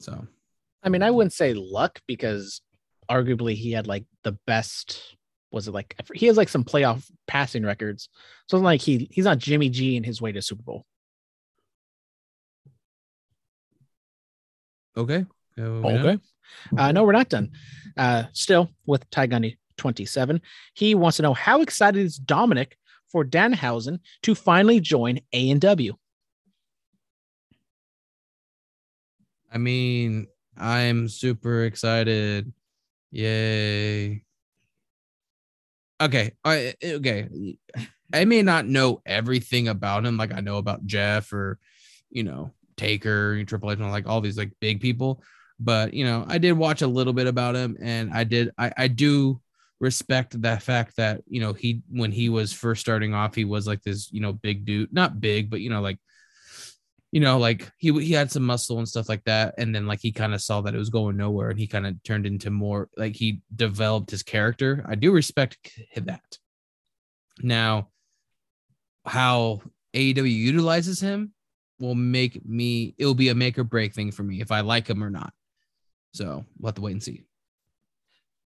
[0.00, 0.26] So
[0.82, 2.60] I mean, I wouldn't say luck because
[3.10, 5.16] arguably he had like the best.
[5.50, 8.08] Was it like he has like some playoff passing records?
[8.48, 10.84] So it's like he he's not Jimmy G in his way to Super Bowl.
[14.96, 15.26] Okay,
[15.58, 16.20] Uh, we done?
[16.76, 17.50] Uh, no, we're not done.
[17.96, 20.40] Uh, still with Ty Gundy, 27.
[20.74, 22.76] He wants to know how excited is Dominic
[23.10, 25.92] for Danhausen to finally join AEW.
[29.52, 30.26] I mean,
[30.56, 32.52] I'm super excited.
[33.12, 34.24] Yay.
[36.00, 36.32] Okay.
[36.44, 37.28] I okay.
[38.12, 41.58] I may not know everything about him like I know about Jeff or
[42.10, 45.22] you know, Taker, Triple H, and like all these like big people.
[45.60, 48.72] But you know, I did watch a little bit about him and I did I,
[48.76, 49.40] I do
[49.80, 53.66] respect the fact that you know he when he was first starting off, he was
[53.66, 55.98] like this, you know, big dude, not big, but you know, like
[57.12, 60.00] you know, like he he had some muscle and stuff like that, and then like
[60.00, 62.50] he kind of saw that it was going nowhere, and he kind of turned into
[62.50, 64.84] more like he developed his character.
[64.88, 66.38] I do respect that.
[67.40, 67.90] Now,
[69.06, 69.60] how
[69.94, 71.32] AEW utilizes him
[71.80, 74.88] will make me it'll be a make or break thing for me if I like
[74.88, 75.32] him or not.
[76.12, 77.24] So we'll have to wait and see.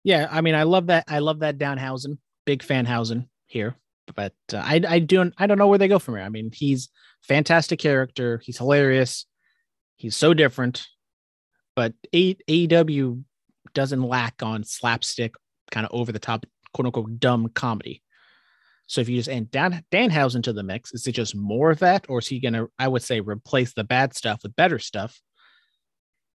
[0.04, 1.06] Yeah, I mean, I love that.
[1.08, 2.18] I love that Danhausen.
[2.46, 3.76] Big fan Hausen here,
[4.16, 6.24] but uh, I I don't I don't know where they go from here.
[6.24, 6.90] I mean, he's
[7.22, 8.42] fantastic character.
[8.44, 9.28] He's hilarious.
[9.98, 10.88] He's so different,
[11.76, 13.24] but A- AEW
[13.76, 15.36] doesn't lack on slapstick,
[15.70, 18.02] kind of over the top, quote unquote, dumb comedy.
[18.92, 21.80] So if you just add Dan Danhausen to the mix, is it just more of
[21.80, 22.68] that, or is he gonna?
[22.78, 25.18] I would say replace the bad stuff with better stuff.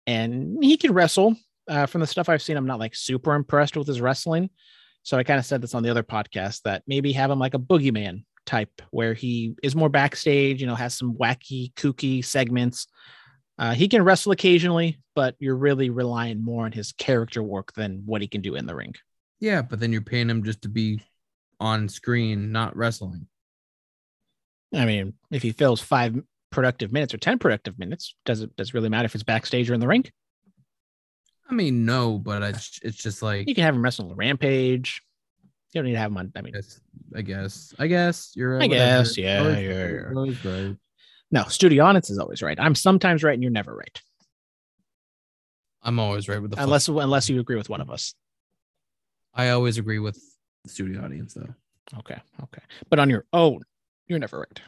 [0.07, 1.35] And he can wrestle.
[1.67, 4.51] Uh, from the stuff I've seen, I'm not like super impressed with his wrestling.
[5.03, 7.55] So I kind of said this on the other podcast that maybe have him like
[7.55, 10.61] a boogeyman type, where he is more backstage.
[10.61, 12.87] You know, has some wacky, kooky segments.
[13.59, 18.03] Uh, he can wrestle occasionally, but you're really relying more on his character work than
[18.05, 18.95] what he can do in the ring.
[19.41, 21.01] Yeah, but then you're paying him just to be
[21.63, 23.27] on screen, not wrestling.
[24.75, 26.17] I mean, if he fills five
[26.51, 29.71] productive minutes or 10 productive minutes, does it does it really matter if it's backstage
[29.71, 30.05] or in the ring?
[31.49, 34.15] I mean, no, but it's it's just like You can have him wrestle on the
[34.17, 35.03] rampage.
[35.73, 36.33] You don't need to have him on.
[36.37, 36.55] I mean,
[37.15, 38.55] I guess, I guess, you're.
[38.57, 38.75] I whatever.
[39.05, 40.03] guess, yeah, Always- yeah, yeah.
[40.15, 40.77] always right.
[41.31, 42.59] no, Studio Audience is always right.
[42.61, 44.01] I'm sometimes right and you're never right.
[45.83, 46.63] I'm always right with the.
[46.63, 48.15] Unless unless you agree with one of us.
[49.35, 50.19] I always agree with
[50.65, 51.55] the studio audience, though.
[51.99, 52.21] Okay.
[52.43, 52.63] Okay.
[52.89, 53.63] But on your own,
[54.07, 54.61] you're never right.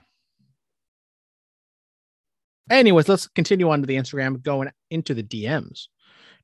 [2.70, 5.88] Anyways, let's continue on to the Instagram, going into the DMs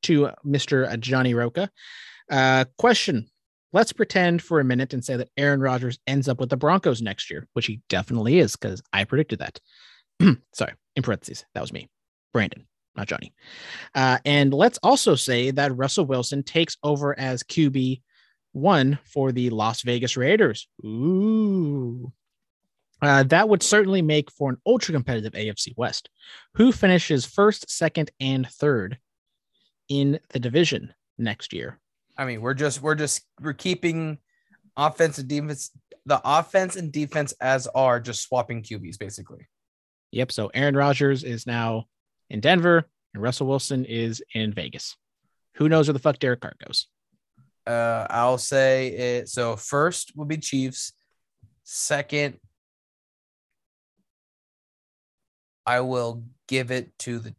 [0.03, 0.98] to Mr.
[1.01, 1.70] Johnny Roca.
[2.30, 3.30] Uh, question
[3.72, 7.01] Let's pretend for a minute and say that Aaron Rodgers ends up with the Broncos
[7.01, 9.61] next year, which he definitely is because I predicted that.
[10.53, 11.88] Sorry, in parentheses, that was me,
[12.32, 13.32] Brandon, not Johnny.
[13.94, 18.03] Uh, and let's also say that Russell Wilson takes over as QB
[18.53, 20.68] one for the Las Vegas Raiders.
[20.84, 22.12] Ooh.
[23.03, 26.11] Uh, that would certainly make for an ultra competitive AFC West.
[26.55, 28.98] Who finishes first, second, and third
[29.88, 31.78] in the division next year?
[32.18, 34.18] I mean, we're just we're just we're keeping
[34.76, 35.70] offense and defense
[36.07, 39.48] the offense and defense as are just swapping QBs basically.
[40.12, 40.32] Yep.
[40.32, 41.86] So Aaron Rodgers is now
[42.28, 44.96] in Denver and Russell Wilson is in Vegas.
[45.55, 46.86] Who knows where the fuck Derek Carr goes?
[47.70, 50.92] Uh I'll say it so first will be Chiefs.
[51.64, 52.38] Second
[55.66, 57.34] I will give it to the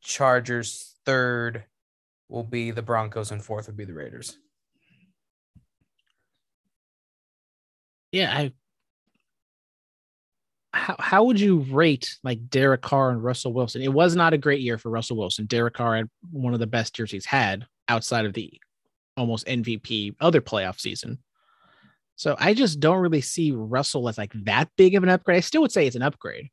[0.00, 0.94] Chargers.
[1.04, 1.64] Third
[2.28, 4.38] will be the Broncos and fourth will be the Raiders.
[8.12, 8.52] Yeah, I
[10.72, 13.82] how how would you rate like Derek Carr and Russell Wilson?
[13.82, 15.46] It was not a great year for Russell Wilson.
[15.46, 18.60] Derek Carr had one of the best years he's had outside of the
[19.16, 21.18] almost MVP other playoff season.
[22.16, 25.38] So I just don't really see Russell as like that big of an upgrade.
[25.38, 26.50] I still would say it's an upgrade,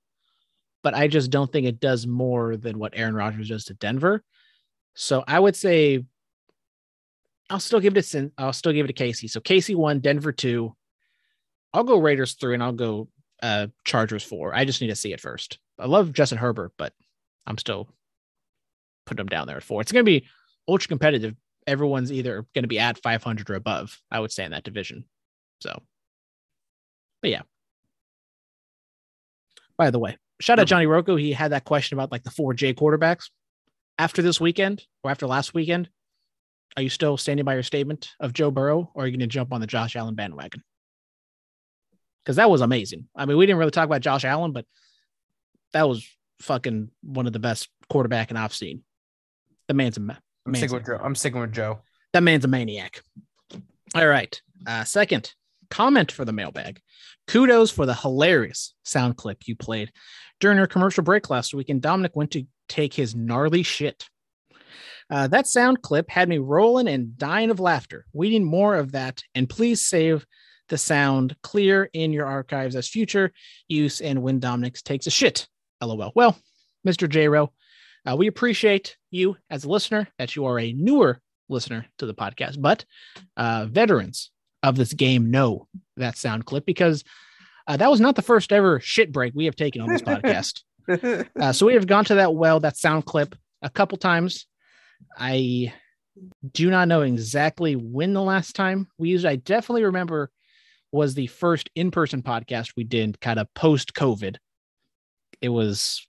[0.81, 4.23] but I just don't think it does more than what Aaron Rodgers does to Denver.
[4.95, 6.03] So I would say
[7.49, 9.29] I'll still give it to Sin- I'll still give it to KC.
[9.29, 10.75] So KC one, Denver two.
[11.73, 13.09] I'll go Raiders three, and I'll go
[13.43, 14.55] uh Chargers four.
[14.55, 15.59] I just need to see it first.
[15.77, 16.93] I love Justin Herbert, but
[17.45, 17.89] I'm still
[19.05, 19.81] putting him down there at four.
[19.81, 20.25] It's gonna be
[20.67, 21.35] ultra competitive.
[21.67, 23.99] Everyone's either gonna be at 500 or above.
[24.09, 25.05] I would say in that division.
[25.61, 25.81] So,
[27.21, 27.41] but yeah.
[29.77, 31.15] By the way, shout out Johnny Rocco.
[31.15, 33.29] He had that question about like the four J quarterbacks
[33.97, 35.89] after this weekend or after last weekend.
[36.77, 39.27] Are you still standing by your statement of Joe Burrow, or are you going to
[39.27, 40.63] jump on the Josh Allen bandwagon?
[42.23, 43.07] Because that was amazing.
[43.15, 44.65] I mean, we didn't really talk about Josh Allen, but
[45.73, 46.07] that was
[46.39, 48.83] fucking one of the best quarterback and I've seen.
[49.67, 50.99] The man's a I'm sticking with Joe.
[51.01, 51.79] I'm sticking with Joe.
[52.13, 53.01] that man's a maniac.
[53.95, 54.41] All right.
[54.65, 55.33] Uh, second
[55.69, 56.81] comment for the mailbag.
[57.27, 59.91] Kudos for the hilarious sound clip you played
[60.39, 64.05] during our commercial break last week, and Dominic went to take his gnarly shit.
[65.09, 68.05] Uh, that sound clip had me rolling and dying of laughter.
[68.13, 70.25] We need more of that, and please save
[70.69, 73.31] the sound clear in your archives as future
[73.67, 75.47] use and when Dominic takes a shit.
[75.81, 76.11] LOL.
[76.15, 76.37] Well,
[76.87, 77.09] Mr.
[77.09, 77.27] J
[78.09, 82.13] uh, we appreciate you as a listener, that you are a newer listener to the
[82.13, 82.85] podcast, but
[83.37, 84.31] uh, veterans
[84.63, 87.03] of this game know that sound clip because
[87.67, 90.61] uh, that was not the first ever shit break we have taken on this podcast.
[91.39, 94.47] Uh, so we have gone to that well, that sound clip a couple times.
[95.17, 95.73] I
[96.51, 99.25] do not know exactly when the last time we used.
[99.25, 99.29] it.
[99.29, 100.31] I definitely remember
[100.91, 104.35] was the first in-person podcast we did, kind of post-COVID.
[105.41, 106.05] It was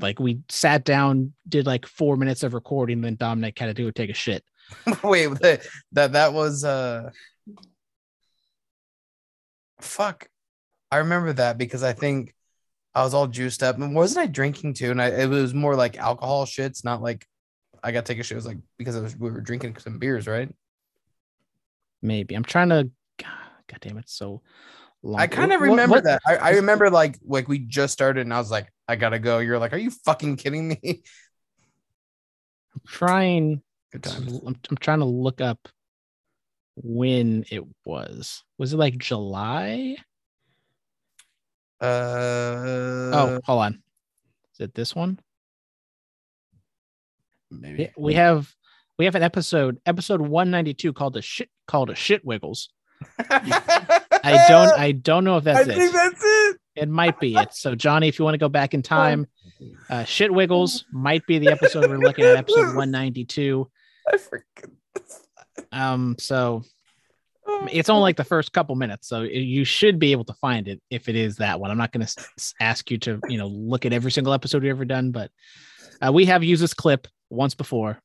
[0.00, 3.90] like we sat down, did like four minutes of recording, then Dominic had to do
[3.92, 4.44] take a shit.
[5.02, 7.10] Wait, that that that was uh
[9.80, 10.28] fuck.
[10.90, 12.34] I remember that because I think
[12.94, 14.90] I was all juiced up and wasn't I drinking too?
[14.90, 17.26] And I it was more like alcohol shits, not like
[17.82, 18.32] I got to take a shit.
[18.32, 20.52] It was like because I was, we were drinking some beers, right?
[22.02, 22.90] Maybe I'm trying to.
[23.18, 24.08] God damn it!
[24.08, 24.40] So
[25.02, 25.20] long.
[25.20, 26.20] I kind of What- remember what- that.
[26.26, 29.38] I, I remember like like we just started and I was like, I gotta go.
[29.38, 30.78] You're like, are you fucking kidding me?
[32.74, 33.62] I'm trying.
[33.92, 35.68] Good to- I'm, I'm trying to look up
[36.76, 38.44] when it was.
[38.56, 39.96] Was it like July?
[41.80, 41.84] Uh
[43.14, 43.82] oh, hold on.
[44.54, 45.18] Is it this one?
[47.50, 47.90] maybe.
[47.96, 48.52] We have
[48.98, 52.68] we have an episode episode 192 called the shit called a shit wiggles.
[53.20, 55.92] I don't I don't know if I that's think it.
[55.92, 56.22] that's
[56.78, 56.88] it.
[56.88, 57.54] Might be it.
[57.54, 59.26] So Johnny, if you want to go back in time,
[59.90, 63.68] uh, shit wiggles might be the episode we're looking at, episode 192.
[64.12, 64.70] I forget.
[65.72, 66.62] Um, so
[67.70, 70.80] it's only like the first couple minutes, so you should be able to find it
[70.90, 71.70] if it is that one.
[71.70, 72.26] I'm not going to
[72.60, 75.30] ask you to, you know, look at every single episode we've ever done, but
[76.06, 77.98] uh, we have used this clip once before.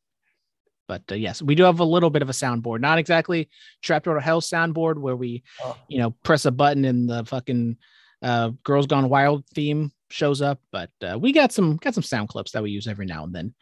[0.87, 3.49] But uh, yes, we do have a little bit of a soundboard, not exactly
[3.81, 5.77] Trapped Out Hell soundboard where we, Oh.
[5.87, 7.77] you know, press a button and the fucking
[8.23, 10.59] uh, Girls Gone Wild theme shows up.
[10.71, 13.35] But uh, we got some got some sound clips that we use every now and
[13.35, 13.53] then.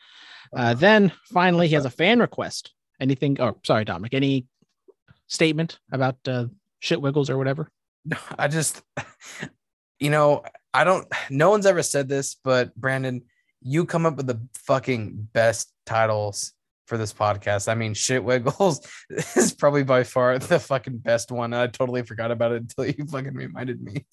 [0.55, 2.74] Uh, then finally, he has a fan request.
[2.99, 3.39] Anything?
[3.41, 4.14] Oh, sorry, Dominic.
[4.14, 4.45] Any
[5.28, 6.45] statement about uh,
[6.80, 7.70] shit wiggles or whatever?
[8.05, 8.82] No, I just,
[9.99, 10.43] you know,
[10.74, 11.07] I don't.
[11.30, 13.24] No one's ever said this, but Brandon,
[13.62, 16.53] you come up with the fucking best titles
[16.88, 17.70] for this podcast.
[17.70, 21.53] I mean, shit wiggles is probably by far the fucking best one.
[21.53, 24.05] I totally forgot about it until you fucking reminded me.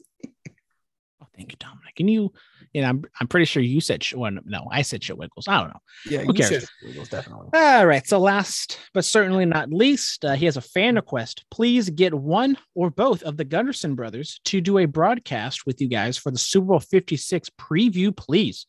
[1.38, 1.94] Thank you, Dominic.
[2.00, 2.32] And you,
[2.72, 4.04] you know, I'm I'm pretty sure you said.
[4.12, 5.46] Well, no, I said shit wiggles.
[5.46, 5.80] I don't know.
[6.10, 6.50] Yeah, Who cares?
[6.50, 7.50] said wiggles definitely.
[7.54, 8.04] All right.
[8.04, 11.44] So last but certainly not least, uh, he has a fan request.
[11.52, 15.86] Please get one or both of the Gunderson brothers to do a broadcast with you
[15.88, 18.66] guys for the Super Bowl 56 preview, please.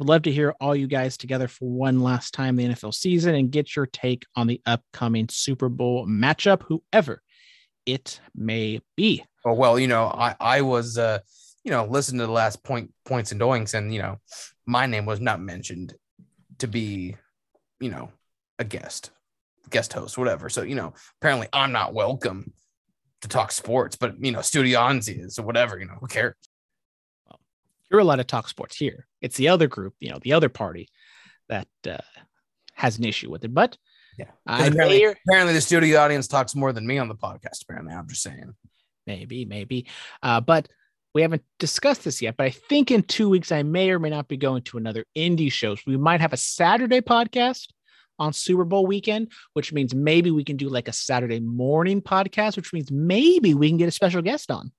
[0.00, 3.36] Would love to hear all you guys together for one last time the NFL season
[3.36, 7.22] and get your take on the upcoming Super Bowl matchup, whoever
[7.86, 9.24] it may be.
[9.44, 11.20] Oh well, you know, I I was uh,
[11.64, 14.18] you know, listening to the last point points and doings, and you know,
[14.66, 15.94] my name was not mentioned
[16.58, 17.16] to be,
[17.80, 18.10] you know,
[18.58, 19.10] a guest,
[19.70, 20.48] guest host, whatever.
[20.48, 22.52] So you know, apparently I'm not welcome
[23.22, 25.78] to talk sports, but you know, Studianzi is or whatever.
[25.78, 26.34] You know, who cares?
[27.90, 29.06] You're allowed to talk sports here.
[29.22, 30.88] It's the other group, you know, the other party
[31.48, 31.96] that uh,
[32.74, 33.54] has an issue with it.
[33.54, 33.78] But
[34.18, 34.30] Yeah.
[34.46, 37.62] Apparently, apparently the studio audience talks more than me on the podcast.
[37.62, 38.52] Apparently, I'm just saying.
[39.06, 39.86] maybe, maybe.
[40.22, 40.68] Uh, but
[41.18, 42.36] we haven't discussed this yet.
[42.36, 45.04] But I think in two weeks, I may or may not be going to another
[45.16, 45.80] indie shows.
[45.84, 47.66] We might have a Saturday podcast
[48.20, 52.54] on Super Bowl weekend, which means maybe we can do like a Saturday morning podcast,
[52.54, 54.70] which means maybe we can get a special guest on.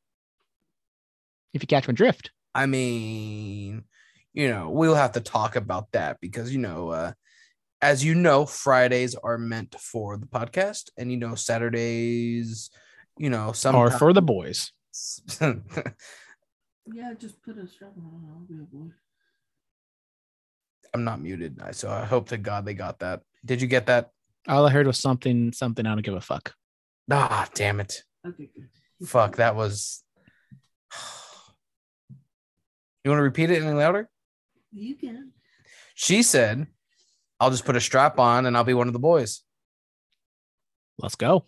[1.53, 2.31] If you catch my drift.
[2.55, 3.83] I mean,
[4.31, 7.11] you know, we'll have to talk about that because, you know, uh,
[7.81, 12.69] as you know, Fridays are meant for the podcast, and you know, Saturdays,
[13.17, 14.71] you know, some Or for the boys.
[16.91, 18.29] Yeah, just put a strap on.
[18.33, 18.91] I'll be a boy.
[20.93, 23.21] I'm not muted, so I hope to God they got that.
[23.45, 24.09] Did you get that?
[24.47, 25.85] All I heard was something, something.
[25.85, 26.53] I don't give a fuck.
[27.11, 28.03] Ah, damn it!
[28.25, 29.07] Okay, good.
[29.07, 30.03] Fuck, that was.
[33.05, 34.09] You want to repeat it any louder?
[34.73, 35.31] You can.
[35.95, 36.67] She said,
[37.39, 39.41] "I'll just put a strap on and I'll be one of the boys."
[40.97, 41.45] Let's go.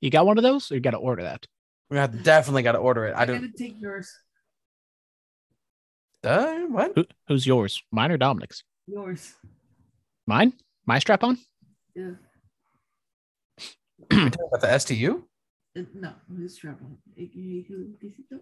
[0.00, 1.46] You got one of those, or you got to order that?
[1.90, 3.12] We have definitely got to order it.
[3.12, 3.40] I I don't.
[3.40, 4.10] gotta take yours.
[6.22, 6.92] Uh, what?
[6.94, 7.82] Who, who's yours?
[7.90, 8.62] Mine or Dominic's?
[8.86, 9.34] Yours.
[10.26, 10.52] Mine?
[10.86, 11.38] My strap on?
[11.94, 12.10] Yeah.
[14.12, 15.22] You talking about the STU?
[15.78, 16.96] Uh, no, his strap on.
[17.16, 18.40] AKA who is it?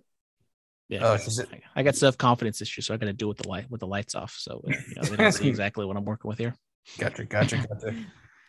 [0.88, 1.00] Yeah.
[1.02, 3.28] Oh, is it- I- I got self confidence issues, so I got to do it
[3.28, 4.34] with the light with the lights off.
[4.38, 6.55] So uh, you know, they don't see exactly what I'm working with here.
[6.98, 7.94] Gotcha, gotcha, gotcha.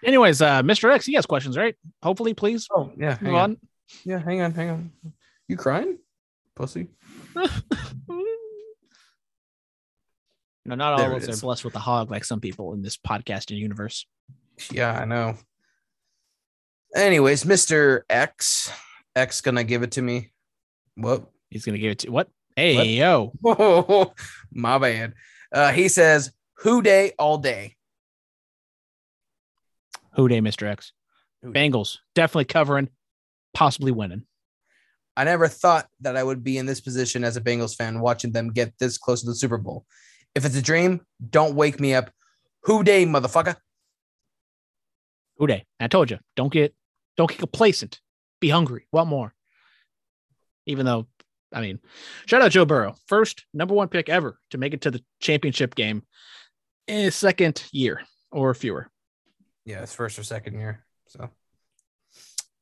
[0.03, 0.89] Anyways, uh, Mr.
[0.93, 1.76] X, he has questions, right?
[2.01, 3.18] Hopefully, please Oh, yeah.
[3.18, 3.41] Hang on.
[3.41, 3.57] on.
[4.06, 4.91] Yeah, hang on, hang on.
[5.49, 5.97] You crying?
[6.56, 6.88] Pussy.
[10.69, 11.39] No, not all there of us is.
[11.39, 14.05] are blessed with a hog like some people in this podcasting universe.
[14.71, 15.35] Yeah, I know.
[16.95, 18.01] Anyways, Mr.
[18.07, 18.71] X.
[19.15, 20.31] X gonna give it to me.
[20.93, 21.23] What?
[21.49, 22.29] He's gonna give it to what?
[22.55, 24.13] Hey yo, Whoa,
[24.51, 25.13] my bad.
[25.51, 27.75] Uh, he says, Who Dey all day?
[30.13, 30.67] who dey, Mr.
[30.67, 30.91] X?
[31.41, 31.51] Who?
[31.51, 32.89] Bengals definitely covering,
[33.55, 34.23] possibly winning.
[35.17, 38.31] I never thought that I would be in this position as a Bengals fan watching
[38.33, 39.85] them get this close to the Super Bowl.
[40.35, 42.11] If it's a dream, don't wake me up.
[42.64, 43.56] Who Dey, motherfucker?
[45.38, 45.65] Who Dey?
[45.80, 46.76] I told you, don't get
[47.18, 47.99] don't get complacent.
[48.39, 48.88] Be hungry.
[48.91, 49.34] Want more.
[50.65, 51.07] Even though,
[51.51, 51.80] I mean,
[52.26, 55.76] shout out Joe Burrow, first number one pick ever to make it to the championship
[55.76, 56.03] game
[56.88, 58.01] in his second year
[58.31, 58.89] or fewer.
[59.65, 60.85] Yeah, it's first or second year.
[61.07, 61.30] So,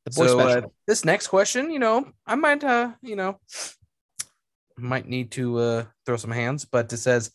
[0.05, 3.39] The boy so uh, this next question, you know, I might, uh, you know,
[4.77, 7.31] might need to uh, throw some hands, but it says,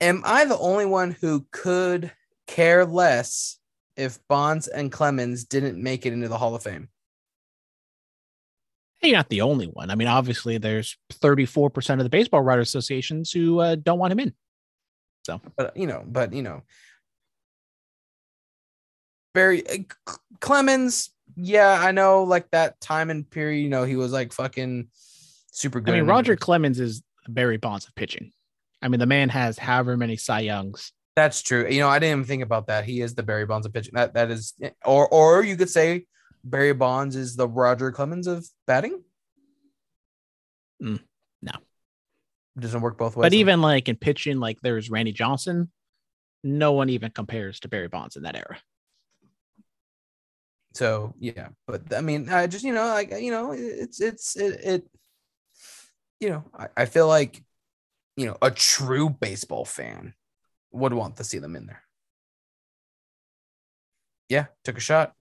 [0.00, 2.12] "Am I the only one who could
[2.46, 3.58] care less
[3.96, 6.88] if Bonds and Clemens didn't make it into the Hall of Fame?"
[9.02, 9.90] You're not the only one.
[9.90, 14.20] I mean, obviously, there's 34% of the baseball writers associations who uh, don't want him
[14.20, 14.34] in.
[15.24, 16.62] So, but you know, but you know,
[19.34, 24.12] Barry uh, Clemens, yeah, I know, like that time and period, you know, he was
[24.12, 24.88] like fucking
[25.50, 25.94] super good.
[25.94, 26.36] I mean, Roger.
[26.36, 28.32] Clemens is Barry Bonds of pitching.
[28.82, 30.92] I mean, the man has however many Cy Youngs.
[31.16, 31.66] That's true.
[31.68, 32.84] You know, I didn't even think about that.
[32.84, 33.92] He is the Barry Bonds of pitching.
[33.94, 34.54] That that is,
[34.84, 36.06] or or you could say
[36.44, 39.02] Barry Bonds is the Roger Clemens of batting.
[40.82, 41.00] Mm,
[41.42, 41.52] no.
[42.56, 43.24] it doesn't work both ways.
[43.24, 45.70] But even like in pitching, like there's Randy Johnson.
[46.42, 48.56] No one even compares to Barry Bonds in that era.
[50.72, 51.48] so yeah.
[51.66, 54.84] But I mean, I just you know, like you know, it's it's it, it
[56.20, 57.42] you know, I, I feel like
[58.20, 60.12] you know a true baseball fan
[60.72, 61.82] would want to see them in there.
[64.28, 65.14] Yeah, took a shot.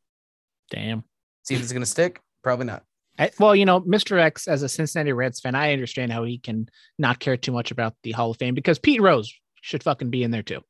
[0.69, 1.05] Damn.
[1.43, 2.19] See if it's gonna stick.
[2.43, 2.83] Probably not.
[3.17, 4.19] I, well, you know, Mr.
[4.19, 6.67] X, as a Cincinnati Reds fan, I understand how he can
[6.97, 10.23] not care too much about the Hall of Fame because Pete Rose should fucking be
[10.23, 10.61] in there too.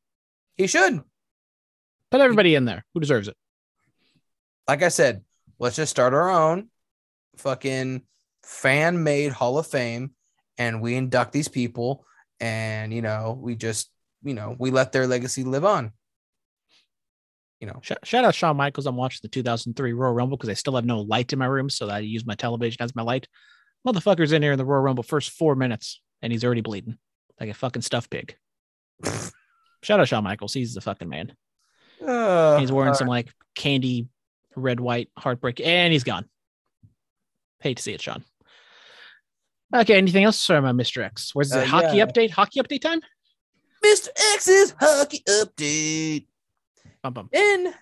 [0.56, 1.02] He should.
[2.12, 3.38] Put everybody in there who deserves it.
[4.68, 5.24] like I said,
[5.58, 6.70] let's just start our own
[7.38, 8.04] fucking
[8.44, 10.12] fan made Hall of Fame
[10.60, 12.06] and we induct these people
[12.40, 13.90] and, you know, we just,
[14.24, 15.92] you know, we let their legacy live on.
[17.60, 18.86] You know, shout out Shawn Michaels.
[18.86, 21.70] I'm watching the 2003 Royal Rumble because I still have no light in my room,
[21.70, 23.28] so I use my television as my light.
[23.86, 26.98] Motherfucker's in here in the Royal Rumble first four minutes, and he's already bleeding
[27.40, 28.36] like a fucking stuffed pig.
[29.84, 30.54] shout out Shawn Michaels.
[30.54, 31.34] He's the fucking man.
[32.06, 34.08] uh, He's wearing uh, some like candy,
[34.56, 36.26] red, white heartbreak, and he's gone.
[37.60, 38.24] Hate to see it, Shawn.
[39.76, 40.38] Okay, anything else?
[40.40, 41.04] Sorry, my Mr.
[41.04, 41.34] X.
[41.36, 42.06] Where's the Uh, hockey yeah.
[42.06, 42.32] update?
[42.32, 43.02] Hockey update time?
[43.86, 44.10] Mr.
[44.36, 46.26] X's hockey update.
[47.04, 47.30] Bum, bum.
[47.32, 47.74] And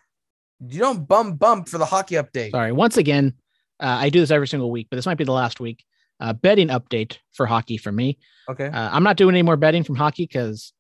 [0.59, 2.51] you don't bum bump for the hockey update.
[2.51, 2.71] Sorry.
[2.71, 3.33] Once again,
[3.79, 5.83] uh, I do this every single week, but this might be the last week.
[6.19, 8.17] Uh, betting update for hockey for me.
[8.49, 8.67] Okay.
[8.67, 10.73] Uh, I'm not doing any more betting from hockey because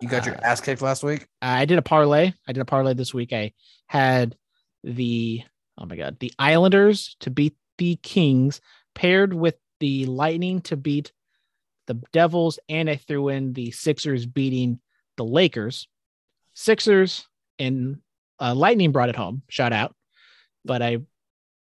[0.00, 1.28] You got your uh, ass kicked last week.
[1.40, 2.32] I did a parlay.
[2.48, 3.32] I did a parlay this week.
[3.32, 3.52] I
[3.86, 4.36] had
[4.84, 5.42] the
[5.78, 8.60] oh my god, the Islanders to beat the Kings
[8.94, 11.12] paired with the Lightning to beat
[11.88, 14.78] the Devils, and I threw in the Sixers beating
[15.16, 15.88] the Lakers.
[16.54, 17.26] Sixers
[17.58, 17.98] and
[18.40, 19.42] uh, Lightning brought it home.
[19.48, 19.96] Shout out,
[20.64, 20.98] but I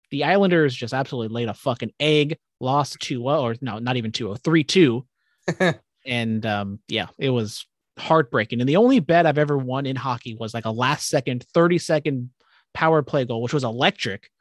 [0.10, 2.40] the Islanders just absolutely laid a fucking egg.
[2.60, 5.06] Lost 2 or no, not even 2 3 2
[6.06, 7.68] and um, yeah, it was
[8.00, 8.60] heartbreaking.
[8.60, 11.78] And the only bet I've ever won in hockey was like a last second, 30
[11.78, 12.32] second
[12.74, 14.32] power play goal, which was electric.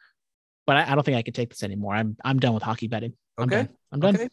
[0.66, 1.94] But I, I don't think I can take this anymore.
[1.94, 3.12] I'm I'm done with hockey betting.
[3.38, 3.56] I'm Okay.
[3.56, 3.68] done.
[3.92, 4.14] I'm done.
[4.16, 4.28] Okay.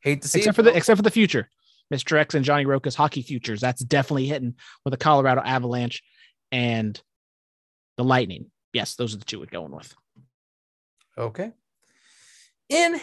[0.00, 1.48] Hate to see Except it, for the except for the future.
[1.92, 2.16] Mr.
[2.18, 3.60] X and Johnny Roca's hockey futures.
[3.60, 4.54] That's definitely hitting
[4.84, 6.02] with the Colorado Avalanche
[6.52, 7.00] and
[7.96, 8.50] the Lightning.
[8.72, 9.94] Yes, those are the two we're going with.
[11.16, 11.52] Okay.
[12.68, 13.00] In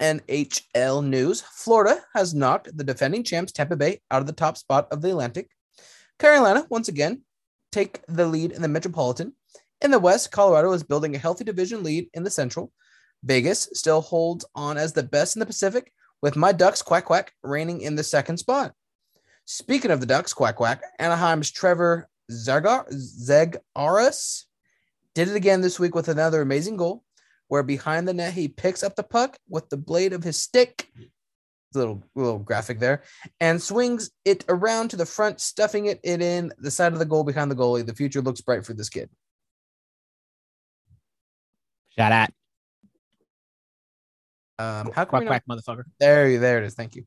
[0.00, 4.86] NHL news, Florida has knocked the defending champs Tampa Bay out of the top spot
[4.92, 5.50] of the Atlantic.
[6.18, 7.22] Carolina, once again,
[7.72, 9.34] take the lead in the Metropolitan.
[9.80, 12.70] In the West, Colorado is building a healthy division lead in the Central.
[13.22, 15.92] Vegas still holds on as the best in the Pacific,
[16.22, 18.72] with my Ducks quack quack reigning in the second spot.
[19.44, 24.44] Speaking of the Ducks quack quack, Anaheim's Trevor Zegras
[25.14, 27.02] did it again this week with another amazing goal
[27.48, 30.88] where behind the net he picks up the puck with the blade of his stick,
[31.74, 33.02] little little graphic there,
[33.40, 37.24] and swings it around to the front, stuffing it in the side of the goal
[37.24, 37.84] behind the goalie.
[37.84, 39.10] The future looks bright for this kid.
[41.96, 42.30] Shout out.
[44.60, 45.84] Um, how can Quack quack motherfucker.
[45.98, 46.74] There, there it is.
[46.74, 47.04] Thank you.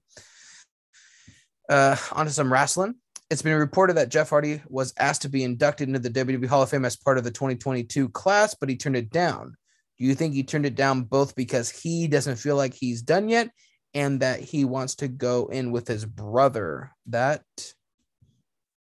[1.69, 2.95] Uh, on to some wrestling.
[3.29, 6.63] It's been reported that Jeff Hardy was asked to be inducted into the WWE Hall
[6.63, 9.55] of Fame as part of the 2022 class, but he turned it down.
[9.97, 13.29] Do you think he turned it down both because he doesn't feel like he's done
[13.29, 13.49] yet
[13.93, 16.91] and that he wants to go in with his brother?
[17.07, 17.43] That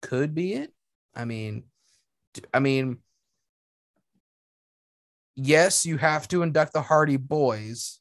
[0.03, 0.73] could be it.
[1.15, 1.65] I mean,
[2.53, 2.99] I mean,
[5.35, 7.98] yes, you have to induct the Hardy boys,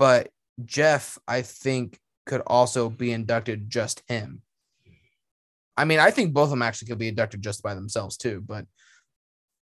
[0.00, 0.30] but
[0.64, 4.40] Jeff, I think, could also be inducted just him.
[5.76, 8.42] I mean, I think both of them actually could be inducted just by themselves too,
[8.44, 8.64] but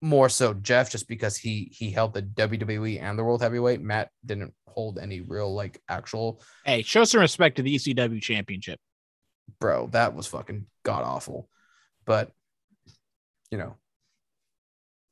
[0.01, 3.83] more so Jeff just because he he held the WWE and the World Heavyweight.
[3.83, 8.81] Matt didn't hold any real like actual Hey, show some respect to the ECW championship.
[9.61, 9.89] bro.
[9.89, 11.51] That was fucking god awful.
[12.07, 12.31] But
[13.51, 13.77] you know,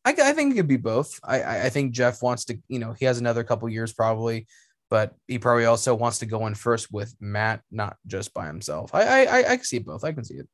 [0.07, 1.21] I, I think it could be both.
[1.23, 4.47] I, I I think Jeff wants to, you know, he has another couple years probably,
[4.93, 8.95] but he probably also wants to go in first with Matt, not just by himself.
[8.95, 10.05] I I I, can see both.
[10.05, 10.49] I can see it.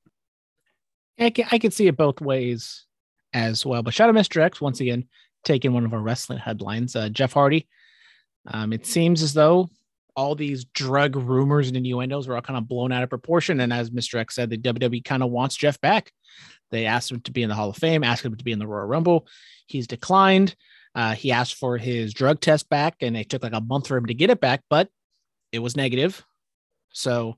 [1.19, 2.87] I can, I can see it both ways
[3.33, 3.83] as well.
[3.83, 4.41] But shout out Mr.
[4.41, 5.09] X once again,
[5.43, 6.95] taking one of our wrestling headlines.
[6.95, 7.67] Uh, Jeff Hardy.
[8.47, 9.71] Um, it seems as though
[10.15, 13.59] all these drug rumors and innuendos were all kind of blown out of proportion.
[13.59, 14.21] And as Mr.
[14.21, 16.13] X said, the WWE kind of wants Jeff back.
[16.71, 18.61] They asked him to be in the Hall of Fame, asked him to be in
[18.61, 19.27] the Royal Rumble.
[19.67, 20.55] He's declined.
[20.99, 23.97] Uh, he asked for his drug test back, and it took like a month for
[23.97, 24.89] him to get it back, but
[25.53, 26.25] it was negative.
[26.93, 27.37] So,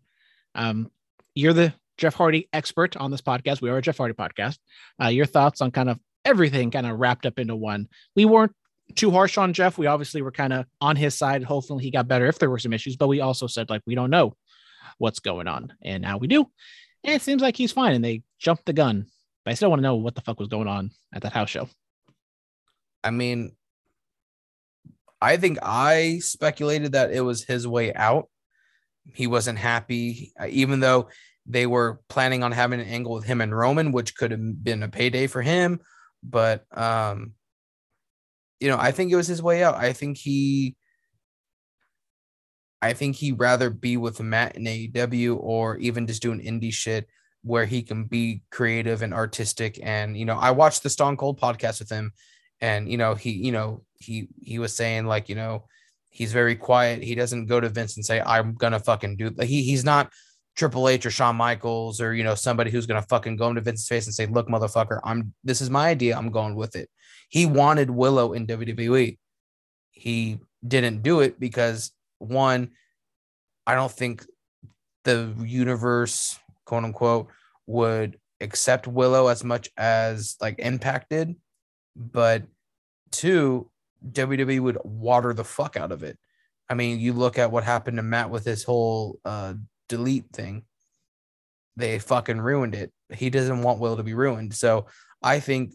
[0.55, 0.91] um,
[1.35, 3.61] you're the Jeff Hardy expert on this podcast.
[3.61, 4.57] We are a Jeff Hardy podcast.
[4.99, 7.89] Uh, your thoughts on kind of everything kind of wrapped up into one.
[8.17, 8.55] We weren't
[8.95, 9.77] too harsh on Jeff.
[9.77, 11.45] We obviously were kind of on his side.
[11.45, 13.95] Hopefully he got better if there were some issues, but we also said like we
[13.95, 14.33] don't know
[14.97, 15.75] what's going on.
[15.83, 16.47] And now we do.
[17.05, 19.05] And it seems like he's fine and they jumped the gun.
[19.45, 21.51] But I still want to know what the fuck was going on at that house
[21.51, 21.69] show.
[23.03, 23.53] I mean,
[25.21, 28.29] I think I speculated that it was his way out.
[29.13, 31.09] He wasn't happy, uh, even though
[31.47, 34.83] they were planning on having an angle with him and Roman, which could have been
[34.83, 35.81] a payday for him.
[36.23, 37.33] But, um,
[38.61, 39.75] you know, I think it was his way out.
[39.75, 40.77] I think he,
[42.83, 47.09] I think he'd rather be with Matt in AEW or even just doing indie shit
[47.43, 49.79] where he can be creative and artistic.
[49.83, 52.13] And, you know, I watched the Stone Cold podcast with him
[52.61, 55.65] and, you know, he, you know, he, he was saying like, you know,
[56.11, 57.03] he's very quiet.
[57.03, 60.13] He doesn't go to Vince and say, I'm to fucking do he, he's not
[60.57, 63.89] Triple H or Shawn Michaels or, you know, somebody who's to fucking go into Vince's
[63.89, 66.17] face and say, look, motherfucker, I'm, this is my idea.
[66.17, 66.91] I'm going with it.
[67.29, 69.17] He wanted Willow in WWE.
[69.93, 72.71] He didn't do it because one,
[73.67, 74.27] I don't think
[75.05, 77.29] the universe, quote unquote,
[77.67, 81.37] would accept Willow as much as like impacted.
[81.97, 82.45] But
[83.11, 83.71] two,
[84.09, 86.19] WWE would water the fuck out of it.
[86.69, 89.55] I mean, you look at what happened to Matt with his whole uh,
[89.89, 90.65] delete thing.
[91.77, 92.93] They fucking ruined it.
[93.13, 94.55] He doesn't want Will to be ruined.
[94.55, 94.87] So
[95.23, 95.75] I think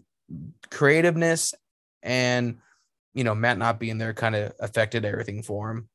[0.72, 1.54] creativeness
[2.02, 2.58] and
[3.14, 5.90] you know Matt not being there kind of affected everything for him.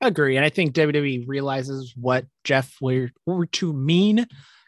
[0.00, 0.36] Agree.
[0.36, 4.26] And I think WWE realizes what Jeff were, were to mean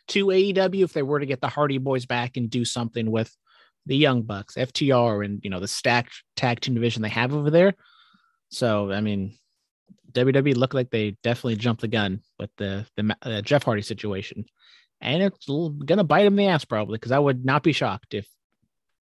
[0.09, 3.35] to AEW if they were to get the Hardy Boys back and do something with
[3.86, 7.51] the Young Bucks, FTR, and you know the stacked tag team division they have over
[7.51, 7.74] there.
[8.51, 9.36] So I mean,
[10.12, 14.44] WWE looked like they definitely jumped the gun with the the uh, Jeff Hardy situation,
[15.01, 15.47] and it's
[15.85, 18.26] gonna bite him in the ass probably because I would not be shocked if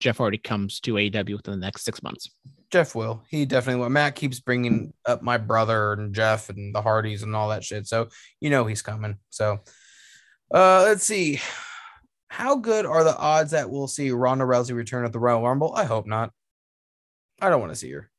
[0.01, 2.31] Jeff Hardy comes to AEW within the next six months.
[2.71, 3.23] Jeff will.
[3.29, 3.91] He definitely will.
[3.91, 7.87] Matt keeps bringing up my brother and Jeff and the Hardys and all that shit.
[7.87, 8.09] So
[8.41, 9.17] you know he's coming.
[9.31, 9.61] So
[10.55, 11.41] uh let's see.
[12.29, 15.75] How good are the odds that we'll see Ronda Rousey return at the Royal Rumble?
[15.75, 16.33] I hope not.
[17.41, 18.11] I don't want to see her.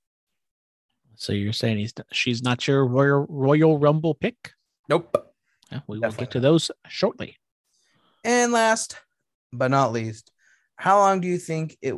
[1.15, 4.51] So you're saying he's she's not your Royal Royal Rumble pick?
[4.89, 5.15] Nope.
[5.71, 7.37] Yeah, we will get to those shortly.
[8.23, 8.97] And last
[9.51, 10.31] but not least,
[10.75, 11.95] how long do you think it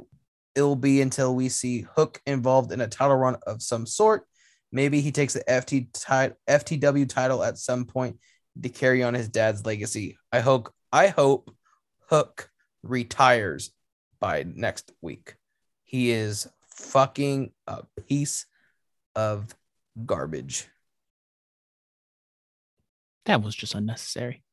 [0.55, 4.25] it'll be until we see Hook involved in a title run of some sort?
[4.71, 5.91] Maybe he takes the FT
[6.47, 8.17] FTW title at some point
[8.63, 10.17] to carry on his dad's legacy.
[10.31, 11.53] I hope I hope
[12.09, 12.49] Hook
[12.83, 13.71] retires
[14.19, 15.35] by next week.
[15.83, 18.45] He is fucking a piece
[19.15, 19.55] of
[20.05, 20.67] garbage.
[23.25, 24.43] That was just unnecessary.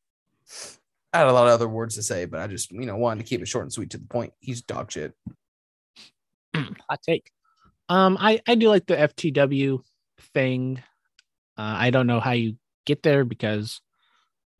[1.13, 3.23] I had a lot of other words to say, but I just, you know, wanted
[3.23, 4.33] to keep it short and sweet to the point.
[4.41, 5.13] He's dog shit.
[6.55, 7.31] Hot take.
[7.89, 9.81] Um, I I do like the FTW
[10.33, 10.83] thing.
[11.57, 13.81] Uh, I don't know how you get there because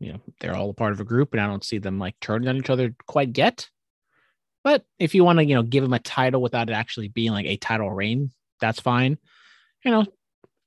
[0.01, 2.19] you know they're all a part of a group, and I don't see them like
[2.21, 3.69] turning on each other quite yet.
[4.63, 7.33] But if you want to, you know, give him a title without it actually being
[7.33, 8.31] like a title reign,
[8.61, 9.19] that's fine.
[9.85, 10.07] You know,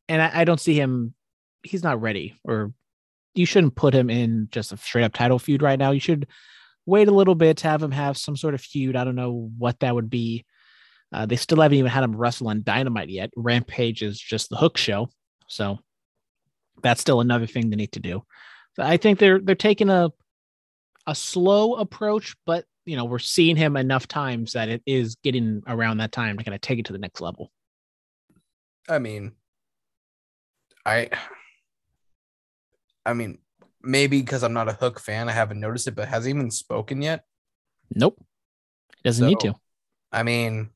[0.07, 1.13] and I, I don't see him.
[1.63, 2.73] He's not ready, or
[3.33, 5.91] you shouldn't put him in just a straight up title feud right now.
[5.91, 6.27] You should
[6.85, 8.95] wait a little bit to have him have some sort of feud.
[8.95, 10.45] I don't know what that would be.
[11.11, 13.31] Uh, they still haven't even had him wrestle on Dynamite yet.
[13.35, 15.09] Rampage is just the hook show,
[15.47, 15.79] so
[16.81, 18.23] that's still another thing they need to do.
[18.77, 20.11] So I think they're they're taking a
[21.07, 25.63] a slow approach, but you know we're seeing him enough times that it is getting
[25.67, 27.51] around that time to kind of take it to the next level.
[28.87, 29.31] I mean,
[30.85, 31.09] I
[33.03, 33.39] I mean,
[33.81, 36.51] maybe because I'm not a Hook fan, I haven't noticed it, but has he even
[36.51, 37.23] spoken yet?
[37.95, 38.23] Nope.
[39.03, 39.55] Doesn't need to.
[40.11, 40.69] I mean,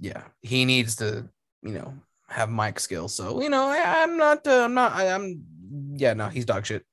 [0.00, 1.28] yeah, he needs to,
[1.62, 1.94] you know,
[2.28, 3.14] have mic skills.
[3.14, 5.44] So you know, I, I'm not, uh, I'm not, I, I'm,
[5.96, 6.84] yeah, no, he's dog shit.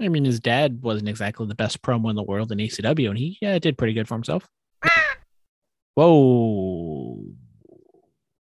[0.00, 3.18] I mean, his dad wasn't exactly the best promo in the world in ECW, and
[3.18, 4.48] he yeah, did pretty good for himself.
[5.94, 7.24] Whoa.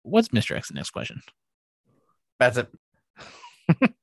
[0.03, 0.57] What's Mr.
[0.57, 1.21] X's next question?
[2.39, 2.69] That's it.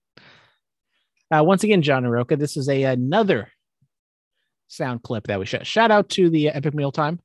[1.29, 3.51] Uh, once again, John Naroka, this is a another
[4.67, 5.67] sound clip that we shot.
[5.67, 7.19] Shout out to the Epic Mealtime,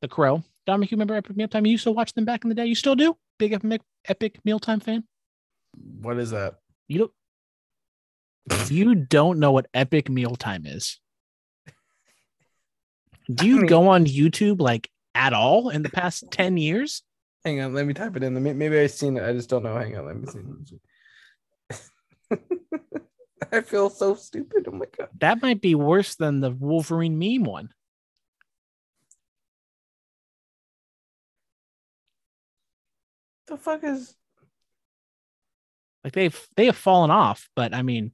[0.00, 0.42] the Crow.
[0.66, 1.66] Dominic, you remember Epic Mealtime?
[1.66, 2.66] You used to watch them back in the day.
[2.66, 3.16] You still do?
[3.38, 5.04] Big Epic, Epic Mealtime fan?
[6.00, 6.54] What is that?
[6.88, 7.12] You don't.
[8.68, 10.98] You don't know what Epic Mealtime is.
[13.32, 17.02] Do you I mean- go on YouTube like at all in the past ten years?
[17.44, 18.40] Hang on, let me type it in.
[18.40, 19.24] Maybe I've seen it.
[19.24, 19.76] I just don't know.
[19.76, 20.78] Hang on, let me see.
[23.52, 24.66] I feel so stupid.
[24.68, 25.08] Oh my god.
[25.18, 27.70] That might be worse than the Wolverine meme one.
[33.46, 34.14] The fuck is?
[36.04, 38.12] Like they've they have fallen off, but I mean,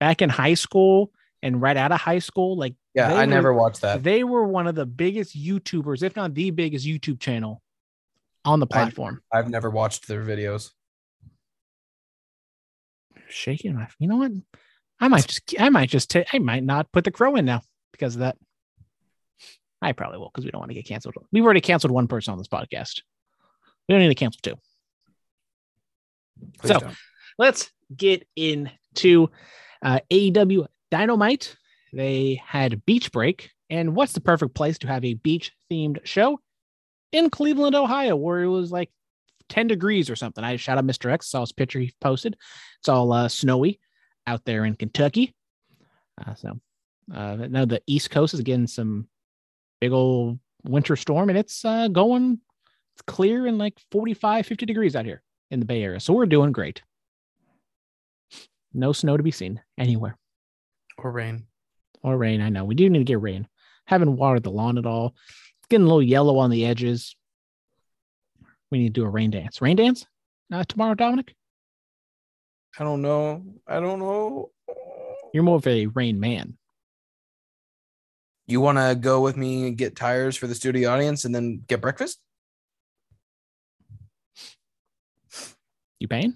[0.00, 1.10] back in high school
[1.42, 4.02] and right out of high school, like Yeah, I were- never watched that.
[4.02, 7.62] they were one of the biggest YouTubers, if not the biggest YouTube channel
[8.44, 9.22] on the platform.
[9.32, 10.70] I've never watched their videos.
[13.28, 14.32] Shaking my, you know what?
[15.00, 17.60] I might just, I might just, ta- I might not put the crow in now
[17.92, 18.36] because of that.
[19.80, 21.14] I probably will because we don't want to get canceled.
[21.30, 23.02] We've already canceled one person on this podcast.
[23.88, 24.54] We don't need to cancel two.
[26.58, 26.96] Please So- don't.
[27.38, 29.30] let's get into
[29.82, 31.56] uh, AEW Dynamite.
[31.92, 36.40] They had Beach Break, and what's the perfect place to have a beach themed show
[37.12, 38.90] in Cleveland, Ohio, where it was like
[39.48, 40.44] 10 degrees or something.
[40.44, 41.10] I shot out Mr.
[41.10, 42.36] X, saw his picture he posted.
[42.80, 43.80] It's all uh, snowy
[44.26, 45.34] out there in Kentucky.
[46.20, 46.60] Uh, so
[47.14, 49.08] uh, now the East Coast is getting some
[49.80, 52.40] big old winter storm, and it's uh, going
[52.94, 56.00] it's clear and like 45, 50 degrees out here in the Bay Area.
[56.00, 56.82] So we're doing great.
[58.78, 60.16] No snow to be seen anywhere
[60.96, 61.46] or rain.
[62.02, 62.40] or rain.
[62.40, 63.48] I know we do need to get rain.
[63.86, 65.16] Haven't watered the lawn at all.
[65.58, 67.16] It's getting a little yellow on the edges.
[68.70, 69.60] We need to do a rain dance.
[69.60, 70.06] Rain dance
[70.52, 71.34] uh, tomorrow, Dominic.
[72.78, 73.42] I don't know.
[73.66, 74.52] I don't know.
[75.34, 76.56] You're more of a rain man.
[78.46, 81.64] You want to go with me and get tires for the studio audience and then
[81.66, 82.20] get breakfast?
[85.98, 86.34] You paying?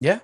[0.00, 0.20] Yeah.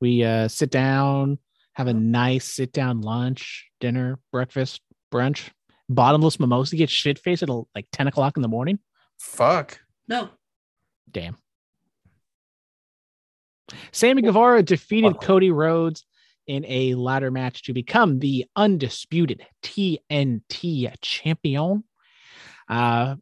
[0.00, 1.38] We uh, sit down,
[1.74, 4.80] have a nice sit down lunch, dinner, breakfast,
[5.12, 5.50] brunch,
[5.88, 8.78] bottomless mimosa, get shit faced at like 10 o'clock in the morning.
[9.18, 9.80] Fuck.
[10.06, 10.28] No.
[11.10, 11.36] Damn.
[13.92, 15.22] Sammy Guevara defeated Fuck.
[15.22, 16.04] Cody Rhodes
[16.46, 21.84] in a ladder match to become the undisputed TNT champion.
[22.68, 23.16] Uh,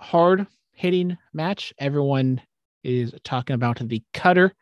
[0.00, 1.74] hard hitting match.
[1.78, 2.40] Everyone
[2.82, 4.54] is talking about the cutter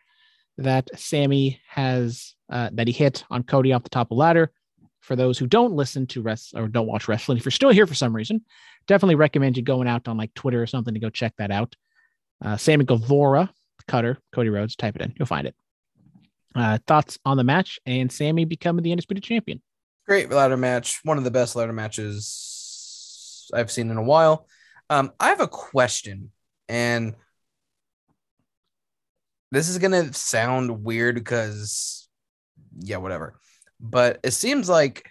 [0.58, 4.52] that Sammy has uh, that he hit on Cody off the top of the ladder.
[5.00, 7.86] For those who don't listen to rest or don't watch wrestling, if you're still here
[7.86, 8.44] for some reason,
[8.86, 11.74] definitely recommend you going out on like Twitter or something to go check that out.
[12.44, 13.50] Uh, Sammy Guevara,
[13.86, 15.54] cutter, Cody Rhodes, type it in, you'll find it.
[16.54, 19.62] Uh, thoughts on the match and Sammy becoming the undisputed champion?
[20.06, 21.00] Great ladder match.
[21.04, 24.46] One of the best ladder matches I've seen in a while.
[24.90, 26.32] Um, I have a question,
[26.68, 27.14] and
[29.50, 32.08] this is gonna sound weird because,
[32.80, 33.38] yeah, whatever.
[33.80, 35.08] But it seems like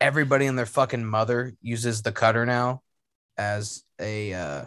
[0.00, 2.82] everybody and their fucking mother uses the cutter now
[3.36, 4.64] as a uh,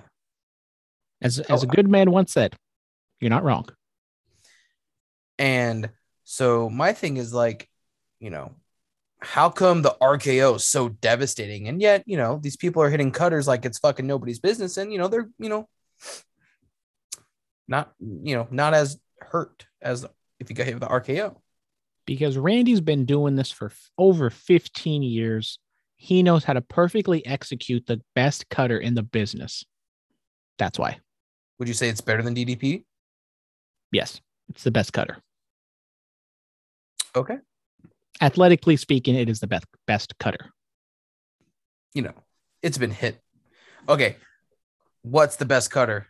[1.21, 2.55] As as a good man once said,
[3.19, 3.67] you're not wrong.
[5.37, 5.89] And
[6.23, 7.69] so my thing is like,
[8.19, 8.53] you know,
[9.19, 11.67] how come the RKO is so devastating?
[11.67, 14.77] And yet, you know, these people are hitting cutters like it's fucking nobody's business.
[14.77, 15.67] And, you know, they're, you know,
[17.67, 20.05] not, you know, not as hurt as
[20.39, 21.37] if you got hit with the RKO.
[22.05, 25.59] because Randy's been doing this for f- over 15 years.
[25.95, 29.65] He knows how to perfectly execute the best cutter in the business.
[30.59, 30.99] That's why.
[31.57, 32.83] Would you say it's better than DDP?
[33.91, 35.17] Yes, it's the best cutter.
[37.15, 37.37] Okay.
[38.21, 40.51] Athletically speaking, it is the best best cutter.
[41.93, 42.13] You know,
[42.61, 43.19] it's been hit.
[43.87, 44.17] Okay.
[45.01, 46.07] What's the best cutter?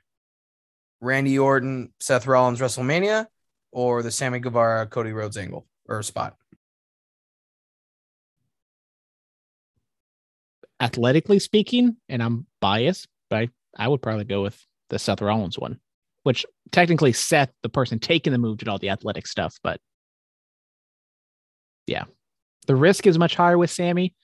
[1.06, 3.27] Randy Orton, Seth Rollins, WrestleMania,
[3.72, 6.36] or the Sammy Guevara, Cody Rhodes angle or spot?
[10.82, 14.60] Athletically speaking, and I'm biased, but I, I would probably go with
[14.90, 15.80] the Seth Rollins one.
[16.26, 19.80] which technically Seth, the person taking the move, did all the athletic stuff, but
[21.86, 22.06] yeah,
[22.65, 24.15] the risk is much higher with Sammy.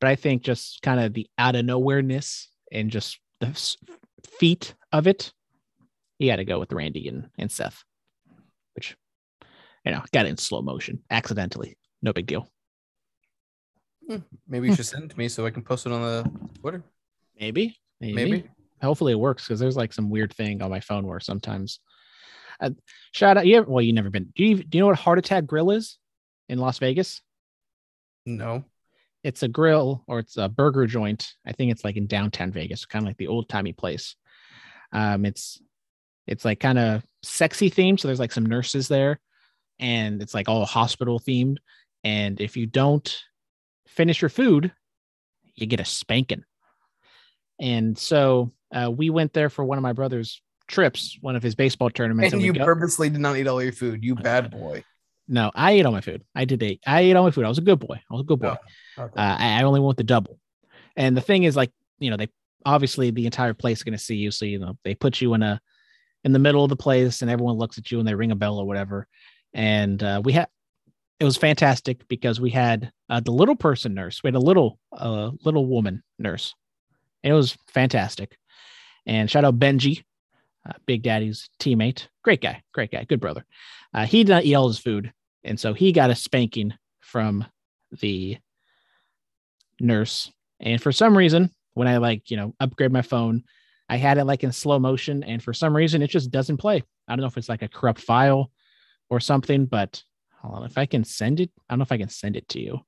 [0.00, 3.76] But I think just kind of the out of nowhereness and just the
[4.38, 5.34] feat of it,
[6.20, 7.82] you got to go with Randy and, and Seth,
[8.74, 8.94] which
[9.84, 11.76] you know got in slow motion accidentally.
[12.02, 12.48] No big deal.
[14.46, 16.30] Maybe you should send it to me so I can post it on the
[16.60, 16.84] Twitter.
[17.38, 18.50] Maybe, maybe, Maybe.
[18.82, 21.80] Hopefully it works because there's like some weird thing on my phone where sometimes.
[22.60, 22.70] Uh,
[23.12, 23.46] shout out!
[23.46, 24.32] You ever, well, you never been.
[24.36, 25.98] Do you do you know what Heart Attack Grill is
[26.50, 27.22] in Las Vegas?
[28.26, 28.64] No.
[29.22, 31.32] It's a grill or it's a burger joint.
[31.46, 34.16] I think it's like in downtown Vegas, kind of like the old timey place.
[34.92, 35.60] Um, it's
[36.30, 38.00] it's like kind of sexy themed.
[38.00, 39.20] So there's like some nurses there,
[39.78, 41.58] and it's like all hospital themed.
[42.04, 43.14] And if you don't
[43.86, 44.72] finish your food,
[45.54, 46.44] you get a spanking.
[47.60, 51.54] And so uh, we went there for one of my brother's trips, one of his
[51.54, 52.32] baseball tournaments.
[52.32, 54.02] And we you go- purposely did not eat all your food.
[54.02, 54.84] You bad boy.
[55.28, 56.22] no, I ate all my food.
[56.34, 56.80] I did eat.
[56.86, 57.44] I ate all my food.
[57.44, 58.00] I was a good boy.
[58.10, 58.56] I was a good boy.
[58.96, 59.20] Oh, okay.
[59.20, 60.38] Uh, I, I only want the double.
[60.96, 62.28] And the thing is, like, you know, they
[62.64, 64.30] obviously the entire place is going to see you.
[64.30, 65.60] So, you know, they put you in a
[66.24, 68.36] in the middle of the place and everyone looks at you and they ring a
[68.36, 69.06] bell or whatever.
[69.52, 70.48] And uh, we had
[71.18, 74.22] it was fantastic because we had uh, the little person nurse.
[74.22, 76.54] We had a little uh, little woman nurse.
[77.22, 78.38] And it was fantastic.
[79.06, 80.02] And shout out Benji,
[80.68, 82.08] uh, Big Daddy's teammate.
[82.22, 83.44] Great guy, great guy, good brother.
[83.92, 85.12] Uh, he did not eat all his food,
[85.44, 87.44] and so he got a spanking from
[88.00, 88.38] the
[89.80, 90.30] nurse.
[90.60, 93.44] And for some reason, when I like, you know, upgrade my phone,
[93.90, 95.24] I had it like in slow motion.
[95.24, 96.84] And for some reason, it just doesn't play.
[97.08, 98.52] I don't know if it's like a corrupt file
[99.10, 100.00] or something, but
[100.40, 100.64] hold on.
[100.64, 102.80] If I can send it, I don't know if I can send it to you.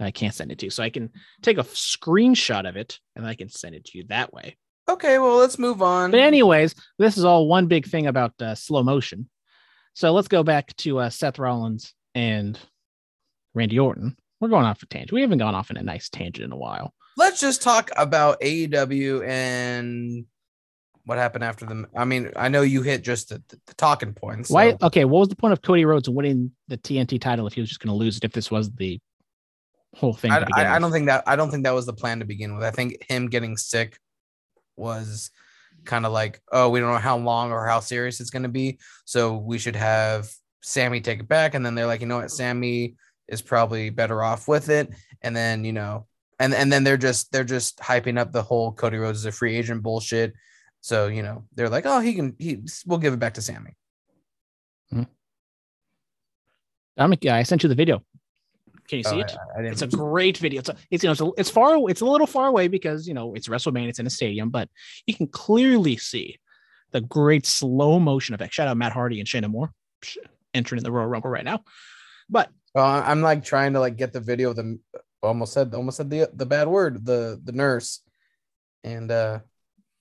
[0.00, 0.70] I can't send it to you.
[0.70, 1.10] So I can
[1.42, 4.56] take a screenshot of it and I can send it to you that way.
[4.88, 6.12] Okay, well, let's move on.
[6.12, 9.28] But anyways, this is all one big thing about uh, slow motion.
[9.92, 12.58] So let's go back to uh, Seth Rollins and
[13.54, 14.16] Randy Orton.
[14.40, 15.12] We're going off a tangent.
[15.12, 16.94] We haven't gone off in a nice tangent in a while.
[17.20, 20.24] Let's just talk about AEW and
[21.04, 21.86] what happened after them.
[21.94, 24.48] I mean, I know you hit just the, the, the talking points.
[24.48, 24.74] so- Why?
[24.82, 27.68] Okay, what was the point of Cody Rhodes winning the TNT title if he was
[27.68, 28.24] just going to lose it?
[28.24, 28.98] If this was the
[29.94, 31.92] whole thing, to I, I, I don't think that I don't think that was the
[31.92, 32.64] plan to begin with.
[32.64, 33.98] I think him getting sick
[34.76, 35.30] was
[35.84, 38.48] kind of like, oh, we don't know how long or how serious it's going to
[38.48, 40.30] be, so we should have
[40.62, 41.54] Sammy take it back.
[41.54, 42.94] And then they're like, you know what, Sammy
[43.28, 44.88] is probably better off with it.
[45.22, 46.06] And then you know,
[46.40, 49.32] and and then they're just they're just hyping up the whole Cody Rhodes is a
[49.32, 50.32] free agent bullshit.
[50.80, 53.76] So you know, they're like, oh, he can he we'll give it back to Sammy.
[54.90, 55.02] Hmm.
[56.96, 58.02] Dominic, yeah, I sent you the video.
[58.88, 59.36] Can you Oh, see I- it?
[59.56, 60.60] I, didn't It's a great video.
[60.60, 63.06] It's a, it's you know it's, a, it's far it's a little far away because
[63.06, 63.88] you know it's WrestleMania.
[63.88, 64.68] It's in a stadium, but
[65.06, 66.38] you can clearly see
[66.92, 68.52] the great slow motion effect.
[68.54, 69.72] Shout out Matt Hardy and Shannon Moore
[70.54, 71.62] entering the Royal Rumble right now.
[72.28, 74.80] But I- I'm like trying to like get the video of them.
[75.22, 77.04] Almost said almost said the the bad word.
[77.04, 78.00] The the nurse,
[78.84, 79.40] and uh,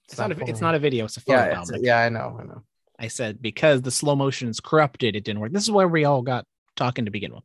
[0.08, 1.06] it's not a, it's not a video.
[1.06, 1.40] It's a photo.
[1.40, 1.86] Yeah, it's- Dominic.
[1.86, 2.64] yeah, I know, I know.
[2.98, 5.52] I said because the slow motion is corrupted, it didn't work.
[5.52, 7.44] This is where we all got talking to begin with.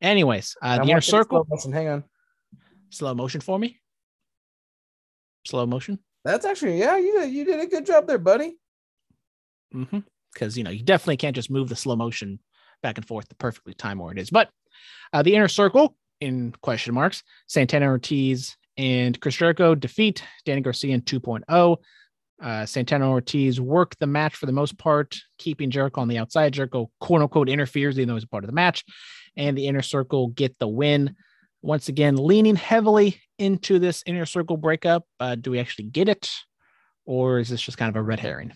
[0.00, 2.04] Anyways, uh, the inner circle, motion, Hang on.
[2.90, 3.80] slow motion for me.
[5.46, 5.98] Slow motion.
[6.24, 6.96] That's actually yeah.
[6.98, 8.56] You did, you did a good job there, buddy.
[9.74, 10.00] Mm-hmm.
[10.32, 12.38] Because you know you definitely can't just move the slow motion
[12.82, 14.30] back and forth to perfectly time where it is.
[14.30, 14.50] But
[15.12, 20.94] uh, the inner circle in question marks: Santana Ortiz and Chris Jericho defeat Danny Garcia
[20.94, 21.76] in 2.0.
[22.40, 26.52] Uh, Santana Ortiz work the match for the most part, keeping Jericho on the outside.
[26.52, 28.84] Jericho quote unquote interferes, even though he's a part of the match,
[29.36, 31.16] and the inner circle get the win.
[31.60, 35.04] Once again, leaning heavily into this inner circle breakup.
[35.18, 36.30] Uh, do we actually get it,
[37.04, 38.52] or is this just kind of a red herring?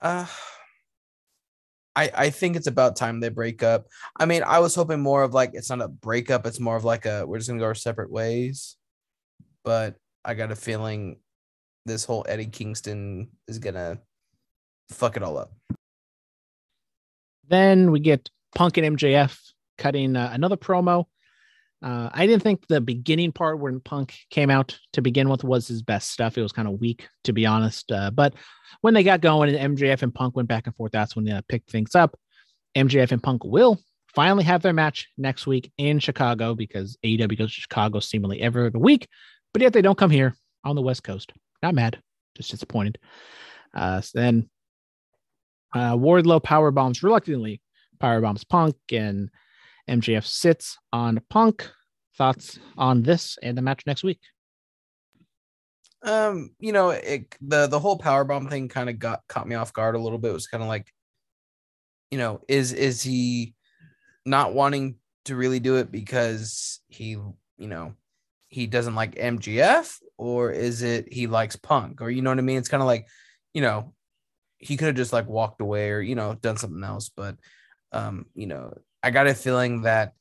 [0.00, 0.26] Uh,
[1.96, 3.86] I I think it's about time they break up.
[4.16, 6.46] I mean, I was hoping more of like it's not a breakup.
[6.46, 8.76] It's more of like a we're just gonna go our separate ways.
[9.64, 11.18] But I got a feeling
[11.86, 13.98] this whole Eddie Kingston is gonna
[14.90, 15.52] fuck it all up.
[17.48, 19.38] Then we get Punk and MJF
[19.78, 21.06] cutting uh, another promo.
[21.82, 25.68] Uh, I didn't think the beginning part when Punk came out to begin with was
[25.68, 26.38] his best stuff.
[26.38, 27.92] It was kind of weak, to be honest.
[27.92, 28.34] Uh, but
[28.80, 31.32] when they got going and MJF and Punk went back and forth, that's when they
[31.32, 32.18] uh, picked things up.
[32.74, 33.78] MJF and Punk will
[34.14, 38.66] finally have their match next week in Chicago because AEW goes to Chicago seemingly every
[38.66, 39.08] other week,
[39.52, 40.34] but yet they don't come here
[40.64, 41.32] on the West Coast.
[41.62, 42.00] Not mad,
[42.36, 42.98] just disappointed.
[43.74, 44.48] Uh, so then
[45.74, 47.60] uh, Wardlow power bombs reluctantly
[47.98, 49.30] power bombs Punk and
[49.88, 51.68] MJF sits on Punk.
[52.16, 54.20] Thoughts on this and the match next week?
[56.04, 59.56] Um, you know, it, the the whole power bomb thing kind of got caught me
[59.56, 60.30] off guard a little bit.
[60.30, 60.86] It was kind of like,
[62.10, 63.54] you know, is is he
[64.24, 67.94] not wanting to really do it because he, you know,
[68.48, 72.42] he doesn't like MJF, or is it he likes Punk, or you know what I
[72.42, 72.58] mean?
[72.58, 73.08] It's kind of like,
[73.54, 73.94] you know,
[74.58, 77.36] he could have just like walked away or you know done something else, but
[77.92, 78.74] um, you know,
[79.04, 80.14] I got a feeling that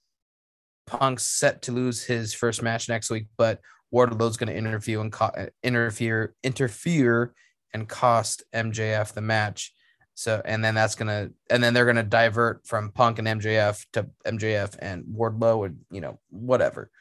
[0.85, 3.61] Punk's set to lose his first match next week, but
[3.93, 7.34] Wardlow's going to interview and co- interfere interfere
[7.73, 9.73] and cost MJF the match.
[10.15, 14.10] So and then that's gonna and then they're gonna divert from Punk and MJF to
[14.27, 16.91] MJF and Wardlow and you know whatever,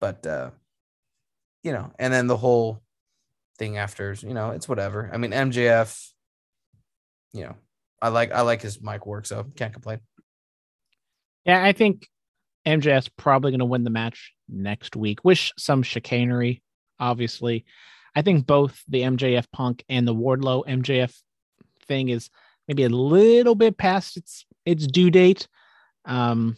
[0.00, 0.50] but uh,
[1.62, 2.82] you know and then the whole
[3.58, 5.10] thing after you know it's whatever.
[5.12, 6.10] I mean MJF,
[7.34, 7.54] you know
[8.00, 10.00] I like I like his mic work so can't complain.
[11.46, 12.08] Yeah, I think
[12.66, 15.24] MJF's probably going to win the match next week.
[15.24, 16.62] Wish some chicanery,
[16.98, 17.64] obviously.
[18.14, 21.14] I think both the MJF Punk and the Wardlow MJF
[21.86, 22.30] thing is
[22.66, 25.46] maybe a little bit past its its due date.
[26.04, 26.56] Um,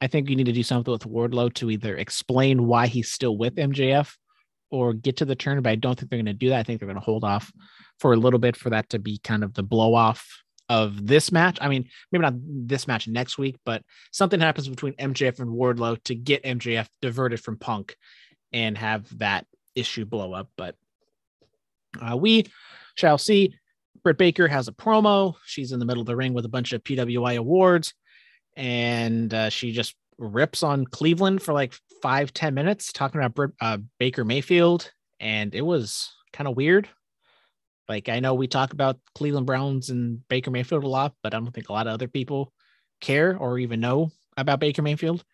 [0.00, 3.36] I think you need to do something with Wardlow to either explain why he's still
[3.36, 4.14] with MJF
[4.70, 6.60] or get to the turn, but I don't think they're going to do that.
[6.60, 7.50] I think they're going to hold off
[7.98, 11.32] for a little bit for that to be kind of the blow off of this
[11.32, 11.58] match.
[11.60, 13.82] I mean, maybe not this match next week, but
[14.12, 17.96] something happens between MJF and Wardlow to get MJF diverted from Punk
[18.52, 20.48] and have that issue blow up.
[20.56, 20.76] But
[22.00, 22.46] uh, we
[22.94, 23.56] shall see.
[24.04, 25.34] Britt Baker has a promo.
[25.44, 27.92] She's in the middle of the ring with a bunch of PWI awards,
[28.56, 33.78] and uh, she just rips on Cleveland for like five ten minutes, talking about uh,
[33.98, 36.88] Baker Mayfield, and it was kind of weird.
[37.90, 41.40] Like I know we talk about Cleveland Browns and Baker Mayfield a lot, but I
[41.40, 42.52] don't think a lot of other people
[43.00, 45.24] care or even know about Baker Mayfield.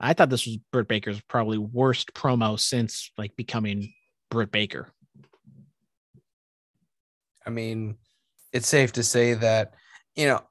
[0.00, 3.94] I thought this was Britt Baker's probably worst promo since like becoming
[4.28, 4.88] Britt Baker.
[7.46, 7.96] I mean,
[8.52, 9.74] it's safe to say that,
[10.16, 10.42] you know,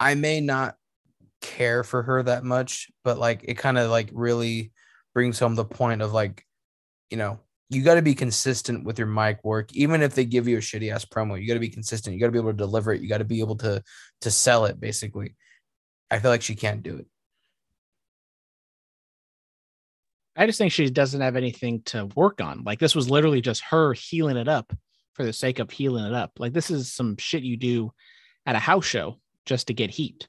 [0.00, 0.76] I may not
[1.42, 4.72] care for her that much, but like it kind of like really
[5.12, 6.46] brings home the point of like,
[7.10, 7.38] you know,
[7.70, 10.60] you got to be consistent with your mic work, even if they give you a
[10.60, 11.40] shitty ass promo.
[11.40, 12.14] You got to be consistent.
[12.14, 13.00] You got to be able to deliver it.
[13.00, 13.82] You got to be able to
[14.22, 14.80] to sell it.
[14.80, 15.36] Basically,
[16.10, 17.06] I feel like she can't do it.
[20.36, 22.64] I just think she doesn't have anything to work on.
[22.64, 24.72] Like this was literally just her healing it up
[25.14, 26.32] for the sake of healing it up.
[26.38, 27.92] Like this is some shit you do
[28.46, 30.28] at a house show just to get heat.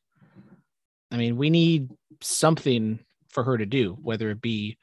[1.12, 1.90] I mean, we need
[2.22, 3.00] something
[3.30, 4.78] for her to do, whether it be,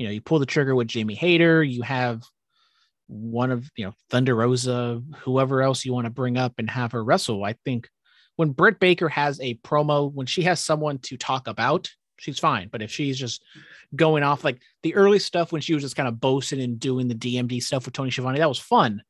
[0.00, 2.22] you know, you pull the trigger with Jamie Hayter, you have
[3.06, 6.92] one of, you know, Thunder Rosa, whoever else you want to bring up and have
[6.92, 7.44] her wrestle.
[7.44, 7.86] I think
[8.36, 12.70] when Britt Baker has a promo, when she has someone to talk about, she's fine.
[12.72, 13.44] But if she's just
[13.94, 17.06] going off like the early stuff when she was just kind of boasting and doing
[17.06, 19.02] the DMD stuff with Tony Schiavone, that was fun.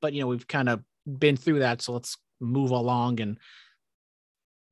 [0.00, 3.20] But you know, we've kind of been through that, so let's move along.
[3.20, 3.38] And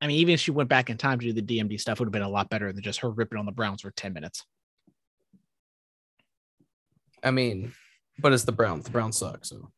[0.01, 2.07] I mean, even if she went back in time to do the DMD stuff, would
[2.07, 4.43] have been a lot better than just her ripping on the Browns for 10 minutes.
[7.23, 7.73] I mean,
[8.19, 8.85] but it's the Browns.
[8.85, 9.45] The Browns suck.
[9.45, 9.71] So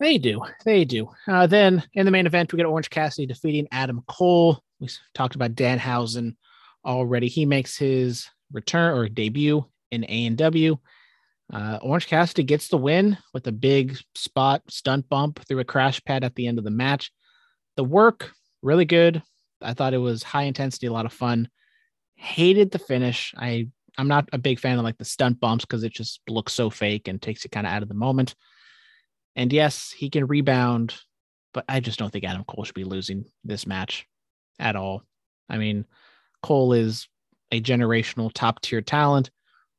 [0.00, 0.42] They do.
[0.64, 1.10] They do.
[1.26, 4.62] Uh, then in the main event, we get Orange Cassidy defeating Adam Cole.
[4.80, 6.36] We talked about Danhausen
[6.84, 7.28] already.
[7.28, 10.78] He makes his return or debut in AEW.
[11.52, 16.02] Uh, Orange Cassidy gets the win with a big spot stunt bump through a crash
[16.04, 17.10] pad at the end of the match.
[17.76, 18.32] The work,
[18.62, 19.22] really good.
[19.62, 21.48] I thought it was high intensity, a lot of fun.
[22.16, 23.34] Hated the finish.
[23.36, 23.68] I
[23.98, 26.70] I'm not a big fan of like the stunt bumps because it just looks so
[26.70, 28.36] fake and takes it kind of out of the moment.
[29.34, 30.94] And yes, he can rebound,
[31.52, 34.06] but I just don't think Adam Cole should be losing this match
[34.58, 35.02] at all.
[35.48, 35.84] I mean,
[36.42, 37.08] Cole is
[37.50, 39.30] a generational top tier talent.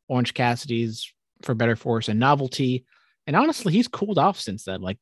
[0.10, 1.14] Orange Cassidy's
[1.44, 2.86] for better force and novelty.
[3.26, 4.82] And honestly, he's cooled off since then.
[4.82, 4.98] Like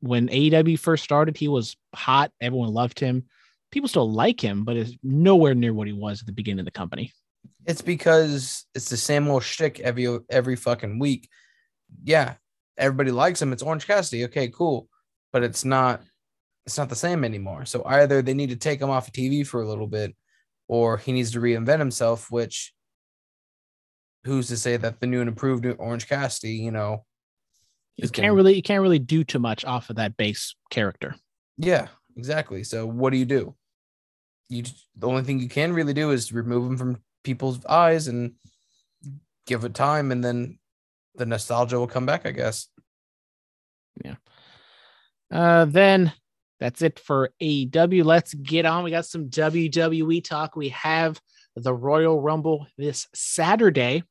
[0.00, 2.32] when AEW first started, he was hot.
[2.40, 3.24] Everyone loved him.
[3.70, 6.64] People still like him, but is nowhere near what he was at the beginning of
[6.66, 7.12] the company.
[7.64, 11.28] It's because it's the same old shtick every every fucking week.
[12.04, 12.34] Yeah,
[12.76, 13.52] everybody likes him.
[13.52, 14.24] It's Orange Cassidy.
[14.24, 14.88] Okay, cool,
[15.32, 16.02] but it's not.
[16.66, 17.64] It's not the same anymore.
[17.64, 20.16] So either they need to take him off of TV for a little bit,
[20.68, 22.30] or he needs to reinvent himself.
[22.30, 22.72] Which,
[24.24, 27.04] who's to say that the new and improved Orange Cassidy, you know,
[27.96, 31.14] You can't really you can't really do too much off of that base character.
[31.56, 32.62] Yeah, exactly.
[32.64, 33.54] So what do you do?
[34.48, 34.64] You
[34.96, 38.34] the only thing you can really do is remove him from people's eyes and
[39.46, 40.58] give it time, and then
[41.16, 42.24] the nostalgia will come back.
[42.24, 42.68] I guess.
[44.02, 44.14] Yeah.
[45.30, 46.12] Uh, then
[46.60, 48.04] that's it for AEW.
[48.04, 48.84] Let's get on.
[48.84, 50.54] We got some WWE talk.
[50.54, 51.20] We have
[51.56, 54.04] the Royal Rumble this Saturday.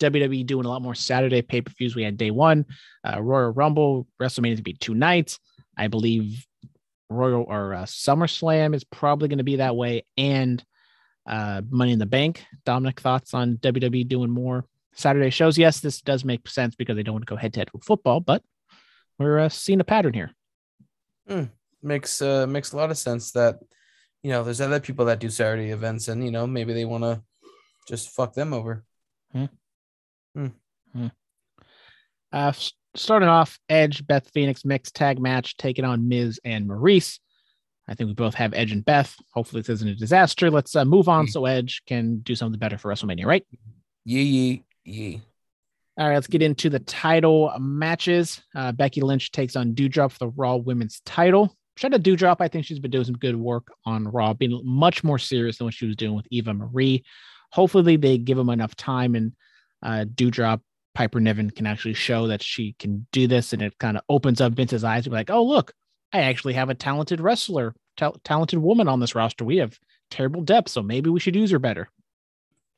[0.00, 1.94] WWE doing a lot more Saturday pay per views.
[1.94, 2.64] We had day one,
[3.06, 5.38] uh, Royal Rumble, WrestleMania to be two nights.
[5.76, 6.44] I believe
[7.10, 10.64] Royal or uh, SummerSlam is probably going to be that way, and
[11.26, 12.44] uh, Money in the Bank.
[12.64, 14.64] Dominic, thoughts on WWE doing more
[14.94, 15.58] Saturday shows?
[15.58, 17.84] Yes, this does make sense because they don't want to go head to head with
[17.84, 18.42] football, but
[19.18, 20.30] we're uh, seeing a pattern here.
[21.82, 23.56] makes uh makes a lot of sense that
[24.22, 27.04] you know there's other people that do Saturday events and you know maybe they want
[27.04, 27.22] to
[27.88, 28.84] just fuck them over.
[32.32, 32.52] Uh,
[32.96, 37.18] starting off, Edge, Beth Phoenix mixed tag match taking on Miz and Maryse.
[37.88, 39.14] I think we both have Edge and Beth.
[39.32, 40.50] Hopefully, this isn't a disaster.
[40.50, 41.30] Let's uh, move on Mm.
[41.30, 43.44] so Edge can do something better for WrestleMania, right?
[44.04, 45.22] Yee yee yee.
[45.96, 48.42] All right, let's get into the title matches.
[48.54, 51.56] Uh, Becky Lynch takes on Doudrop for the Raw Women's title.
[51.76, 52.36] Shout out to Doudrop.
[52.40, 55.66] I think she's been doing some good work on Raw, being much more serious than
[55.66, 57.04] what she was doing with Eva Marie.
[57.52, 59.32] Hopefully, they give them enough time and
[59.82, 60.60] uh, Doudrop
[60.94, 64.40] Piper Niven can actually show that she can do this, and it kind of opens
[64.40, 65.72] up Vince's eyes to be like, "Oh, look,
[66.14, 69.44] I actually have a talented wrestler, ta- talented woman on this roster.
[69.44, 69.78] We have
[70.10, 71.90] terrible depth, so maybe we should use her better."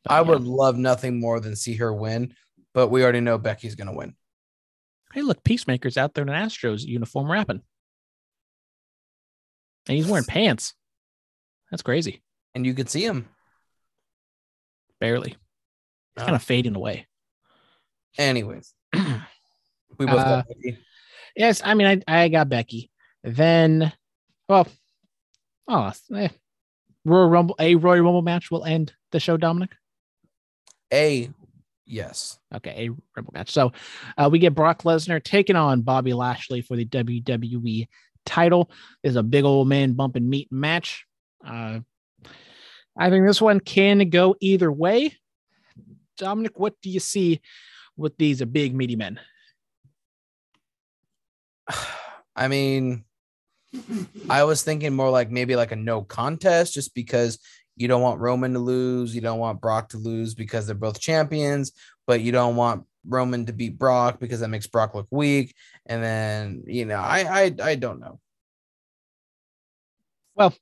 [0.05, 0.23] But, I yeah.
[0.23, 2.35] would love nothing more than see her win,
[2.73, 4.17] but we already know Becky's gonna win.
[5.13, 7.63] Hey, look, Peacemaker's out there in an Astros uniform rapping.
[9.89, 10.75] And he's wearing pants.
[11.71, 12.23] That's crazy.
[12.55, 13.29] And you could see him.
[15.01, 15.31] Barely.
[15.31, 15.39] He's
[16.23, 16.25] Oh.
[16.25, 17.07] kind of fading away.
[18.19, 20.79] Anyways, we both Uh, got Becky.
[21.37, 22.91] yes, I mean, I, I got Becky.
[23.27, 23.93] Then,
[24.49, 24.69] well,
[25.67, 26.29] oh, eh.
[27.05, 29.71] Royal Rumble, a Royal Rumble match will end the show, Dominic.
[30.95, 31.29] A
[31.85, 32.39] yes.
[32.55, 33.51] Okay, a Rumble match.
[33.51, 33.73] So
[34.17, 37.89] uh, we get Brock Lesnar taking on Bobby Lashley for the WWE
[38.25, 38.71] title.
[39.03, 41.05] There's a big old man bumping meat match.
[41.45, 41.81] Uh,
[42.97, 45.17] I think this one can go either way.
[46.17, 47.41] Dominic, what do you see
[47.97, 49.19] with these big meaty men?
[52.37, 53.06] I mean,
[54.31, 57.39] I was thinking more like maybe like a no contest, just because
[57.77, 61.01] you don't want Roman to lose, you don't want Brock to lose because they're both
[61.01, 61.73] champions,
[62.07, 65.55] but you don't want Roman to beat Brock because that makes Brock look weak.
[65.87, 68.21] And then you know, I I I don't know.
[70.35, 70.55] Well,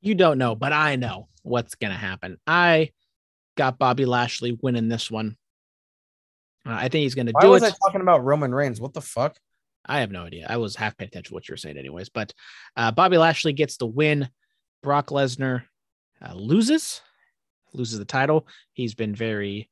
[0.00, 2.38] you don't know, but I know what's going to happen.
[2.46, 2.90] I
[3.56, 5.36] got Bobby Lashley winning this one.
[6.66, 7.44] Uh, I think he's going to do it.
[7.44, 7.62] Why was.
[7.62, 8.80] I talking about Roman Reigns?
[8.80, 9.36] What the fuck?
[9.86, 10.46] I have no idea.
[10.48, 12.08] I was half paying attention to what you were saying, anyways.
[12.08, 12.32] But
[12.76, 14.28] uh, Bobby Lashley gets the win.
[14.82, 15.62] Brock Lesnar
[16.26, 17.00] uh, loses,
[17.72, 18.46] loses the title.
[18.72, 19.70] He's been very,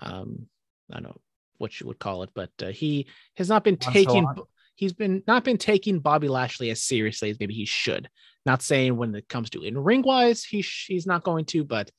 [0.00, 0.46] um,
[0.90, 1.20] I don't know
[1.58, 3.06] what you would call it, but uh, he
[3.36, 4.26] has not been taking.
[4.74, 8.08] He's been not been taking Bobby Lashley as seriously as maybe he should.
[8.46, 11.64] Not saying when it comes to in ring wise, he sh- he's not going to,
[11.64, 11.90] but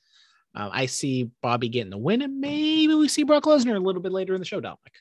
[0.55, 4.01] uh, I see Bobby getting the win, and maybe we see Brock Lesnar a little
[4.01, 4.93] bit later in the show, Dominic.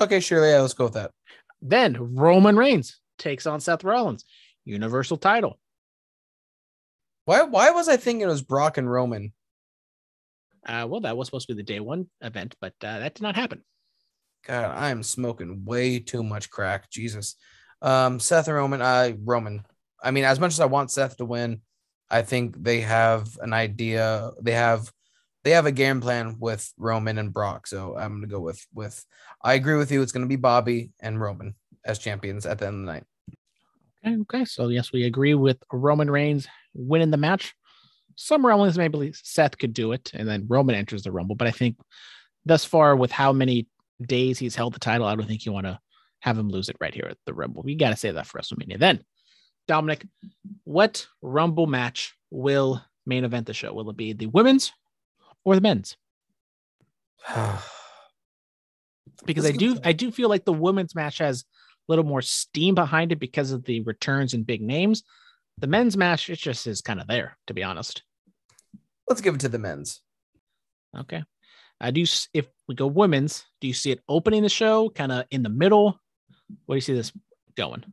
[0.00, 0.46] Okay, sure.
[0.48, 1.10] Yeah, let's go with that.
[1.60, 4.24] Then Roman Reigns takes on Seth Rollins,
[4.64, 5.58] Universal title.
[7.24, 9.32] Why why was I thinking it was Brock and Roman?
[10.66, 13.22] Uh, well, that was supposed to be the day one event, but uh, that did
[13.22, 13.64] not happen.
[14.46, 16.90] God, I am smoking way too much crack.
[16.90, 17.36] Jesus.
[17.82, 19.64] Um, Seth and Roman, I Roman.
[20.02, 21.60] I mean, as much as I want Seth to win,
[22.10, 24.30] I think they have an idea.
[24.40, 24.90] They have
[25.44, 27.66] they have a game plan with Roman and Brock.
[27.66, 29.04] So I'm gonna go with with
[29.42, 30.02] I agree with you.
[30.02, 31.54] It's gonna be Bobby and Roman
[31.84, 33.04] as champions at the end of the night.
[34.04, 34.44] Okay, okay.
[34.44, 37.54] So yes, we agree with Roman Reigns winning the match.
[38.16, 41.36] Some rumblings maybe Seth could do it, and then Roman enters the Rumble.
[41.36, 41.76] But I think
[42.44, 43.68] thus far, with how many
[44.06, 45.78] days he's held the title, I don't think you want to
[46.20, 47.62] have him lose it right here at the Rumble.
[47.62, 48.78] We got to say that for WrestleMania.
[48.78, 49.04] Then,
[49.68, 50.04] Dominic,
[50.64, 53.72] what Rumble match will main event the show?
[53.72, 54.72] Will it be the women's
[55.48, 55.96] or the men's?
[59.24, 61.44] because I do I do feel like the women's match has a
[61.92, 65.04] little more steam behind it because of the returns and big names.
[65.58, 68.02] The men's match, it just is kind of there, to be honest.
[69.08, 70.02] Let's give it to the men's.
[70.96, 71.24] Okay.
[71.80, 72.04] I do
[72.34, 75.48] if we go women's, do you see it opening the show kind of in the
[75.48, 75.98] middle?
[76.66, 77.12] Where do you see this
[77.56, 77.84] going?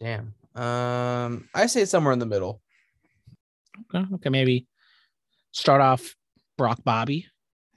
[0.00, 0.34] Damn.
[0.54, 2.60] Um, I say somewhere in the middle.
[3.94, 4.66] Okay, okay, maybe
[5.52, 6.14] start off
[6.56, 7.26] Brock Bobby,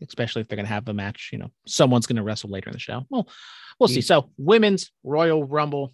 [0.01, 1.29] especially if they're gonna have a match.
[1.31, 3.05] You know, someone's gonna wrestle later in the show.
[3.09, 3.27] Well,
[3.79, 4.01] we'll see.
[4.01, 5.93] So, women's Royal Rumble.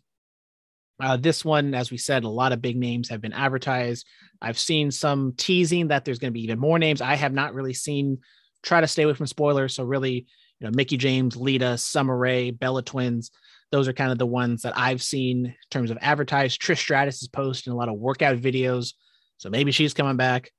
[0.99, 4.05] Uh, this one, as we said, a lot of big names have been advertised.
[4.41, 7.01] I've seen some teasing that there's going to be even more names.
[7.01, 8.19] I have not really seen.
[8.63, 9.75] Try to stay away from spoilers.
[9.75, 10.25] So really,
[10.59, 13.29] you know, Mickie James, Lita, Summer Rae, Bella Twins.
[13.71, 16.59] Those are kind of the ones that I've seen in terms of advertised.
[16.61, 18.93] Trish Stratus is posting a lot of workout videos,
[19.37, 20.51] so maybe she's coming back.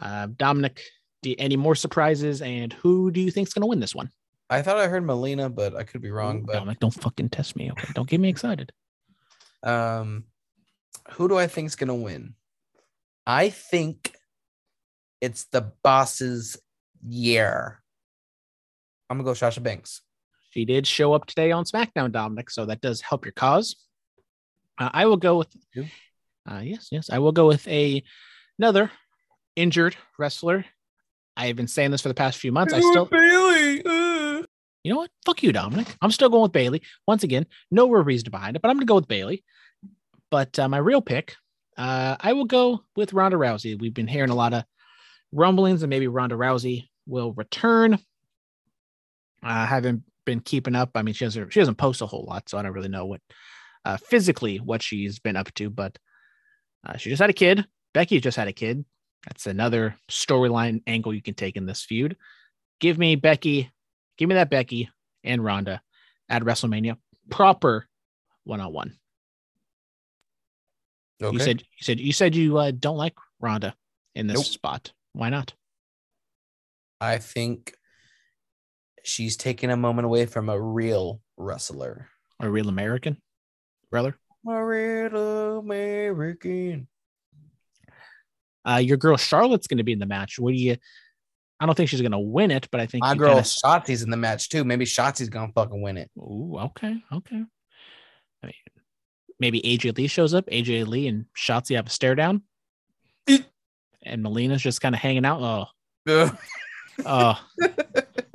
[0.00, 0.82] Uh, Dominic,
[1.22, 2.42] do, any more surprises?
[2.42, 4.10] And who do you think's going to win this one?
[4.50, 6.38] I thought I heard Melina, but I could be wrong.
[6.38, 7.70] Ooh, But Dominic, don't fucking test me.
[7.72, 8.72] Okay, don't get me excited.
[9.62, 10.24] um,
[11.12, 12.34] who do I think is gonna win?
[13.26, 14.14] I think
[15.20, 16.56] it's the boss's
[17.06, 17.82] year.
[19.08, 20.02] I'm gonna go Sasha Banks.
[20.50, 23.76] She did show up today on SmackDown, Dominic, so that does help your cause.
[24.78, 25.86] Uh, I will go with, You?
[26.50, 28.02] Uh, yes, yes, I will go with a
[28.58, 28.90] another
[29.56, 30.64] injured wrestler.
[31.36, 32.72] I have been saying this for the past few months.
[32.72, 33.82] I still, Bayley.
[34.82, 35.10] you know what?
[35.24, 35.94] Fuck you, Dominic.
[36.00, 36.82] I'm still going with Bayley.
[37.06, 39.44] Once again, no real reason behind it, but I'm going to go with Bayley.
[40.30, 41.36] But uh, my real pick,
[41.76, 43.78] uh, I will go with Ronda Rousey.
[43.78, 44.64] We've been hearing a lot of
[45.32, 47.98] rumblings, and maybe Ronda Rousey will return.
[49.42, 50.90] I haven't been keeping up.
[50.94, 53.06] I mean, she doesn't she doesn't post a whole lot, so I don't really know
[53.06, 53.20] what
[53.84, 55.70] uh, physically what she's been up to.
[55.70, 55.98] But
[56.86, 57.66] uh, she just had a kid.
[57.94, 58.84] Becky just had a kid.
[59.26, 62.16] That's another storyline angle you can take in this feud.
[62.80, 63.70] Give me Becky,
[64.16, 64.88] give me that Becky
[65.24, 65.82] and Ronda
[66.28, 66.96] at WrestleMania,
[67.30, 67.86] proper
[68.44, 68.96] one on one.
[71.20, 73.74] You said you said you said you uh, don't like Ronda
[74.14, 74.46] in this Nope.
[74.46, 74.92] spot.
[75.14, 75.52] Why not?
[77.00, 77.74] I think
[79.02, 82.08] she's taking a moment away from a real wrestler.
[82.40, 83.20] A real American,
[83.90, 84.16] brother.
[84.48, 86.88] A real American.
[88.64, 90.38] Uh, your girl Charlotte's going to be in the match.
[90.38, 90.76] What do you?
[91.60, 94.02] I don't think she's going to win it, but I think My girl kinda- Shotzi's
[94.02, 94.64] in the match too.
[94.64, 96.10] Maybe Shotzi's gonna fucking win it.
[96.16, 97.44] Ooh, okay, okay.
[98.42, 98.54] I mean,
[99.40, 100.46] maybe AJ Lee shows up.
[100.46, 102.42] AJ Lee and Shotzi have a stare down,
[103.26, 103.44] Eek.
[104.02, 105.70] and Melina's just kind of hanging out.
[106.06, 106.36] Oh,
[107.04, 107.40] oh.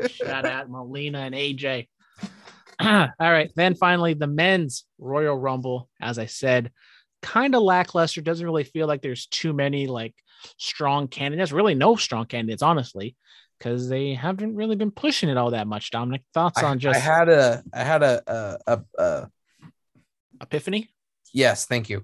[0.08, 1.88] Shout out Melina and AJ.
[2.80, 3.52] All right.
[3.56, 6.72] Then finally, the men's Royal Rumble, as I said,
[7.22, 8.22] kind of lackluster.
[8.22, 10.16] Doesn't really feel like there's too many like
[10.58, 11.52] strong candidates.
[11.52, 13.16] Really, no strong candidates, honestly,
[13.58, 15.92] because they haven't really been pushing it all that much.
[15.92, 19.28] Dominic, thoughts I, on just I had a I had a a, a a
[20.42, 20.90] Epiphany?
[21.34, 22.04] yes, thank you.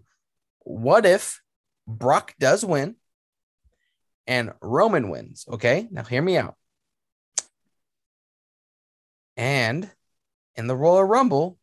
[0.59, 1.41] What if
[1.87, 2.95] Brock does win
[4.27, 5.45] and Roman wins?
[5.49, 6.55] Okay, now hear me out.
[9.35, 9.89] And
[10.59, 11.57] in the Royal Rumble,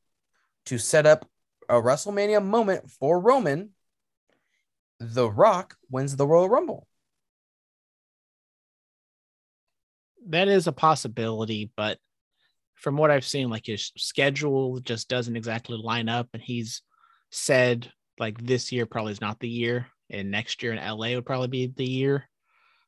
[0.64, 1.28] to set up
[1.68, 3.70] a WrestleMania moment for Roman,
[4.98, 6.88] The Rock wins the Royal Rumble.
[10.28, 11.98] That is a possibility, but
[12.74, 16.82] from what I've seen, like his schedule just doesn't exactly line up, and he's
[17.30, 21.26] said like this year probably is not the year, and next year in LA would
[21.26, 22.28] probably be the year.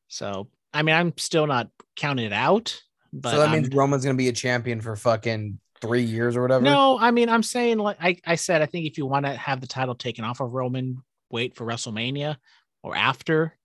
[0.09, 2.81] So I mean, I'm still not counting it out,
[3.13, 6.43] but so that I'm- means Roman's gonna be a champion for fucking three years or
[6.43, 6.65] whatever.
[6.65, 9.33] no, I mean, I'm saying like I, I said, I think if you want to
[9.33, 12.37] have the title taken off of Roman, wait for WrestleMania
[12.83, 13.57] or after,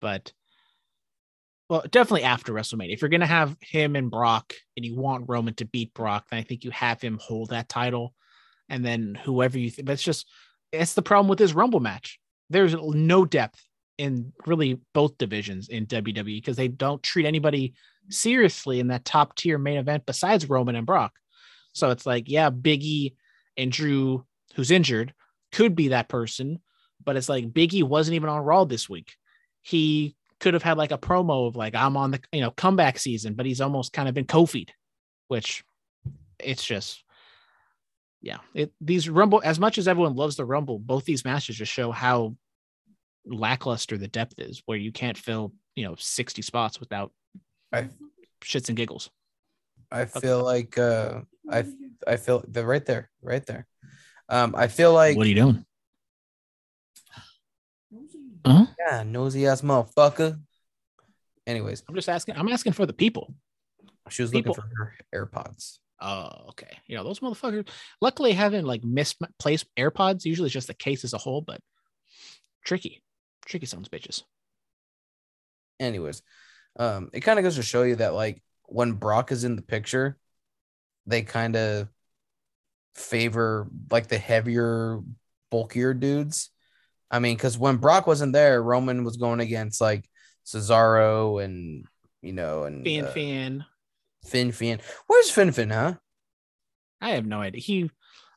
[0.00, 0.32] but
[1.68, 2.92] well, definitely after WrestleMania.
[2.92, 6.40] If you're gonna have him and Brock and you want Roman to beat Brock, then
[6.40, 8.14] I think you have him hold that title,
[8.68, 9.88] and then whoever you think.
[9.88, 10.26] It's just
[10.72, 12.18] it's the problem with this Rumble match.
[12.48, 13.62] There's no depth
[13.98, 17.74] in really both divisions in WWE because they don't treat anybody
[18.08, 21.12] seriously in that top tier main event besides Roman and Brock.
[21.72, 23.14] So it's like, yeah, Biggie
[23.56, 24.24] and Drew,
[24.54, 25.14] who's injured,
[25.52, 26.60] could be that person,
[27.04, 29.14] but it's like Biggie wasn't even on Raw this week.
[29.62, 32.98] He could have had like a promo of like, I'm on the you know comeback
[32.98, 34.72] season, but he's almost kind of been Kofi'd,
[35.28, 35.64] which
[36.38, 37.04] it's just
[38.22, 38.38] yeah.
[38.54, 41.90] It these Rumble, as much as everyone loves the Rumble, both these matches just show
[41.90, 42.36] how
[43.26, 47.12] lackluster the depth is, where you can't fill, you know, 60 spots without
[47.72, 47.88] I-
[48.42, 49.10] shits and giggles.
[49.92, 51.64] I feel like uh I
[52.06, 53.66] I feel they're right there, right there.
[54.28, 55.64] Um, I feel like what are you doing?
[58.46, 58.66] Huh?
[58.78, 60.40] yeah, nosy ass motherfucker.
[61.46, 62.36] Anyways, I'm just asking.
[62.36, 63.34] I'm asking for the people.
[64.08, 65.78] she was People- looking for her AirPods.
[66.02, 66.78] Oh, okay.
[66.86, 67.68] You know, those motherfuckers
[68.00, 70.24] luckily haven't like misplaced AirPods.
[70.24, 71.60] Usually it's just the case as a whole, but
[72.64, 73.02] tricky.
[73.44, 74.22] Tricky sons of bitches.
[75.78, 76.22] Anyways,
[76.78, 79.62] um, it kind of goes to show you that like when Brock is in the
[79.62, 80.16] picture,
[81.06, 81.88] they kind of
[82.94, 85.00] favor like the heavier,
[85.50, 86.50] bulkier dudes.
[87.10, 90.08] I mean, because when Brock wasn't there, Roman was going against like
[90.46, 91.84] Cesaro and
[92.22, 93.64] you know and Fan uh, fan.
[94.26, 94.80] Finn Finn.
[95.06, 95.94] Where's Finn Finn, huh?
[97.00, 97.60] I have no idea.
[97.60, 97.90] He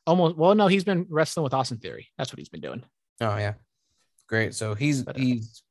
[0.06, 2.08] almost well, no, he's been wrestling with Austin Theory.
[2.18, 2.82] That's what he's been doing.
[3.20, 3.54] Oh yeah,
[4.28, 4.54] great.
[4.54, 5.62] So he's But, uh, he's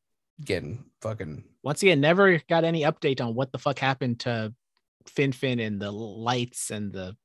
[0.44, 4.54] getting fucking Once again, never got any update on what the fuck happened to
[5.08, 7.16] Finn Finn and the lights and the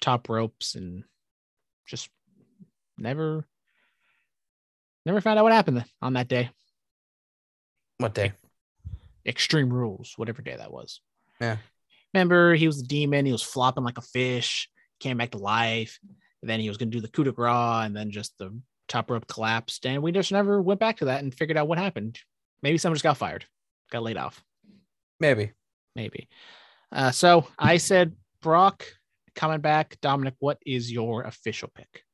[0.00, 1.04] top ropes and
[1.86, 2.08] just
[2.96, 3.44] never
[5.04, 6.50] never found out what happened on that day.
[7.98, 8.32] what day?
[9.26, 11.00] Extreme Rules, whatever day that was.
[11.40, 11.56] Yeah.
[12.14, 13.26] Remember, he was a demon.
[13.26, 14.68] He was flopping like a fish,
[15.00, 15.98] came back to life.
[16.42, 18.58] And then he was going to do the coup de grace, and then just the
[18.86, 19.84] top rope collapsed.
[19.86, 22.18] And we just never went back to that and figured out what happened.
[22.62, 23.44] Maybe someone just got fired,
[23.90, 24.42] got laid off.
[25.20, 25.52] Maybe.
[25.96, 26.28] Maybe.
[26.90, 28.84] Uh, so I said Brock
[29.34, 29.98] coming back.
[30.00, 32.04] Dominic, what is your official pick?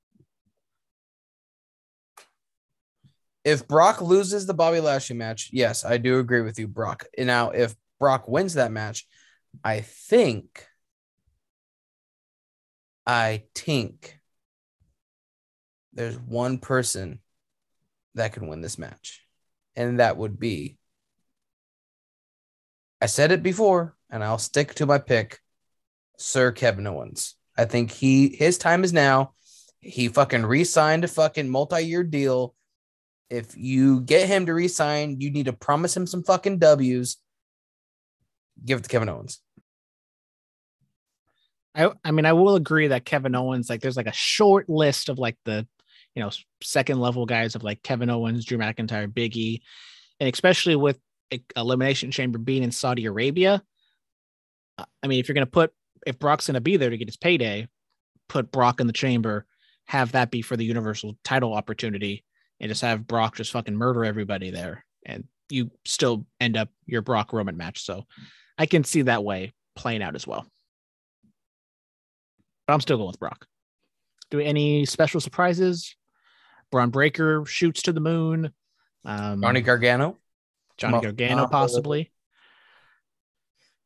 [3.45, 7.05] If Brock loses the Bobby Lashley match, yes, I do agree with you, Brock.
[7.19, 9.07] Now, if Brock wins that match,
[9.63, 10.67] I think,
[13.07, 14.19] I think
[15.93, 17.21] there's one person
[18.15, 19.27] that can win this match,
[19.77, 20.79] and that would be.
[23.01, 25.41] I said it before, and I'll stick to my pick,
[26.19, 27.35] Sir Kevin Owens.
[27.59, 29.35] I think he his time is now.
[29.81, 32.55] He fucking re-signed a fucking multi-year deal.
[33.29, 37.17] If you get him to re-sign, you need to promise him some fucking W's.
[38.65, 39.41] Give it to Kevin Owens.
[41.75, 45.09] I I mean, I will agree that Kevin Owens, like, there's like a short list
[45.09, 45.67] of like the,
[46.15, 46.31] you know,
[46.63, 49.63] second level guys of like Kevin Owens, Drew McIntyre, Biggie,
[50.21, 51.01] and especially with
[51.57, 53.61] Elimination Chamber being in Saudi Arabia.
[54.79, 55.73] I mean, if you're gonna put
[56.07, 57.69] if Brock's gonna be there to get his payday,
[58.29, 59.47] put Brock in the chamber,
[59.87, 62.25] have that be for the Universal title opportunity,
[62.61, 67.03] and just have Brock just fucking murder everybody there, and you still end up your
[67.03, 67.85] Brock Roman match.
[67.85, 68.05] So
[68.59, 70.47] I can see that way playing out as well.
[72.67, 73.47] But I'm still going with Brock.
[74.31, 75.97] Do any special surprises?
[76.71, 78.53] Bron Breakker shoots to the moon.
[79.05, 80.17] Um, Johnny Gargano.
[80.77, 82.11] Johnny Gargano, possibly.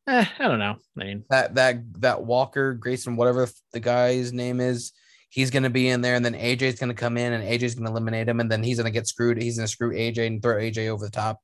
[0.09, 0.77] Eh, I don't know.
[0.99, 4.93] I mean, That that that Walker Grayson, whatever the guy's name is,
[5.29, 8.29] he's gonna be in there, and then AJ's gonna come in, and AJ's gonna eliminate
[8.29, 9.41] him, and then he's gonna get screwed.
[9.41, 11.41] He's gonna screw AJ and throw AJ over the top.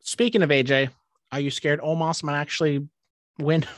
[0.00, 0.90] speaking of AJ,
[1.30, 2.86] are you scared Omos might actually
[3.38, 3.64] win?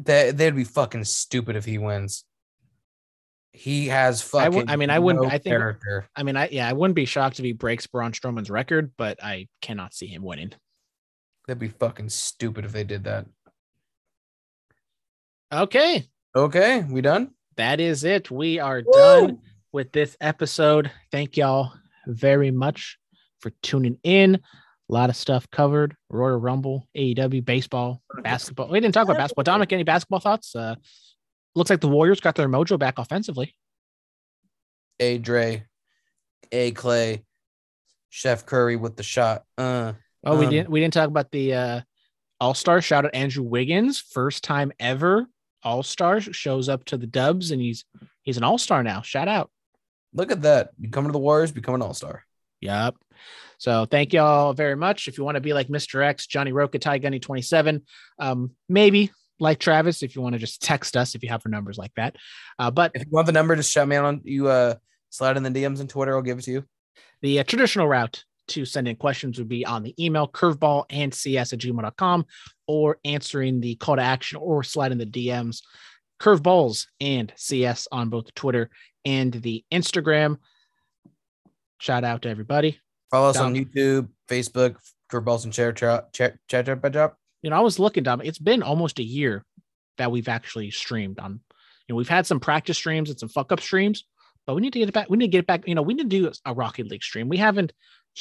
[0.00, 2.24] That they'd be fucking stupid if he wins.
[3.52, 4.58] He has I fucking.
[4.58, 6.06] wou- I mean, I wouldn't- no I think- character.
[6.14, 9.22] I mean, I yeah, I wouldn't be shocked if he breaks Braun Strowman's record, but
[9.24, 10.52] I cannot see him winning.
[11.46, 13.26] That'd be fucking stupid if they did that.
[15.52, 16.04] Okay,
[16.34, 17.30] Okay, we done?
[17.56, 18.30] that is it.
[18.30, 19.38] We are done
[19.72, 20.90] with this episode.
[21.10, 21.72] Thank y'all
[22.06, 22.98] very much
[23.40, 24.34] for tuning in.
[24.34, 25.96] A lot of stuff covered.
[26.10, 28.68] Royal Rumble, AEW, baseball, basketball.
[28.68, 29.44] We didn't talk about basketball.
[29.44, 30.54] Dominic, any basketball thoughts?
[30.54, 30.74] Uh,
[31.54, 33.54] looks like the Warriors got their mojo back offensively.
[35.00, 35.64] A Dre,
[36.52, 37.24] A Clay,
[38.10, 39.44] Chef Curry with the shot.
[39.56, 39.94] Uh,
[40.26, 41.80] Oh, we Um, didn't we didn't talk about the uh,
[42.40, 42.82] All Star.
[42.82, 45.26] Shout out Andrew Wiggins, first time ever
[45.62, 47.84] All Star shows up to the Dubs, and he's
[48.22, 49.00] he's an All Star now.
[49.02, 49.50] Shout out.
[50.12, 50.70] look at that.
[50.78, 52.24] You come to the Warriors, become an All Star.
[52.60, 52.96] Yep.
[53.58, 55.08] So thank y'all very much.
[55.08, 56.02] If you want to be like Mr.
[56.04, 57.82] X, Johnny Roca, Ty Gunny 27,
[58.18, 61.50] um, maybe like Travis, if you want to just text us if you have our
[61.50, 62.16] numbers like that.
[62.58, 64.48] Uh, but If you want the number, just shout me out on you.
[64.48, 64.74] Uh,
[65.10, 66.14] slide in the DMs and Twitter.
[66.16, 66.64] I'll give it to you.
[67.22, 71.12] the uh, traditional route to send in questions would be on the email curveball and
[71.12, 72.26] cs at gmail.com
[72.66, 75.62] or answering the call to action or sliding the DMs
[76.20, 78.70] curveballs and cs on both Twitter
[79.04, 80.36] and the Instagram.
[81.78, 82.80] Shout out to everybody.
[83.10, 83.46] Follow us Dom.
[83.46, 84.76] on YouTube, Facebook,
[85.10, 86.66] Curveballs and Chair Chat Chat Chat
[87.42, 88.22] you know, I was looking, Dom.
[88.22, 89.44] It's been almost a year
[89.98, 91.40] that we've actually streamed on.
[91.86, 94.04] You know, we've had some practice streams and some fuck up streams,
[94.46, 95.08] but we need to get it back.
[95.08, 95.68] We need to get it back.
[95.68, 97.28] You know, we need to do a Rocket League stream.
[97.28, 97.72] We haven't.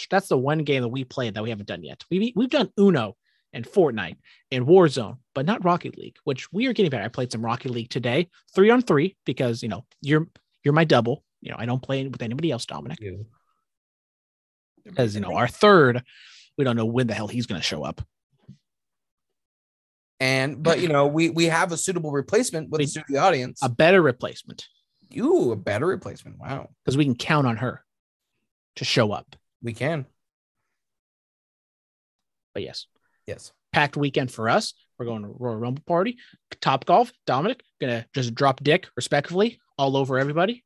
[0.09, 2.03] That's the one game that we played that we haven't done yet.
[2.09, 3.15] We we've done Uno
[3.53, 4.17] and Fortnite
[4.51, 7.03] and Warzone, but not Rocket League, which we are getting better.
[7.03, 10.27] I played some Rocket League today, three on three, because you know you're
[10.63, 11.23] you're my double.
[11.41, 12.97] You know, I don't play with anybody else, Dominic,
[14.83, 16.03] because you know our third,
[16.57, 18.01] we don't know when the hell he's going to show up.
[20.19, 23.59] And but you know we we have a suitable replacement with We- the audience.
[23.61, 24.65] A better replacement
[25.09, 26.39] you a better replacement.
[26.39, 27.83] Wow, because we can count on her
[28.75, 29.35] to show up.
[29.61, 30.05] We can.
[32.53, 32.87] But yes,
[33.27, 33.51] Yes.
[33.73, 34.73] packed weekend for us.
[34.97, 36.17] We're going to Royal Rumble party.
[36.61, 37.11] Top golf.
[37.25, 40.63] Dominic gonna just drop dick respectfully all over everybody.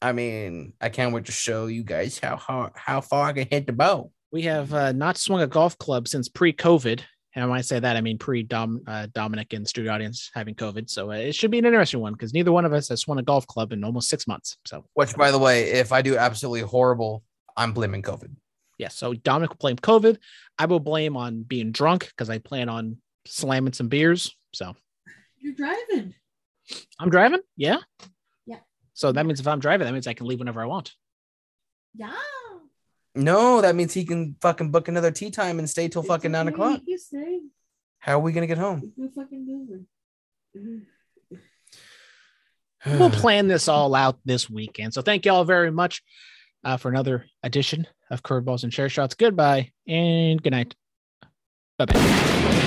[0.00, 3.46] I mean, I can't wait to show you guys how hard, how far I can
[3.48, 4.10] hit the bow.
[4.32, 7.02] We have uh, not swung a golf club since pre-COVID.
[7.34, 10.90] And when I say that, I mean pre uh, Dominic and studio audience having COVID.
[10.90, 13.18] So uh, it should be an interesting one because neither one of us has swung
[13.18, 14.56] a golf club in almost six months.
[14.66, 17.22] So Which, by the way, if I do absolutely horrible,
[17.56, 18.34] I'm blaming COVID.
[18.78, 20.18] Yeah, so Dominic will blame COVID.
[20.58, 24.34] I will blame on being drunk because I plan on slamming some beers.
[24.52, 24.74] So
[25.38, 26.14] you're driving.
[26.98, 27.40] I'm driving.
[27.56, 27.78] Yeah.
[28.46, 28.58] Yeah.
[28.94, 30.92] So that means if I'm driving, that means I can leave whenever I want.
[31.94, 32.12] Yeah.
[33.14, 36.48] No, that means he can fucking book another tee time and stay till fucking nine
[36.48, 36.80] o'clock.
[36.86, 37.40] You stay.
[37.98, 38.92] How are we gonna get home?
[39.14, 39.86] Fucking
[42.84, 44.94] we'll plan this all out this weekend.
[44.94, 46.02] So thank y'all very much
[46.64, 49.14] uh, for another edition of Curveballs and Chair Shots.
[49.14, 50.74] Goodbye and good night.
[51.78, 52.62] Bye bye.